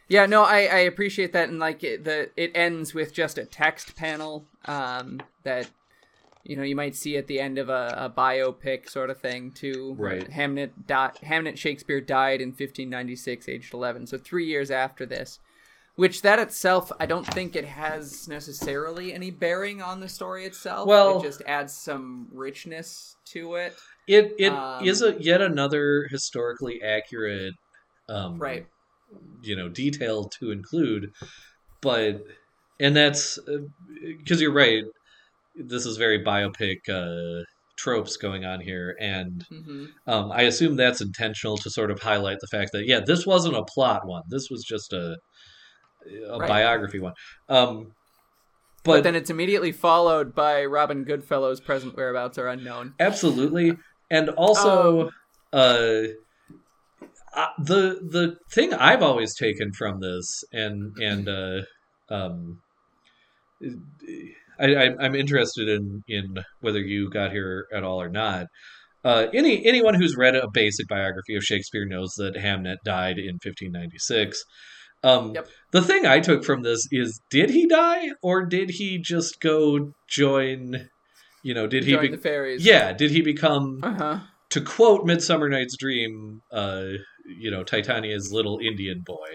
Yeah, 0.08 0.28
no, 0.28 0.44
I, 0.44 0.66
I 0.66 0.78
appreciate 0.80 1.34
that, 1.34 1.50
and 1.50 1.58
like 1.58 1.84
it, 1.84 2.04
the 2.04 2.30
it 2.38 2.52
ends 2.54 2.94
with 2.94 3.12
just 3.12 3.38
a 3.40 3.46
text 3.46 3.96
panel, 3.96 4.46
um, 4.66 5.20
that 5.44 5.68
you 6.44 6.56
know 6.56 6.62
you 6.62 6.76
might 6.76 6.96
see 6.96 7.18
at 7.18 7.26
the 7.26 7.40
end 7.40 7.58
of 7.58 7.70
a, 7.70 7.96
a 7.98 8.10
biopic 8.10 8.88
sort 8.88 9.10
of 9.10 9.20
thing 9.20 9.50
too. 9.52 9.96
Right. 9.98 10.30
Hamnet 10.30 10.72
di- 10.86 11.12
Hamnet 11.24 11.58
Shakespeare 11.58 12.02
died 12.02 12.40
in 12.40 12.50
1596, 12.50 13.50
aged 13.50 13.74
11, 13.74 14.06
so 14.06 14.18
three 14.20 14.46
years 14.46 14.70
after 14.70 15.08
this. 15.08 15.40
Which 15.96 16.22
that 16.24 16.40
itself, 16.40 16.92
I 17.00 17.06
don't 17.08 17.26
think 17.26 17.56
it 17.56 17.64
has 17.66 18.28
necessarily 18.28 19.14
any 19.14 19.32
bearing 19.32 19.82
on 19.82 20.02
the 20.02 20.10
story 20.10 20.46
itself. 20.46 20.88
Well- 20.88 21.20
it 21.20 21.24
just 21.24 21.42
adds 21.48 21.74
some 21.74 22.28
richness 22.32 23.16
to 23.28 23.56
it. 23.56 23.76
It 24.08 24.34
it 24.38 24.66
is 24.80 25.02
Um, 25.02 25.04
a 25.04 25.16
yet 25.22 25.42
another 25.42 26.08
historically 26.12 26.82
accurate, 26.82 27.54
um, 28.10 28.40
Right. 28.40 28.68
You 29.42 29.56
know, 29.56 29.70
detail 29.70 30.30
to 30.40 30.52
include, 30.52 31.12
but 31.82 32.24
and 32.80 32.96
that's 32.96 33.40
because 34.02 34.42
you're 34.42 34.54
right. 34.54 34.84
This 35.56 35.86
is 35.88 35.98
very 35.98 36.24
biopic 36.24 36.78
uh, 36.90 37.44
tropes 37.78 38.18
going 38.18 38.46
on 38.46 38.62
here, 38.62 38.96
and 39.02 39.46
hmm 39.50 39.86
um, 40.08 40.32
I 40.32 40.44
assume 40.44 40.76
that's 40.78 41.02
intentional 41.02 41.58
to 41.60 41.70
sort 41.72 41.92
of 41.92 42.02
highlight 42.02 42.40
the 42.42 42.48
fact 42.52 42.72
that 42.74 42.86
yeah, 42.88 43.02
this 43.06 43.26
wasn't 43.28 43.58
a 43.58 43.66
plot 43.76 44.08
one. 44.08 44.24
This 44.30 44.50
was 44.52 44.64
just 44.66 44.94
a 44.94 45.18
a 46.30 46.40
Right. 46.40 46.46
biography 46.46 47.00
one. 47.00 47.14
Um, 47.50 47.94
But, 48.84 48.92
but 48.92 49.04
then 49.04 49.16
it's 49.16 49.30
immediately 49.30 49.72
followed 49.72 50.34
by 50.36 50.66
Robin 50.66 51.04
Goodfellow's 51.06 51.60
present 51.62 51.96
whereabouts 51.96 52.38
are 52.38 52.48
unknown. 52.48 52.96
Absolutely, 53.00 53.78
and 54.16 54.30
also 54.30 55.02
Um, 55.02 55.10
uh, 55.62 56.02
uh, 57.36 57.48
the 57.60 57.82
the 58.16 58.38
thing 58.54 58.74
I've 58.74 59.04
always 59.04 59.36
taken 59.36 59.72
from 59.74 60.00
this, 60.00 60.44
and 60.54 60.96
and 61.02 61.28
uh, 61.28 61.62
um, 62.10 62.60
I, 64.60 64.76
I, 64.76 64.86
I'm 65.02 65.16
interested 65.16 65.68
in 65.68 66.04
in 66.08 66.26
whether 66.62 66.80
you 66.80 67.10
got 67.10 67.32
here 67.32 67.68
at 67.74 67.84
all 67.84 68.02
or 68.02 68.10
not. 68.10 68.48
Uh, 69.04 69.28
any 69.34 69.66
anyone 69.66 69.96
who's 69.96 70.16
read 70.18 70.36
a 70.36 70.48
basic 70.54 70.88
biography 70.88 71.36
of 71.36 71.44
Shakespeare 71.44 71.86
knows 71.86 72.14
that 72.18 72.36
Hamnet 72.36 72.78
died 72.84 73.18
in 73.20 73.36
1596. 73.44 74.44
Um, 75.04 75.34
Yep. 75.36 75.48
The 75.72 75.82
thing 75.84 76.06
I 76.08 76.20
took 76.20 76.44
from 76.44 76.64
this 76.64 76.88
is, 76.92 77.22
did 77.30 77.50
he 77.52 77.68
die, 77.68 78.12
or 78.24 78.46
did 78.46 78.72
he 78.72 78.98
just 78.98 79.40
go 79.40 79.92
join? 80.10 80.90
You 81.46 81.54
know, 81.54 81.68
did 81.68 81.84
he? 81.84 81.92
Join 81.92 82.02
Be- 82.10 82.16
the 82.18 82.18
fairies. 82.30 82.66
yeah, 82.66 82.92
did 82.92 83.12
he 83.12 83.22
become? 83.22 83.80
Uh 83.84 83.94
huh. 83.94 84.20
to 84.50 84.62
quote 84.62 85.06
Midsummer 85.06 85.48
Night's 85.50 85.78
Dream, 85.78 86.42
uh, 86.52 86.86
you 87.42 87.52
know, 87.52 87.64
Titania's 87.64 88.32
little 88.32 88.58
Indian 88.60 89.02
boy. 89.06 89.32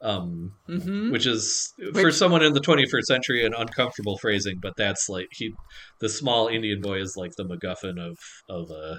um, 0.00 0.52
Mm-hmm. 0.68 1.10
which 1.12 1.26
is 1.26 1.72
for 1.94 2.10
someone 2.12 2.42
in 2.44 2.52
the 2.52 2.60
21st 2.60 3.04
century 3.14 3.44
an 3.46 3.54
uncomfortable 3.56 4.16
phrasing, 4.18 4.56
but 4.60 4.74
that's 4.76 5.08
like 5.08 5.28
he, 5.32 5.52
the 6.00 6.08
small 6.08 6.46
Indian 6.48 6.80
boy 6.80 6.98
is 7.00 7.14
like 7.16 7.32
the 7.36 7.44
MacGuffin 7.44 7.98
of 7.98 8.16
of 8.48 8.70
uh, 8.70 8.96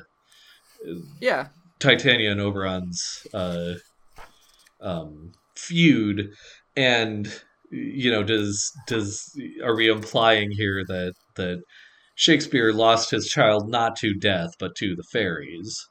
Yeah. 1.21 1.47
Titania 1.79 2.31
and 2.31 2.41
Oberon's 2.41 3.27
uh, 3.33 3.73
um, 4.81 5.31
feud, 5.55 6.29
and 6.75 7.27
you 7.71 8.09
know, 8.11 8.23
does 8.23 8.71
does 8.87 9.31
are 9.63 9.75
we 9.75 9.87
implying 9.89 10.49
here 10.51 10.83
that 10.87 11.13
that 11.35 11.61
Shakespeare 12.15 12.71
lost 12.71 13.11
his 13.11 13.27
child 13.27 13.69
not 13.69 13.95
to 13.97 14.13
death 14.13 14.51
but 14.59 14.75
to 14.77 14.95
the 14.95 15.03
fairies? 15.03 15.87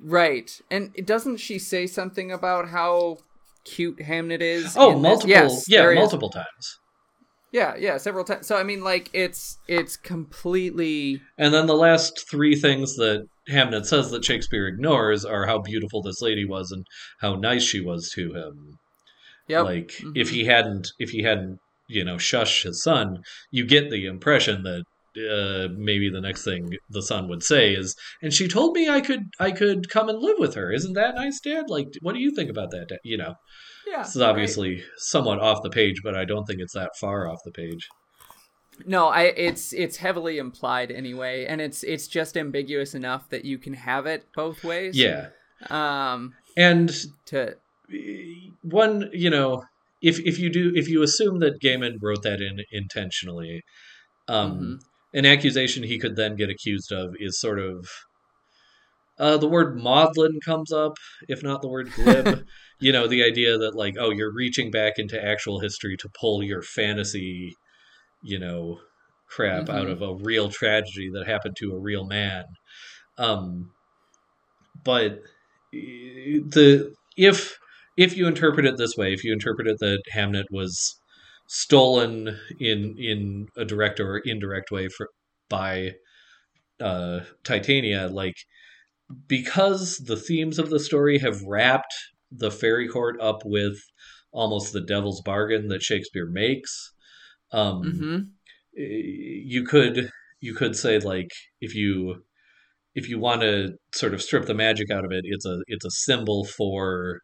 Right. 0.00 0.60
And 0.70 0.92
doesn't 1.06 1.36
she 1.36 1.58
say 1.58 1.86
something 1.86 2.32
about 2.32 2.68
how 2.68 3.18
cute 3.64 3.98
Hamnet 3.98 4.40
is? 4.40 4.76
Oh, 4.76 4.98
multiple, 4.98 5.28
Yes, 5.28 5.64
yeah, 5.68 5.82
there 5.82 5.92
is. 5.92 5.98
multiple 5.98 6.30
times. 6.30 6.78
Yeah, 7.52 7.76
yeah, 7.76 7.98
several 7.98 8.24
times. 8.24 8.46
So 8.46 8.56
I 8.56 8.62
mean, 8.62 8.82
like, 8.82 9.10
it's 9.12 9.58
it's 9.68 9.96
completely 9.96 11.20
And 11.38 11.52
then 11.52 11.66
the 11.66 11.76
last 11.76 12.28
three 12.30 12.56
things 12.56 12.96
that 12.96 13.26
Hamnet 13.50 13.84
says 13.86 14.10
that 14.10 14.24
Shakespeare 14.24 14.66
ignores 14.66 15.24
are 15.24 15.46
how 15.46 15.58
beautiful 15.58 16.02
this 16.02 16.22
lady 16.22 16.46
was 16.46 16.72
and 16.72 16.86
how 17.20 17.34
nice 17.34 17.62
she 17.62 17.80
was 17.80 18.10
to 18.14 18.32
him. 18.32 18.78
yep. 19.48 19.64
Like 19.64 19.88
Mhm. 20.00 20.16
if 20.16 20.30
he 20.30 20.46
hadn't, 20.46 20.88
if 20.98 21.10
he 21.10 21.22
hadn't, 21.22 21.58
you 21.92 22.04
know, 22.04 22.18
shush 22.18 22.62
his 22.62 22.82
son, 22.82 23.22
you 23.50 23.66
get 23.66 23.90
the 23.90 24.06
impression 24.06 24.62
that 24.62 24.84
uh, 25.16 25.68
maybe 25.76 26.08
the 26.08 26.20
next 26.20 26.44
thing 26.44 26.70
the 26.88 27.02
son 27.02 27.28
would 27.28 27.42
say 27.42 27.74
is, 27.74 27.94
"And 28.22 28.32
she 28.32 28.48
told 28.48 28.74
me 28.74 28.88
I 28.88 29.00
could, 29.00 29.24
I 29.38 29.50
could 29.50 29.90
come 29.90 30.08
and 30.08 30.18
live 30.18 30.38
with 30.38 30.54
her. 30.54 30.72
Isn't 30.72 30.94
that 30.94 31.14
nice, 31.14 31.38
Dad? 31.40 31.64
Like, 31.68 31.88
what 32.00 32.14
do 32.14 32.20
you 32.20 32.34
think 32.34 32.50
about 32.50 32.70
that? 32.70 32.88
Dad? 32.88 32.98
You 33.04 33.18
know, 33.18 33.34
yeah. 33.86 34.02
this 34.02 34.16
is 34.16 34.22
obviously 34.22 34.82
somewhat 34.96 35.40
off 35.40 35.62
the 35.62 35.70
page, 35.70 35.96
but 36.02 36.16
I 36.16 36.24
don't 36.24 36.46
think 36.46 36.60
it's 36.60 36.74
that 36.74 36.92
far 36.98 37.28
off 37.30 37.40
the 37.44 37.52
page. 37.52 37.88
No, 38.86 39.08
I 39.08 39.24
it's 39.24 39.72
it's 39.72 39.98
heavily 39.98 40.38
implied 40.38 40.90
anyway, 40.90 41.44
and 41.44 41.60
it's 41.60 41.82
it's 41.82 42.06
just 42.08 42.36
ambiguous 42.36 42.94
enough 42.94 43.28
that 43.30 43.44
you 43.44 43.58
can 43.58 43.74
have 43.74 44.06
it 44.06 44.26
both 44.34 44.64
ways. 44.64 44.96
Yeah, 44.96 45.28
Um. 45.68 46.34
and 46.56 46.90
To 47.26 47.56
one 48.62 49.10
you 49.12 49.28
know 49.30 49.64
if 50.02 50.18
if 50.20 50.38
you 50.38 50.50
do 50.50 50.72
if 50.74 50.88
you 50.88 51.02
assume 51.02 51.38
that 51.38 51.60
Gaiman 51.62 51.96
wrote 52.02 52.22
that 52.22 52.40
in 52.40 52.58
intentionally 52.70 53.62
um 54.28 54.50
Mhm. 54.50 54.78
an 55.14 55.26
accusation 55.26 55.82
he 55.84 55.98
could 55.98 56.16
then 56.16 56.36
get 56.36 56.50
accused 56.50 56.92
of 56.92 57.14
is 57.18 57.40
sort 57.40 57.58
of 57.58 57.86
uh 59.18 59.36
the 59.36 59.48
word 59.48 59.76
maudlin 59.78 60.38
comes 60.44 60.72
up 60.72 60.94
if 61.28 61.42
not 61.42 61.60
the 61.62 61.68
word 61.68 61.90
glib 61.92 62.44
you 62.80 62.92
know 62.92 63.06
the 63.06 63.22
idea 63.22 63.58
that 63.58 63.74
like 63.74 63.94
oh 63.98 64.10
you're 64.10 64.32
reaching 64.32 64.70
back 64.70 64.94
into 64.96 65.22
actual 65.22 65.60
history 65.60 65.96
to 65.96 66.08
pull 66.20 66.42
your 66.42 66.62
fantasy 66.62 67.54
you 68.22 68.38
know 68.38 68.78
crap 69.28 69.68
out 69.68 69.86
Mhm. 69.86 69.92
of 69.92 70.02
a 70.02 70.14
real 70.24 70.48
tragedy 70.50 71.10
that 71.12 71.26
happened 71.26 71.56
to 71.58 71.72
a 71.72 71.78
real 71.78 72.04
man 72.06 72.44
um 73.18 73.70
but 74.84 75.12
eh, 75.74 76.40
the 76.54 76.94
if 77.16 77.58
if 77.96 78.16
you 78.16 78.26
interpret 78.26 78.66
it 78.66 78.76
this 78.76 78.96
way, 78.96 79.12
if 79.12 79.24
you 79.24 79.32
interpret 79.32 79.68
it 79.68 79.78
that 79.80 80.02
Hamnet 80.14 80.46
was 80.50 80.98
stolen 81.48 82.38
in 82.58 82.96
in 82.98 83.46
a 83.56 83.64
direct 83.64 84.00
or 84.00 84.18
indirect 84.18 84.70
way 84.70 84.88
for, 84.88 85.08
by 85.48 85.92
uh, 86.80 87.20
Titania, 87.44 88.08
like 88.08 88.36
because 89.26 89.98
the 89.98 90.16
themes 90.16 90.58
of 90.58 90.70
the 90.70 90.80
story 90.80 91.18
have 91.18 91.42
wrapped 91.42 91.94
the 92.30 92.50
fairy 92.50 92.88
court 92.88 93.20
up 93.20 93.42
with 93.44 93.76
almost 94.32 94.72
the 94.72 94.80
devil's 94.80 95.20
bargain 95.22 95.68
that 95.68 95.82
Shakespeare 95.82 96.26
makes, 96.30 96.92
um, 97.52 97.82
hmm 97.82 98.18
you 98.74 99.64
could 99.64 100.10
you 100.40 100.54
could 100.54 100.74
say 100.74 100.98
like 100.98 101.28
if 101.60 101.74
you 101.74 102.22
if 102.94 103.08
you 103.08 103.18
want 103.18 103.42
to 103.42 103.72
sort 103.94 104.14
of 104.14 104.22
strip 104.22 104.46
the 104.46 104.54
magic 104.54 104.90
out 104.90 105.04
of 105.04 105.12
it, 105.12 105.24
it's 105.24 105.44
a 105.44 105.58
it's 105.66 105.84
a 105.84 105.90
symbol 105.90 106.46
for 106.46 107.20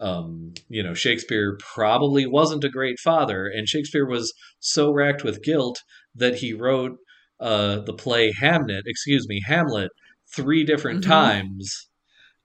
um, 0.00 0.54
you 0.68 0.82
know 0.82 0.94
Shakespeare 0.94 1.56
probably 1.60 2.26
wasn't 2.26 2.64
a 2.64 2.68
great 2.68 2.98
father, 3.00 3.46
and 3.46 3.68
Shakespeare 3.68 4.06
was 4.06 4.32
so 4.60 4.92
racked 4.92 5.24
with 5.24 5.42
guilt 5.42 5.80
that 6.14 6.36
he 6.36 6.52
wrote 6.54 6.96
uh, 7.40 7.80
the 7.80 7.94
play 7.94 8.32
Hamnet, 8.32 8.82
excuse 8.86 9.26
me, 9.28 9.40
Hamlet, 9.46 9.90
three 10.34 10.64
different 10.64 11.00
Mhm. 11.00 11.06
times, 11.08 11.88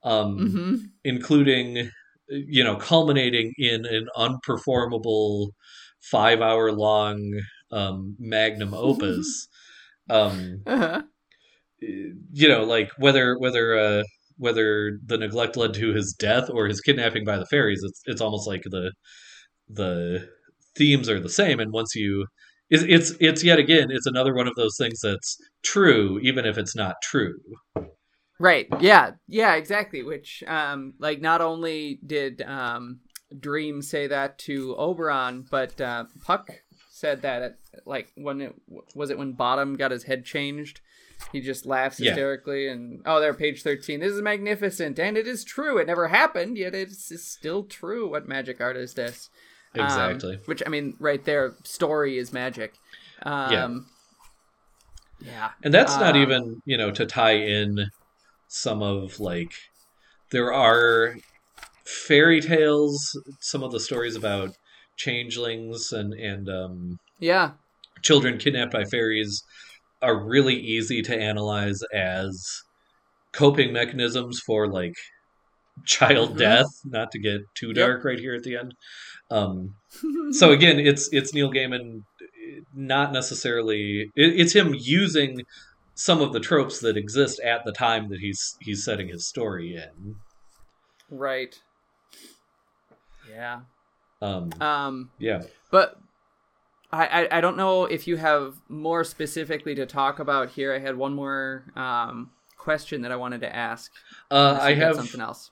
um, 0.04 0.38
hmm 0.38 0.76
including 1.04 1.92
you 2.30 2.64
know 2.64 2.76
culminating 2.78 3.54
in 3.58 3.86
an 3.86 4.08
unperformable 4.18 5.52
five 6.02 6.42
hour 6.42 6.72
long 6.72 7.20
um, 7.72 8.16
magnum 8.20 8.74
opus. 8.74 9.48
um, 10.10 10.66
Uh-huh. 10.66 11.04
you 11.82 12.48
know, 12.48 12.64
like 12.64 12.92
whether 12.98 13.38
whether 13.38 13.78
uh, 13.78 14.04
whether 14.40 14.98
the 15.06 15.18
neglect 15.18 15.56
led 15.56 15.76
to 15.76 15.94
his 15.94 16.16
death 16.18 16.50
or 16.50 16.68
his 16.68 16.82
kidnapping 16.82 17.26
by 17.26 17.38
the 17.38 17.46
fairies, 17.46 17.82
it's 17.84 18.02
it's 18.06 18.22
almost 18.22 18.48
like 18.48 18.64
the 18.64 18.92
the 19.68 20.28
themes 20.76 21.08
are 21.10 21.20
the 21.20 21.30
same. 21.30 21.60
And 21.60 21.72
once 21.72 21.94
you, 21.94 22.26
it's 22.70 22.84
it's 22.84 23.14
it's 23.20 23.44
yet 23.44 23.60
again, 23.60 23.90
it's 23.92 24.08
another 24.08 24.34
one 24.34 24.48
of 24.48 24.56
those 24.56 24.76
things 24.80 25.00
that's 25.04 25.38
true, 25.62 26.20
even 26.24 26.46
if 26.46 26.58
it's 26.58 26.76
not 26.76 26.96
true. 27.04 27.36
Right. 28.40 28.68
Yeah. 28.80 29.12
Yeah. 29.28 29.56
Exactly. 29.56 30.02
Which, 30.02 30.44
um, 30.48 30.94
like, 30.98 31.20
not 31.20 31.42
only 31.42 32.00
did 32.06 32.42
um, 32.42 33.02
Dream 33.38 33.82
say 33.82 34.08
that 34.08 34.40
to 34.40 34.78
Oberon, 34.78 35.46
but 35.52 35.80
uh, 35.82 36.06
Puck 36.26 36.50
said 36.90 37.22
that, 37.24 37.42
at, 37.42 37.58
like, 37.86 38.14
when 38.16 38.40
it 38.40 38.56
was 38.96 39.10
it 39.10 39.18
when 39.18 39.34
Bottom 39.34 39.76
got 39.76 39.92
his 39.92 40.04
head 40.04 40.24
changed. 40.24 40.80
He 41.32 41.42
just 41.42 41.66
laughs 41.66 42.00
Yeah. 42.00 42.12
hysterically, 42.12 42.68
and 42.68 43.02
oh, 43.06 43.20
there, 43.20 43.34
page 43.34 43.62
thirteen. 43.62 44.00
This 44.00 44.14
is 44.14 44.22
magnificent, 44.22 44.98
and 45.00 45.18
it 45.18 45.28
is 45.28 45.44
true. 45.44 45.78
It 45.78 45.88
never 45.88 46.08
happened, 46.08 46.58
yet 46.58 46.74
it's, 46.74 47.12
it's 47.12 47.28
still 47.28 47.64
true. 47.64 48.10
What 48.10 48.28
magic 48.28 48.60
art 48.60 48.78
is 48.78 48.96
this? 48.96 49.30
Um, 49.76 49.84
Exactly. 49.84 50.40
which 50.46 50.64
I 50.66 50.70
mean, 50.70 50.96
right 51.00 51.24
there, 51.24 51.56
story 51.64 52.18
is 52.18 52.34
magic. 52.34 52.74
Um, 53.24 53.86
yeah. 55.22 55.52
And 55.64 55.74
that's 55.74 56.00
not 56.00 56.16
Um, 56.16 56.22
even, 56.22 56.62
you 56.66 56.78
know, 56.78 56.92
to 56.92 57.06
tie 57.06 57.36
in 57.38 57.90
some 58.48 58.82
of 58.82 59.20
like 59.20 59.52
there 60.32 60.52
are 60.54 61.16
fairy 61.86 62.42
tales, 62.42 62.98
some 63.42 63.64
of 63.64 63.72
the 63.72 63.80
stories 63.80 64.16
about 64.16 64.50
changelings 64.98 65.92
and 65.92 66.14
and 66.14 66.50
um 66.50 66.98
Yeah. 67.20 67.52
children 68.02 68.38
kidnapped 68.38 68.74
by 68.74 68.84
fairies 68.86 69.44
are 70.02 70.24
really 70.24 70.56
easy 70.56 71.02
to 71.04 71.16
analyze 71.20 71.80
as 71.94 72.62
coping 73.34 73.72
mechanisms 73.74 74.40
for 74.46 74.68
like 74.68 74.94
child 75.86 76.32
Mhm. 76.34 76.38
death 76.38 76.66
not 76.86 77.12
to 77.12 77.20
get 77.20 77.42
too 77.56 77.68
Yep. 77.68 77.76
dark 77.76 78.04
right 78.04 78.20
here 78.20 78.36
at 78.36 78.44
the 78.44 78.58
end 78.58 78.74
um 79.32 79.76
so 80.32 80.52
again 80.52 80.80
it's 80.80 81.08
it's 81.14 81.34
neil 81.34 81.52
gaiman 81.52 82.02
not 82.74 83.14
necessarily 83.14 84.12
it, 84.16 84.40
it's 84.40 84.54
him 84.54 84.76
using 84.78 85.44
some 85.96 86.22
of 86.22 86.34
the 86.34 86.40
tropes 86.40 86.80
that 86.80 86.98
exist 86.98 87.40
at 87.42 87.64
the 87.66 87.72
time 87.72 88.10
that 88.10 88.20
he's 88.20 88.56
he's 88.62 88.84
setting 88.84 89.08
his 89.10 89.28
story 89.28 89.76
in 89.76 90.16
right. 91.10 91.56
Yeah. 93.30 93.62
um 94.22 94.50
Um, 94.60 95.12
yeah 95.20 95.44
but 95.72 95.98
I, 96.92 97.06
I 97.24 97.38
I 97.38 97.42
don't 97.42 97.58
know 97.58 97.86
if 97.86 98.08
you 98.08 98.18
have 98.18 98.56
more 98.68 99.04
specifically 99.04 99.76
to 99.76 99.86
talk 99.86 100.20
about 100.20 100.50
here. 100.50 100.74
I 100.74 100.80
had 100.80 100.98
one 100.98 101.14
more 101.14 101.64
um 101.76 102.32
question 102.58 103.02
that 103.04 103.12
I 103.12 103.16
wanted 103.16 103.42
to 103.42 103.56
ask. 103.56 103.92
uh 104.32 104.58
i 104.62 104.70
you've 104.72 104.96
something 104.96 105.22
else. 105.22 105.52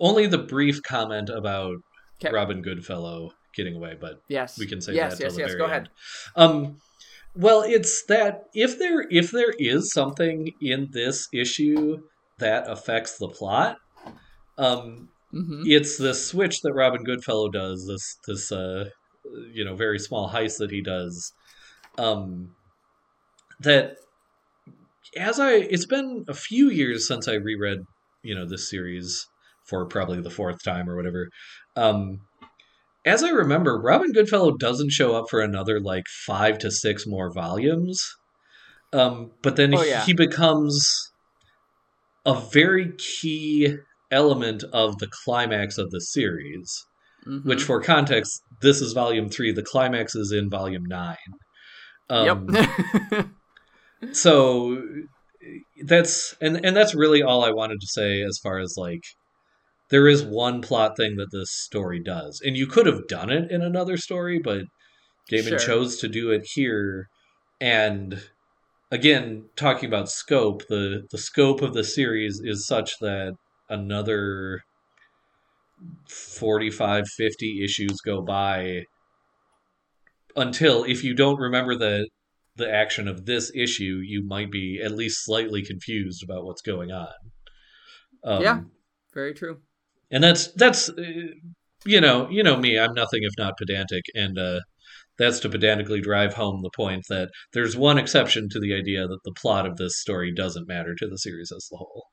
only 0.00 0.26
the 0.26 0.38
brief 0.38 0.82
comment 0.82 1.28
about 1.28 1.76
'Kay. 2.18 2.30
robin 2.30 2.60
goodfellow 2.62 3.32
getting 3.54 3.76
away 3.76 3.96
but 4.00 4.20
Yes. 4.28 4.58
we 4.58 4.66
can 4.66 4.80
say 4.80 4.94
yes, 4.94 5.18
that 5.18 5.24
yes, 5.24 5.38
yes. 5.38 5.54
Go 5.54 5.64
end. 5.64 5.72
ahead. 5.72 5.88
Um, 6.36 6.76
well, 7.34 7.62
it's 7.62 8.04
that 8.06 8.44
if 8.54 8.78
there 8.78 9.06
if 9.10 9.30
there 9.30 9.52
is 9.58 9.92
something 9.92 10.52
in 10.60 10.88
this 10.92 11.28
issue 11.32 11.98
that 12.38 12.68
affects 12.68 13.18
the 13.18 13.28
plot, 13.28 13.76
um, 14.58 15.08
hmm 15.30 15.62
it's 15.64 15.96
the 15.98 16.12
switch 16.14 16.60
that 16.62 16.72
Robin 16.74 17.04
Goodfellow 17.04 17.48
does. 17.50 17.86
This 17.86 18.18
this 18.26 18.50
uh, 18.52 18.86
you 19.52 19.64
know 19.64 19.74
very 19.74 19.98
small 19.98 20.30
heist 20.30 20.58
that 20.58 20.70
he 20.70 20.82
does. 20.82 21.32
Um, 21.98 22.54
that 23.60 23.96
as 25.16 25.40
I 25.40 25.52
it's 25.54 25.86
been 25.86 26.24
a 26.28 26.34
few 26.34 26.70
years 26.70 27.06
since 27.06 27.28
I 27.28 27.34
reread 27.34 27.80
you 28.22 28.34
know 28.34 28.46
this 28.46 28.70
series 28.70 29.26
for 29.66 29.86
probably 29.86 30.20
the 30.20 30.30
fourth 30.30 30.62
time 30.64 30.88
or 30.88 30.96
whatever. 30.96 31.28
Um, 31.76 32.20
as 33.06 33.22
I 33.22 33.30
remember, 33.30 33.80
Robin 33.80 34.12
Goodfellow 34.12 34.56
doesn't 34.58 34.90
show 34.90 35.14
up 35.14 35.26
for 35.30 35.40
another 35.40 35.80
like 35.80 36.04
five 36.26 36.58
to 36.58 36.70
six 36.70 37.06
more 37.06 37.32
volumes. 37.32 38.02
Um, 38.92 39.30
but 39.42 39.56
then 39.56 39.74
Oh, 39.74 39.82
yeah. 39.82 40.04
he 40.04 40.12
becomes 40.12 41.12
a 42.26 42.34
very 42.34 42.92
key 42.98 43.76
element 44.10 44.64
of 44.72 44.98
the 44.98 45.08
climax 45.24 45.78
of 45.78 45.90
the 45.90 46.00
series. 46.00 46.86
Mhm. 47.30 47.44
Which, 47.44 47.62
for 47.62 47.80
context, 47.80 48.42
this 48.60 48.80
is 48.80 48.92
volume 48.92 49.28
three. 49.28 49.52
The 49.52 49.62
climax 49.62 50.14
is 50.14 50.32
in 50.32 50.50
volume 50.50 50.84
nine. 50.86 51.16
Um, 52.08 52.48
yep. 52.50 53.26
so 54.12 54.82
that's 55.84 56.34
and 56.40 56.64
and 56.64 56.76
that's 56.76 56.94
really 56.94 57.22
all 57.22 57.44
I 57.44 57.50
wanted 57.52 57.80
to 57.80 57.86
say 57.86 58.22
as 58.22 58.38
far 58.42 58.58
as 58.58 58.74
like 58.76 59.02
there 59.90 60.08
is 60.08 60.22
one 60.24 60.60
plot 60.62 60.96
thing 60.96 61.16
that 61.16 61.28
this 61.32 61.50
story 61.52 62.00
does, 62.02 62.40
and 62.44 62.56
you 62.56 62.66
could 62.66 62.86
have 62.86 63.06
done 63.08 63.30
it 63.30 63.50
in 63.50 63.62
another 63.62 63.96
story, 63.96 64.38
but 64.42 64.62
Gaiman 65.30 65.48
Sure. 65.50 65.58
chose 65.58 65.98
to 65.98 66.08
do 66.08 66.30
it 66.30 66.42
here. 66.54 67.06
And 67.60 68.22
again, 68.90 69.44
talking 69.56 69.88
about 69.88 70.08
scope, 70.10 70.66
the 70.68 71.02
the 71.10 71.18
scope 71.18 71.62
of 71.62 71.74
the 71.74 71.84
series 71.84 72.40
is 72.42 72.66
such 72.66 72.92
that 73.00 73.34
another 73.68 74.62
45 76.08 77.06
50 77.16 77.64
issues 77.64 77.98
go 78.04 78.22
by 78.22 78.82
until 80.36 80.84
if 80.84 81.02
you 81.04 81.14
don't 81.14 81.38
remember 81.38 81.76
the 81.76 82.08
the 82.56 82.70
action 82.72 83.08
of 83.08 83.26
this 83.26 83.50
issue 83.54 84.00
you 84.04 84.22
might 84.26 84.50
be 84.50 84.80
at 84.82 84.92
least 84.92 85.24
slightly 85.24 85.62
confused 85.64 86.22
about 86.22 86.44
what's 86.44 86.62
going 86.62 86.90
on 86.90 87.08
um, 88.24 88.42
Yeah. 88.42 88.60
Very 89.14 89.34
true. 89.34 89.60
and 90.10 90.22
that's 90.22 90.52
that's 90.52 90.88
uh, 90.88 91.02
you 91.84 92.00
know 92.00 92.28
you 92.30 92.42
know 92.42 92.56
me 92.56 92.78
i'm 92.78 92.94
nothing 92.94 93.20
if 93.22 93.32
not 93.38 93.56
pedantic 93.58 94.04
and 94.14 94.38
uh 94.38 94.60
that's 95.18 95.40
to 95.40 95.48
pedantically 95.48 96.00
drive 96.00 96.34
home 96.34 96.60
the 96.62 96.70
point 96.76 97.02
that 97.08 97.30
there's 97.52 97.76
one 97.76 97.98
exception 97.98 98.48
to 98.50 98.60
the 98.60 98.74
idea 98.74 99.06
that 99.06 99.18
the 99.24 99.32
plot 99.40 99.66
of 99.66 99.76
this 99.76 100.00
story 100.00 100.32
doesn't 100.32 100.68
matter 100.68 100.94
to 100.94 101.08
the 101.08 101.18
series 101.18 101.50
as 101.54 101.68
a 101.72 101.76
whole 101.76 102.04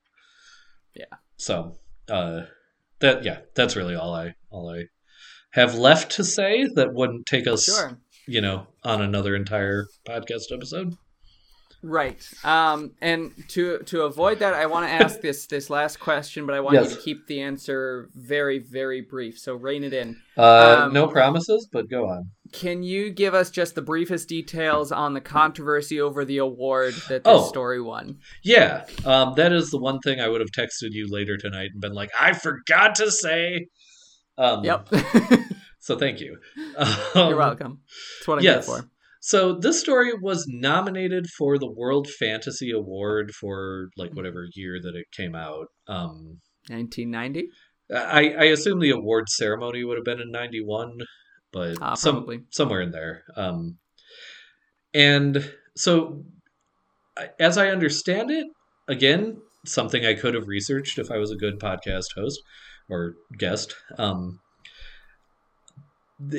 Yeah. 0.95 1.17
so 1.37 1.77
uh 2.09 2.41
that 2.99 3.23
yeah 3.23 3.39
that's 3.55 3.75
really 3.75 3.95
all 3.95 4.13
i 4.13 4.33
all 4.49 4.69
i 4.69 4.83
have 5.51 5.75
left 5.75 6.11
to 6.11 6.23
say 6.23 6.65
that 6.75 6.93
wouldn't 6.93 7.25
take 7.25 7.47
us 7.47 7.65
Sure. 7.65 7.99
you 8.27 8.41
know 8.41 8.67
on 8.83 9.01
another 9.01 9.35
entire 9.35 9.85
podcast 10.07 10.51
episode 10.51 10.93
Right. 11.83 12.27
Um, 12.43 12.95
and 13.01 13.31
to 13.49 13.79
to 13.85 14.01
avoid 14.01 14.39
that, 14.39 14.55
I 14.55 14.65
want 14.65 14.87
to 14.87 14.91
ask 14.91 15.21
this 15.21 15.45
this 15.45 15.69
last 15.69 15.99
question, 15.99 16.47
but 16.47 16.55
I 16.55 16.59
want 16.59 16.75
you 16.75 16.89
to 16.89 17.01
keep 17.01 17.27
the 17.27 17.41
answer 17.41 18.09
very 18.15 18.57
very 18.59 19.01
brief. 19.01 19.37
So 19.37 19.53
rein 19.53 19.83
it 19.83 19.93
in. 19.93 20.17
uh 20.35 20.85
Um, 20.85 20.93
no 20.93 21.07
promises 21.07 21.69
but 21.71 21.87
go 21.87 22.07
on 22.09 22.31
Can 22.51 22.83
you 22.83 23.09
give 23.09 23.33
us 23.33 23.49
just 23.49 23.75
the 23.75 23.81
briefest 23.81 24.27
details 24.29 24.91
on 24.91 25.13
the 25.13 25.21
controversy 25.21 25.99
over 26.01 26.25
the 26.25 26.37
award 26.37 26.93
that 27.09 27.23
this 27.23 27.33
Oh. 27.41 27.47
story 27.47 27.81
won? 27.81 28.19
Yeah, 28.43 28.85
um, 29.05 29.33
that 29.35 29.51
is 29.53 29.69
the 29.71 29.77
one 29.79 29.99
thing 29.99 30.19
I 30.19 30.27
would 30.27 30.41
have 30.41 30.51
texted 30.51 30.91
you 30.91 31.07
later 31.09 31.37
tonight 31.37 31.69
and 31.73 31.81
been 31.81 31.93
like, 31.93 32.09
I 32.19 32.33
forgot 32.33 32.95
to 32.95 33.11
say. 33.11 33.67
Um, 34.37 34.63
Yep. 34.63 34.89
So 35.79 35.97
thank 35.97 36.19
you. 36.19 36.37
You're 36.57 36.85
Um, 37.15 37.37
welcome. 37.37 37.79
That's 38.19 38.27
what 38.27 38.39
I'm 38.39 38.43
yes. 38.43 38.65
for. 38.65 38.89
So 39.21 39.53
this 39.57 39.79
story 39.79 40.11
was 40.13 40.45
nominated 40.49 41.27
for 41.37 41.57
the 41.57 41.71
World 41.71 42.09
Fantasy 42.09 42.71
Award 42.71 43.31
for 43.31 43.87
like 43.95 44.11
whatever 44.13 44.47
year 44.53 44.79
that 44.81 44.95
it 44.95 45.05
came 45.15 45.33
out. 45.33 45.67
Um, 45.87 46.39
1990. 46.69 47.47
I, 47.89 48.33
I 48.37 48.43
assume 48.45 48.79
the 48.79 48.89
award 48.89 49.29
ceremony 49.29 49.85
would 49.85 49.97
have 49.97 50.03
been 50.03 50.19
in 50.19 50.29
'91, 50.29 50.97
but 51.57 51.77
Ah, 51.81 51.95
some, 51.95 52.45
somewhere 52.51 52.81
in 52.81 52.91
there. 52.91 53.23
Um, 53.35 53.77
and 54.93 55.51
so, 55.75 56.23
as 57.39 57.57
I 57.57 57.69
understand 57.69 58.29
it, 58.29 58.45
again, 58.87 59.41
something 59.65 60.05
I 60.05 60.13
could 60.13 60.35
have 60.35 60.47
researched 60.47 60.99
if 60.99 61.09
I 61.09 61.17
was 61.17 61.31
a 61.31 61.35
good 61.35 61.59
podcast 61.59 62.13
host 62.15 62.41
or 62.89 63.15
guest. 63.37 63.75
Um, 63.97 64.39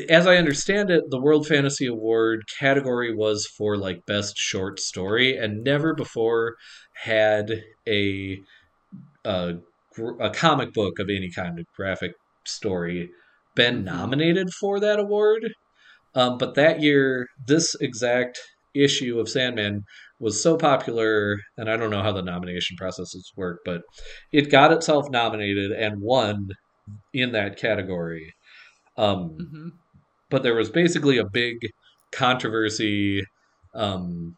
as 0.08 0.26
I 0.26 0.36
understand 0.36 0.90
it, 0.90 1.04
the 1.08 1.20
World 1.20 1.46
Fantasy 1.46 1.86
Award 1.86 2.44
category 2.58 3.14
was 3.14 3.46
for 3.46 3.76
like 3.76 4.06
best 4.06 4.36
short 4.36 4.80
story, 4.80 5.36
and 5.36 5.62
never 5.64 5.94
before 5.94 6.54
had 7.04 7.62
a 7.88 8.38
a, 9.24 9.56
a 10.20 10.30
comic 10.30 10.72
book 10.72 10.98
of 10.98 11.08
any 11.08 11.30
kind 11.30 11.58
of 11.58 11.66
graphic 11.76 12.12
story 12.44 13.10
been 13.58 13.84
Mhm. 13.84 13.84
nominated 13.84 14.48
for 14.60 14.80
that 14.80 15.00
award. 15.00 15.48
Um, 16.14 16.38
but 16.38 16.54
that 16.56 16.80
year, 16.82 17.26
this 17.46 17.74
exact 17.80 18.40
issue 18.74 19.18
of 19.20 19.28
Sandman 19.28 19.82
was 20.20 20.42
so 20.42 20.56
popular, 20.56 21.38
and 21.58 21.70
I 21.70 21.76
don't 21.76 21.90
know 21.90 22.02
how 22.02 22.12
the 22.12 22.22
nomination 22.22 22.76
processes 22.78 23.32
work, 23.36 23.60
but 23.64 23.82
it 24.32 24.50
got 24.50 24.72
itself 24.72 25.10
nominated 25.10 25.72
and 25.72 26.00
won 26.00 26.48
in 27.14 27.32
that 27.32 27.58
category. 27.58 28.32
Um, 28.96 29.36
hmm 29.38 29.68
but 30.30 30.42
there 30.42 30.54
was 30.56 30.70
basically 30.70 31.18
a 31.18 31.28
big 31.32 31.56
controversy 32.12 33.22
um, 33.74 34.36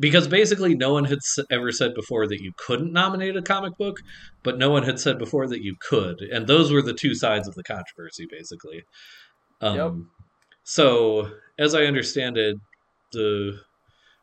because 0.00 0.26
basically 0.26 0.74
no 0.74 0.92
one 0.92 1.04
had 1.04 1.18
ever 1.50 1.70
said 1.70 1.94
before 1.94 2.26
that 2.26 2.40
you 2.40 2.52
couldn't 2.56 2.92
nominate 2.92 3.36
a 3.36 3.42
comic 3.42 3.76
book, 3.78 3.96
but 4.42 4.58
no 4.58 4.70
one 4.70 4.82
had 4.82 4.98
said 4.98 5.18
before 5.18 5.46
that 5.48 5.62
you 5.62 5.76
could, 5.88 6.20
and 6.32 6.46
those 6.46 6.72
were 6.72 6.82
the 6.82 6.94
two 6.94 7.14
sides 7.14 7.46
of 7.46 7.54
the 7.54 7.62
controversy, 7.62 8.26
basically. 8.30 8.82
Um, 9.60 9.76
Yep. 9.76 9.92
So, 10.64 11.30
as 11.58 11.74
I 11.74 11.84
understand 11.84 12.36
it, 12.36 12.56
the 13.12 13.58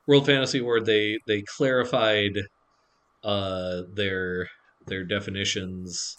World 0.07 0.25
Fantasy 0.25 0.59
Award 0.59 0.85
they 0.85 1.19
they 1.27 1.43
clarified 1.57 2.33
uh, 3.23 3.81
their 3.93 4.47
their 4.87 5.03
definitions 5.03 6.17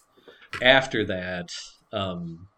after 0.62 1.04
that. 1.06 1.48
Um, 1.92 2.48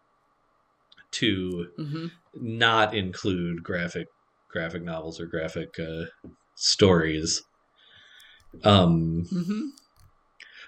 to 1.11 1.67
hmm 1.77 2.07
not 2.33 2.95
include 2.95 3.61
graphic 3.61 4.07
graphic 4.49 4.83
novels 4.83 5.19
or 5.19 5.25
graphic 5.25 5.67
uh, 5.79 6.05
stories. 6.61 7.41
Um, 8.63 9.25
hmm 9.29 9.61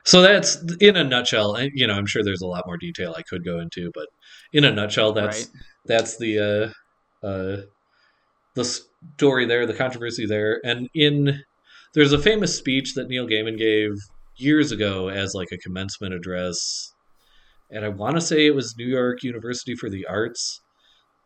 so 0.05 0.21
that's 0.21 0.57
in 0.81 0.97
a 0.97 1.03
nutshell. 1.03 1.55
and, 1.55 1.71
You 1.73 1.87
know, 1.87 1.93
I'm 1.93 2.05
sure 2.05 2.23
there's 2.23 2.41
a 2.41 2.47
lot 2.47 2.65
more 2.65 2.77
detail 2.77 3.15
I 3.17 3.21
could 3.21 3.45
go 3.45 3.59
into, 3.59 3.89
but 3.93 4.07
in 4.51 4.65
a 4.65 4.71
nutshell, 4.71 5.13
that's 5.13 5.37
Right. 5.45 5.47
that's 5.85 6.17
the 6.17 6.73
uh, 7.23 7.25
uh, 7.25 7.57
the 8.55 8.65
story 9.15 9.45
there, 9.45 9.65
the 9.65 9.73
controversy 9.73 10.25
there, 10.25 10.59
and 10.65 10.89
in 10.93 11.41
there's 11.93 12.11
a 12.11 12.19
famous 12.19 12.57
speech 12.57 12.95
that 12.95 13.07
Neil 13.07 13.27
Gaiman 13.27 13.57
gave 13.57 13.91
years 14.37 14.71
ago 14.71 15.09
as 15.09 15.33
like 15.33 15.49
a 15.53 15.57
commencement 15.57 16.13
address, 16.13 16.91
and 17.71 17.85
I 17.85 17.89
want 17.89 18.15
to 18.15 18.21
say 18.21 18.45
it 18.45 18.55
was 18.55 18.75
New 18.77 18.87
York 18.87 19.23
University 19.23 19.75
for 19.75 19.89
the 19.89 20.05
Arts, 20.05 20.59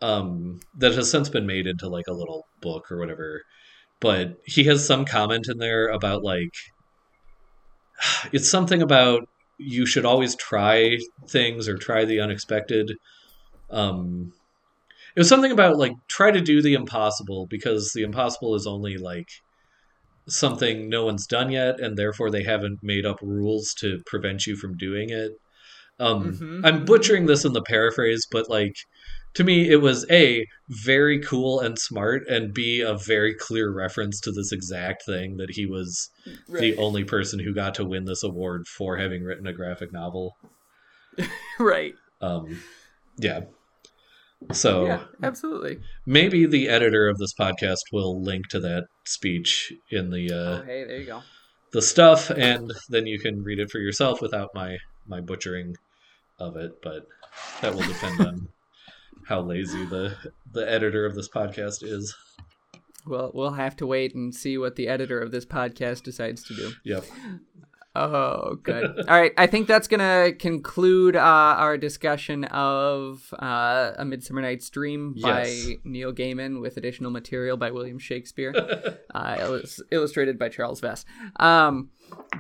um, 0.02 0.60
that 0.78 0.94
has 0.94 1.10
since 1.10 1.30
been 1.30 1.48
made 1.48 1.66
into 1.68 1.90
like 1.90 2.08
a 2.08 2.14
little 2.14 2.46
book 2.62 2.92
or 2.92 3.00
whatever. 3.00 3.42
But 4.00 4.38
he 4.46 4.66
has 4.66 4.86
some 4.86 5.06
comment 5.06 5.48
in 5.50 5.58
there 5.58 5.88
about 5.88 6.24
like 6.24 6.54
it's 8.32 8.50
something 8.50 8.82
about 8.82 9.28
you 9.60 9.86
should 9.86 10.06
always 10.06 10.36
try 10.36 10.98
things 11.30 11.68
or 11.68 11.78
try 11.78 12.06
the 12.06 12.20
unexpected. 12.20 12.92
Um, 13.72 14.34
it 15.16 15.20
was 15.20 15.30
something 15.30 15.52
about 15.52 15.78
like 15.78 15.94
try 16.08 16.32
to 16.32 16.42
do 16.42 16.62
the 16.62 16.76
impossible 16.76 17.48
because 17.50 17.92
the 17.96 18.04
impossible 18.04 18.54
is 18.56 18.68
only 18.68 18.98
like 18.98 19.28
something 20.28 20.90
no 20.90 21.06
one's 21.06 21.26
done 21.26 21.52
yet, 21.52 21.80
and 21.80 21.98
therefore 21.98 22.30
they 22.30 22.44
haven't 22.44 22.80
made 22.84 23.06
up 23.06 23.18
rules 23.22 23.74
to 23.80 24.00
prevent 24.06 24.46
you 24.46 24.56
from 24.56 24.78
doing 24.78 25.10
it. 25.10 25.32
Um, 26.00 26.34
Mhm, 26.34 26.62
I'm 26.66 26.86
butchering 26.86 27.26
this 27.26 27.46
in 27.46 27.54
the 27.54 27.64
paraphrase, 27.64 28.28
but 28.30 28.50
like 28.50 28.76
to 29.38 29.44
me, 29.44 29.70
it 29.70 29.82
was 29.84 30.04
a 30.10 30.44
very 30.68 31.20
cool 31.20 31.60
and 31.60 31.78
smart, 31.78 32.28
and 32.28 32.56
b 32.56 32.82
a 32.82 32.96
very 32.98 33.36
clear 33.36 33.72
reference 33.72 34.20
to 34.22 34.32
this 34.32 34.52
exact 34.52 35.06
thing 35.06 35.38
that 35.38 35.52
he 35.52 35.68
was 35.68 36.10
Right. 36.50 36.60
the 36.60 36.78
only 36.78 37.04
person 37.04 37.38
who 37.38 37.54
got 37.54 37.76
to 37.76 37.86
win 37.86 38.06
this 38.06 38.24
award 38.24 38.64
for 38.68 38.98
having 38.98 39.24
written 39.24 39.46
a 39.46 39.54
graphic 39.54 39.94
novel. 39.94 40.36
right. 41.60 41.94
Um, 42.20 42.60
yeah. 43.18 43.42
So 44.52 44.88
Yeah, 44.88 45.04
absolutely. 45.22 45.82
maybe 46.08 46.48
the 46.48 46.68
editor 46.68 47.08
of 47.08 47.20
this 47.20 47.36
podcast 47.40 47.84
will 47.94 48.20
link 48.20 48.48
to 48.50 48.60
that 48.62 48.86
speech 49.06 49.72
in 49.92 50.10
the 50.10 50.32
uh, 50.32 50.36
oh, 50.36 50.64
hey, 50.66 50.84
there 50.84 50.98
you 50.98 51.06
go. 51.06 51.22
the 51.74 51.82
stuff, 51.84 52.32
and 52.32 52.72
then 52.90 53.06
you 53.06 53.20
can 53.20 53.44
read 53.44 53.60
it 53.60 53.70
for 53.70 53.78
yourself 53.78 54.20
without 54.20 54.50
my 54.56 54.78
my 55.06 55.22
butchering 55.22 55.76
of 56.40 56.56
it. 56.58 56.72
But 56.82 57.06
that 57.62 57.76
will 57.76 57.84
depend 57.88 58.20
on 58.22 58.48
how 59.28 59.42
lazy 59.42 59.86
the 59.86 60.16
the 60.52 60.70
editor 60.70 61.06
of 61.06 61.16
this 61.16 61.30
podcast 61.30 61.84
is. 61.84 62.16
Well, 63.06 63.32
we'll 63.34 63.52
have 63.52 63.76
to 63.78 63.88
wait 63.88 64.16
and 64.16 64.34
see 64.36 64.58
what 64.58 64.76
the 64.76 64.88
editor 64.88 65.20
of 65.22 65.32
this 65.32 65.46
podcast 65.46 66.04
decides 66.04 66.44
to 66.44 66.54
do. 66.56 66.72
Yep. 66.84 67.06
Oh, 67.96 68.56
good. 68.62 68.86
All 69.10 69.20
right, 69.20 69.32
I 69.38 69.48
think 69.48 69.68
that's 69.68 69.88
gonna 69.88 70.34
conclude 70.34 71.16
uh, 71.16 71.20
our 71.20 71.78
discussion 71.78 72.44
of 72.46 73.34
uh, 73.40 73.94
A 73.98 74.06
Midsummer 74.06 74.42
Night's 74.42 74.70
Dream 74.70 75.16
by 75.20 75.46
Yes. 75.48 75.70
Neil 75.84 76.14
Gaiman 76.14 76.62
with 76.62 76.78
additional 76.78 77.10
material 77.12 77.58
by 77.58 77.72
William 77.72 77.98
Shakespeare, 77.98 78.54
uh, 79.16 79.38
illus- 79.40 79.82
illustrated 79.92 80.38
by 80.38 80.50
Charles 80.50 80.82
Vess. 80.82 81.06
Um, 81.40 81.90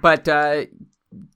but 0.01 0.27
uh, 0.27 0.65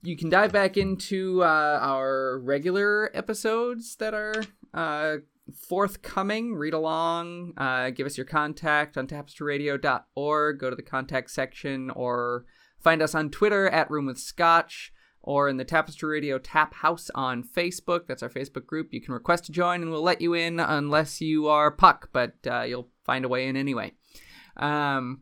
you 0.03 0.15
can 0.17 0.29
dive 0.29 0.51
back 0.51 0.77
into 0.77 1.41
uh, 1.41 1.79
our 1.81 2.37
regular 2.39 3.09
episodes 3.15 3.95
that 3.95 4.13
are 4.13 4.43
uh, 4.73 5.17
forthcoming. 5.51 6.55
Read 6.55 6.73
along. 6.73 7.53
Uh, 7.57 7.89
give 7.89 8.05
us 8.05 8.17
your 8.17 8.25
contact 8.25 8.97
on 8.97 9.07
tapestryradio.org. 9.07 10.59
Go 10.59 10.69
to 10.69 10.75
the 10.75 10.81
contact 10.81 11.31
section 11.31 11.89
or 11.91 12.45
find 12.79 13.01
us 13.01 13.15
on 13.15 13.29
Twitter 13.29 13.67
at 13.67 13.89
Room 13.89 14.05
with 14.05 14.19
Scotch 14.19 14.91
or 15.23 15.47
in 15.47 15.57
the 15.57 15.65
Tapestry 15.65 16.09
Radio 16.09 16.39
Tap 16.39 16.73
House 16.75 17.09
on 17.13 17.43
Facebook. 17.43 18.07
That's 18.07 18.23
our 18.23 18.29
Facebook 18.29 18.65
group. 18.65 18.89
You 18.91 19.01
can 19.01 19.13
request 19.13 19.45
to 19.45 19.51
join 19.51 19.81
and 19.81 19.91
we'll 19.91 20.01
let 20.01 20.21
you 20.21 20.33
in 20.33 20.59
unless 20.59 21.21
you 21.21 21.47
are 21.47 21.71
Puck, 21.71 22.09
but 22.11 22.33
uh, 22.49 22.63
you'll 22.63 22.89
find 23.05 23.25
a 23.25 23.29
way 23.29 23.47
in 23.47 23.55
anyway. 23.55 23.93
Um, 24.57 25.21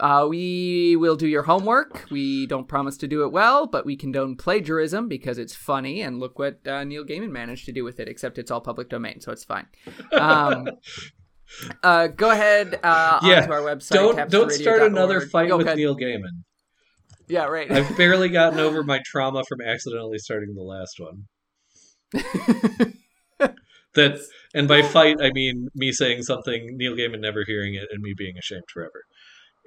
uh, 0.00 0.26
we 0.28 0.96
will 0.96 1.16
do 1.16 1.26
your 1.26 1.42
homework. 1.42 2.06
We 2.10 2.46
don't 2.46 2.68
promise 2.68 2.96
to 2.98 3.08
do 3.08 3.24
it 3.24 3.32
well, 3.32 3.66
but 3.66 3.84
we 3.84 3.96
condone 3.96 4.36
plagiarism 4.36 5.08
because 5.08 5.38
it's 5.38 5.54
funny. 5.54 6.00
And 6.02 6.20
look 6.20 6.38
what 6.38 6.66
uh, 6.66 6.84
Neil 6.84 7.04
Gaiman 7.04 7.30
managed 7.30 7.66
to 7.66 7.72
do 7.72 7.84
with 7.84 8.00
it, 8.00 8.08
except 8.08 8.38
it's 8.38 8.50
all 8.50 8.60
public 8.60 8.88
domain, 8.88 9.20
so 9.20 9.32
it's 9.32 9.44
fine. 9.44 9.66
Um, 10.12 10.68
uh, 11.82 12.08
go 12.08 12.30
ahead 12.30 12.78
uh, 12.82 13.20
Yeah, 13.22 13.42
onto 13.42 13.52
our 13.52 13.60
website. 13.62 13.90
Don't 13.90 14.30
don't 14.30 14.52
start 14.52 14.82
another 14.82 15.20
fight 15.20 15.48
Go 15.48 15.58
with 15.58 15.66
ahead. 15.66 15.78
Neil 15.78 15.96
Gaiman. 15.96 16.42
Yeah, 17.28 17.44
right. 17.44 17.70
I've 17.70 17.96
barely 17.96 18.28
gotten 18.28 18.58
over 18.58 18.82
my 18.82 19.00
trauma 19.04 19.44
from 19.48 19.60
accidentally 19.60 20.18
starting 20.18 20.54
the 20.54 20.62
last 20.62 20.98
one. 20.98 22.94
That 23.94 24.20
and 24.54 24.68
by 24.68 24.82
fight 24.82 25.16
I 25.20 25.32
mean 25.32 25.68
me 25.74 25.92
saying 25.92 26.22
something, 26.22 26.76
Neil 26.76 26.94
Gaiman 26.94 27.20
never 27.20 27.44
hearing 27.46 27.74
it, 27.74 27.88
and 27.90 28.02
me 28.02 28.14
being 28.16 28.36
ashamed 28.38 28.64
forever. 28.72 29.02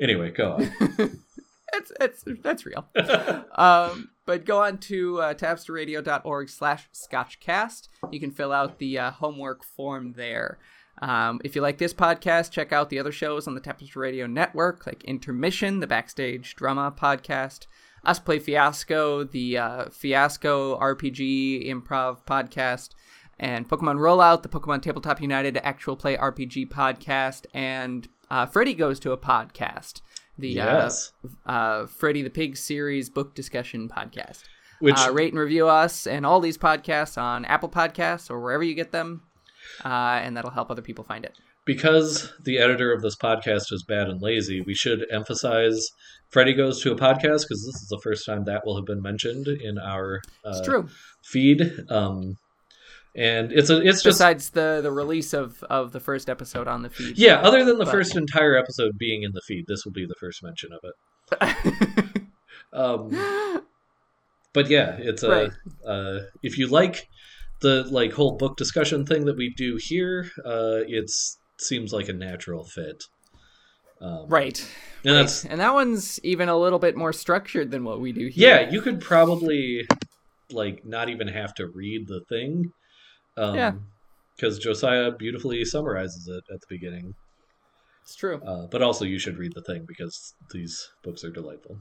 Anyway, 0.02 0.32
go 0.32 0.54
on. 0.54 0.72
that's 1.72 1.92
that's 2.00 2.24
that's 2.42 2.66
real. 2.66 2.88
um, 3.56 4.10
but 4.26 4.46
go 4.46 4.62
on 4.64 4.80
to 4.80 5.22
uh, 5.22 5.34
tapestryradio.org 5.36 6.50
slash 6.50 6.90
scotchcast. 6.92 7.88
You 8.12 8.20
can 8.20 8.32
fill 8.32 8.52
out 8.52 8.80
the 8.80 8.98
uh, 8.98 9.12
homework 9.12 9.64
form 9.64 10.14
there. 10.14 10.60
Um, 11.02 11.40
if 11.44 11.56
you 11.56 11.62
like 11.62 11.78
this 11.78 11.94
podcast, 11.94 12.52
check 12.52 12.74
out 12.74 12.90
the 12.90 13.00
other 13.00 13.12
shows 13.12 13.48
on 13.48 13.56
the 13.56 13.62
Tapestry 13.62 14.02
Radio 14.02 14.28
Network, 14.28 14.86
like 14.86 15.04
Intermission, 15.04 15.80
the 15.80 15.88
Backstage 15.88 16.56
Drama 16.56 16.94
podcast, 16.96 17.66
Us 18.04 18.20
Play 18.20 18.40
Fiasco, 18.40 19.24
the 19.24 19.58
uh, 19.58 19.86
Fiasco 19.90 20.80
RPG 20.80 21.68
Improv 21.68 22.24
podcast, 22.26 22.90
and 23.40 23.68
Pokemon 23.68 23.98
Rollout, 23.98 24.44
the 24.44 24.50
Pokemon 24.50 24.84
Tabletop 24.84 25.22
United 25.22 25.58
Actual 25.58 25.96
Play 25.96 26.18
RPG 26.18 26.70
podcast, 26.70 27.46
and 27.54 28.08
uh, 28.32 28.46
Freddy 28.48 28.74
Goes 28.74 29.00
to 29.02 29.12
a 29.12 29.18
Podcast, 29.18 30.02
the 30.40 30.50
yes. 30.50 31.12
uh, 31.46 31.50
uh, 31.50 31.86
Freddy 31.88 32.22
the 32.24 32.30
Pig 32.32 32.58
series 32.58 33.10
book 33.10 33.36
discussion 33.36 33.88
podcast. 33.90 34.44
Which 34.80 34.98
Uh, 34.98 35.12
rate 35.14 35.32
and 35.34 35.40
review 35.40 35.68
us 35.68 36.08
and 36.08 36.26
all 36.26 36.40
these 36.40 36.58
podcasts 36.58 37.16
on 37.22 37.46
Apple 37.46 37.70
Podcasts 37.70 38.32
or 38.32 38.40
wherever 38.40 38.64
you 38.64 38.74
get 38.74 38.92
them, 38.92 39.22
uh, 39.86 40.20
and 40.24 40.36
that'll 40.36 40.50
help 40.50 40.72
other 40.72 40.82
people 40.82 41.04
find 41.04 41.24
it. 41.26 41.38
because 41.64 42.34
the 42.44 42.58
editor 42.58 42.92
of 42.92 43.04
this 43.04 43.16
podcast 43.16 43.72
is 43.72 43.84
bad 43.88 44.08
and 44.10 44.20
lazy, 44.20 44.62
we 44.62 44.74
should 44.74 45.06
emphasize 45.12 45.80
Freddy 46.30 46.54
goes 46.54 46.82
to 46.82 46.92
a 46.92 46.96
podcast 46.96 47.42
because 47.46 47.64
this 47.68 47.80
is 47.84 47.88
the 47.92 48.00
first 48.04 48.26
time 48.26 48.46
that 48.46 48.66
will 48.66 48.76
have 48.78 48.86
been 48.86 49.02
mentioned 49.04 49.48
in 49.48 49.78
our 49.78 50.22
uh, 50.44 50.50
It's 50.50 50.62
true. 50.62 50.88
feed. 51.24 51.62
Um, 51.90 52.38
and 53.16 53.52
it's 53.52 53.70
a 53.70 53.78
it's 53.82 54.04
just 54.04 54.18
Besides 54.20 54.50
the 54.52 54.80
the 54.82 54.92
release 54.92 55.34
of 55.34 55.62
of 55.64 55.92
the 55.92 56.00
first 56.00 56.30
episode 56.30 56.68
on 56.68 56.82
the 56.82 56.90
feed. 56.90 57.18
yeah. 57.18 57.36
Other 57.42 57.66
than 57.66 57.78
the 57.78 57.86
But- 57.86 57.92
first 57.92 58.16
entire 58.16 58.56
episode 58.56 58.98
being 58.98 59.24
in 59.24 59.32
the 59.34 59.42
feed, 59.48 59.66
this 59.68 59.84
will 59.86 59.92
be 59.92 60.06
the 60.06 60.16
first 60.20 60.42
mention 60.44 60.70
of 60.74 60.80
it. 60.84 62.12
Um, 62.74 63.10
but 64.54 64.70
yeah, 64.70 64.96
it's 64.98 65.24
a 65.24 65.30
Right. 65.30 65.52
uh, 65.86 66.20
if 66.42 66.58
you 66.58 66.68
like 66.68 67.10
the 67.62 67.84
like 67.92 68.14
whole 68.14 68.38
book 68.38 68.56
discussion 68.56 69.06
thing 69.06 69.26
that 69.26 69.36
we 69.36 69.54
do 69.58 69.78
here, 69.78 70.32
uh, 70.46 70.80
it's 70.88 71.38
seems 71.58 71.92
like 71.92 72.08
a 72.08 72.14
natural 72.14 72.64
fit. 72.64 73.04
Um, 74.00 74.26
right. 74.30 74.58
and 75.04 75.14
right. 75.16 75.20
that's 75.22 75.46
And 75.46 75.60
that 75.60 75.74
one's 75.74 76.20
even 76.24 76.48
a 76.50 76.58
little 76.58 76.80
bit 76.80 76.96
more 76.96 77.12
structured 77.14 77.72
than 77.72 77.84
what 77.84 78.00
we 78.00 78.14
do 78.14 78.28
here. 78.28 78.62
yeah. 78.62 78.70
You 78.70 78.82
could 78.82 79.02
probably 79.02 79.86
like 80.50 80.86
not 80.86 81.10
even 81.10 81.28
have 81.28 81.54
to 81.56 81.68
read 81.68 82.08
the 82.08 82.22
thing. 82.30 82.72
Um, 83.42 83.56
Yeah. 83.56 83.74
Because 84.36 84.58
Josiah 84.58 85.12
beautifully 85.12 85.64
summarizes 85.66 86.28
it 86.28 86.44
at 86.52 86.62
the 86.62 86.68
beginning. 86.70 87.14
It's 88.04 88.16
true. 88.16 88.42
Uh, 88.46 88.66
but 88.72 88.82
also, 88.82 89.06
you 89.06 89.20
should 89.20 89.38
read 89.38 89.54
the 89.54 89.62
thing 89.62 89.86
because 89.88 90.34
these 90.52 90.90
books 91.04 91.24
are 91.24 91.30
delightful. 91.30 91.78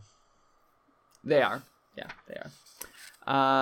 They 1.24 1.40
are. 1.40 1.62
Yeah, 1.96 2.10
they 2.28 2.34
are. 2.34 2.50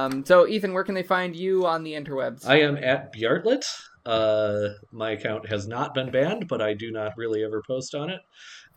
Um, 0.04 0.24
so 0.24 0.46
Ethan, 0.46 0.72
where 0.72 0.84
can 0.84 0.94
they 0.94 1.02
find 1.02 1.36
you 1.36 1.66
on 1.66 1.84
the 1.84 1.92
interwebs? 1.92 2.46
I 2.46 2.60
am 2.60 2.76
at 2.76 3.12
Bjartlett. 3.12 3.64
Uh, 4.06 4.70
my 4.92 5.10
account 5.12 5.48
has 5.48 5.68
not 5.68 5.94
been 5.94 6.10
banned, 6.10 6.48
but 6.48 6.62
I 6.62 6.74
do 6.74 6.90
not 6.90 7.12
really 7.16 7.44
ever 7.44 7.62
post 7.66 7.94
on 7.94 8.10
it. 8.10 8.20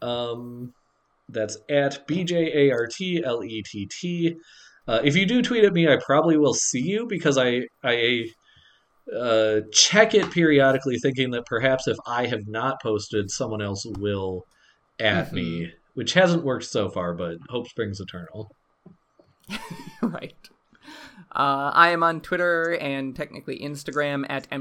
Um, 0.01 0.73
that's 1.29 1.57
at 1.69 2.05
B 2.07 2.23
J 2.23 2.67
A 2.69 2.71
R 2.71 2.87
T 2.87 3.23
L 3.23 3.43
E 3.43 3.63
T 3.65 3.87
T. 3.99 4.35
Uh, 4.87 4.99
if 5.03 5.15
you 5.15 5.25
do 5.25 5.41
tweet 5.41 5.63
at 5.63 5.73
me, 5.73 5.87
I 5.87 5.97
probably 6.05 6.37
will 6.37 6.53
see 6.53 6.81
you 6.81 7.07
because 7.07 7.37
I 7.37 7.61
I 7.83 8.25
uh, 9.15 9.61
check 9.71 10.13
it 10.13 10.31
periodically, 10.31 10.97
thinking 10.99 11.31
that 11.31 11.45
perhaps 11.45 11.87
if 11.87 11.97
I 12.05 12.27
have 12.27 12.47
not 12.47 12.81
posted, 12.81 13.29
someone 13.31 13.61
else 13.61 13.85
will 13.99 14.45
at 14.99 15.33
me, 15.33 15.73
which 15.93 16.13
hasn't 16.13 16.43
worked 16.43 16.65
so 16.65 16.89
far, 16.89 17.13
but 17.13 17.37
hope 17.49 17.67
springs 17.67 17.99
eternal. 17.99 18.55
right. 20.01 20.49
Uh, 21.33 21.71
I 21.73 21.89
am 21.89 22.03
on 22.03 22.21
Twitter 22.21 22.73
and 22.73 23.15
technically 23.15 23.59
Instagram 23.59 24.25
at 24.29 24.47
E 24.51 24.57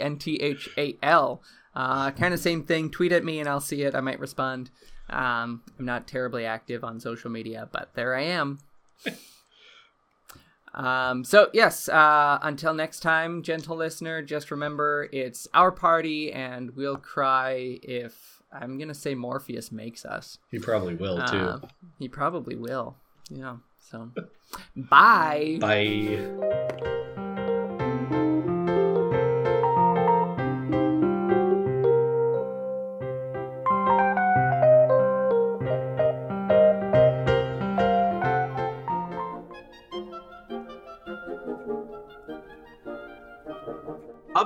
mglilenthal. 0.00 1.40
Uh, 1.74 2.10
kind 2.10 2.34
of 2.34 2.40
same 2.40 2.64
thing. 2.64 2.90
Tweet 2.90 3.12
at 3.12 3.24
me 3.24 3.40
and 3.40 3.48
I'll 3.48 3.60
see 3.60 3.82
it. 3.82 3.94
I 3.94 4.00
might 4.00 4.20
respond. 4.20 4.70
Um, 5.08 5.62
I'm 5.78 5.84
not 5.84 6.06
terribly 6.06 6.44
active 6.44 6.84
on 6.84 7.00
social 7.00 7.30
media, 7.30 7.68
but 7.72 7.90
there 7.94 8.14
I 8.14 8.22
am. 8.22 8.58
um, 10.74 11.24
so 11.24 11.50
yes. 11.52 11.88
Uh, 11.88 12.38
until 12.42 12.74
next 12.74 13.00
time, 13.00 13.42
gentle 13.42 13.76
listener, 13.76 14.22
just 14.22 14.50
remember 14.50 15.08
it's 15.12 15.48
our 15.54 15.72
party, 15.72 16.32
and 16.32 16.74
we'll 16.76 16.96
cry 16.96 17.78
if 17.82 18.42
I'm 18.52 18.78
gonna 18.78 18.94
say 18.94 19.14
Morpheus 19.14 19.72
makes 19.72 20.04
us. 20.04 20.38
He 20.50 20.58
probably 20.58 20.94
will 20.94 21.22
too. 21.24 21.36
Uh, 21.36 21.60
he 21.98 22.08
probably 22.08 22.56
will. 22.56 22.96
Yeah. 23.30 23.56
So, 23.78 24.10
bye. 24.76 25.58
Bye. 25.60 26.98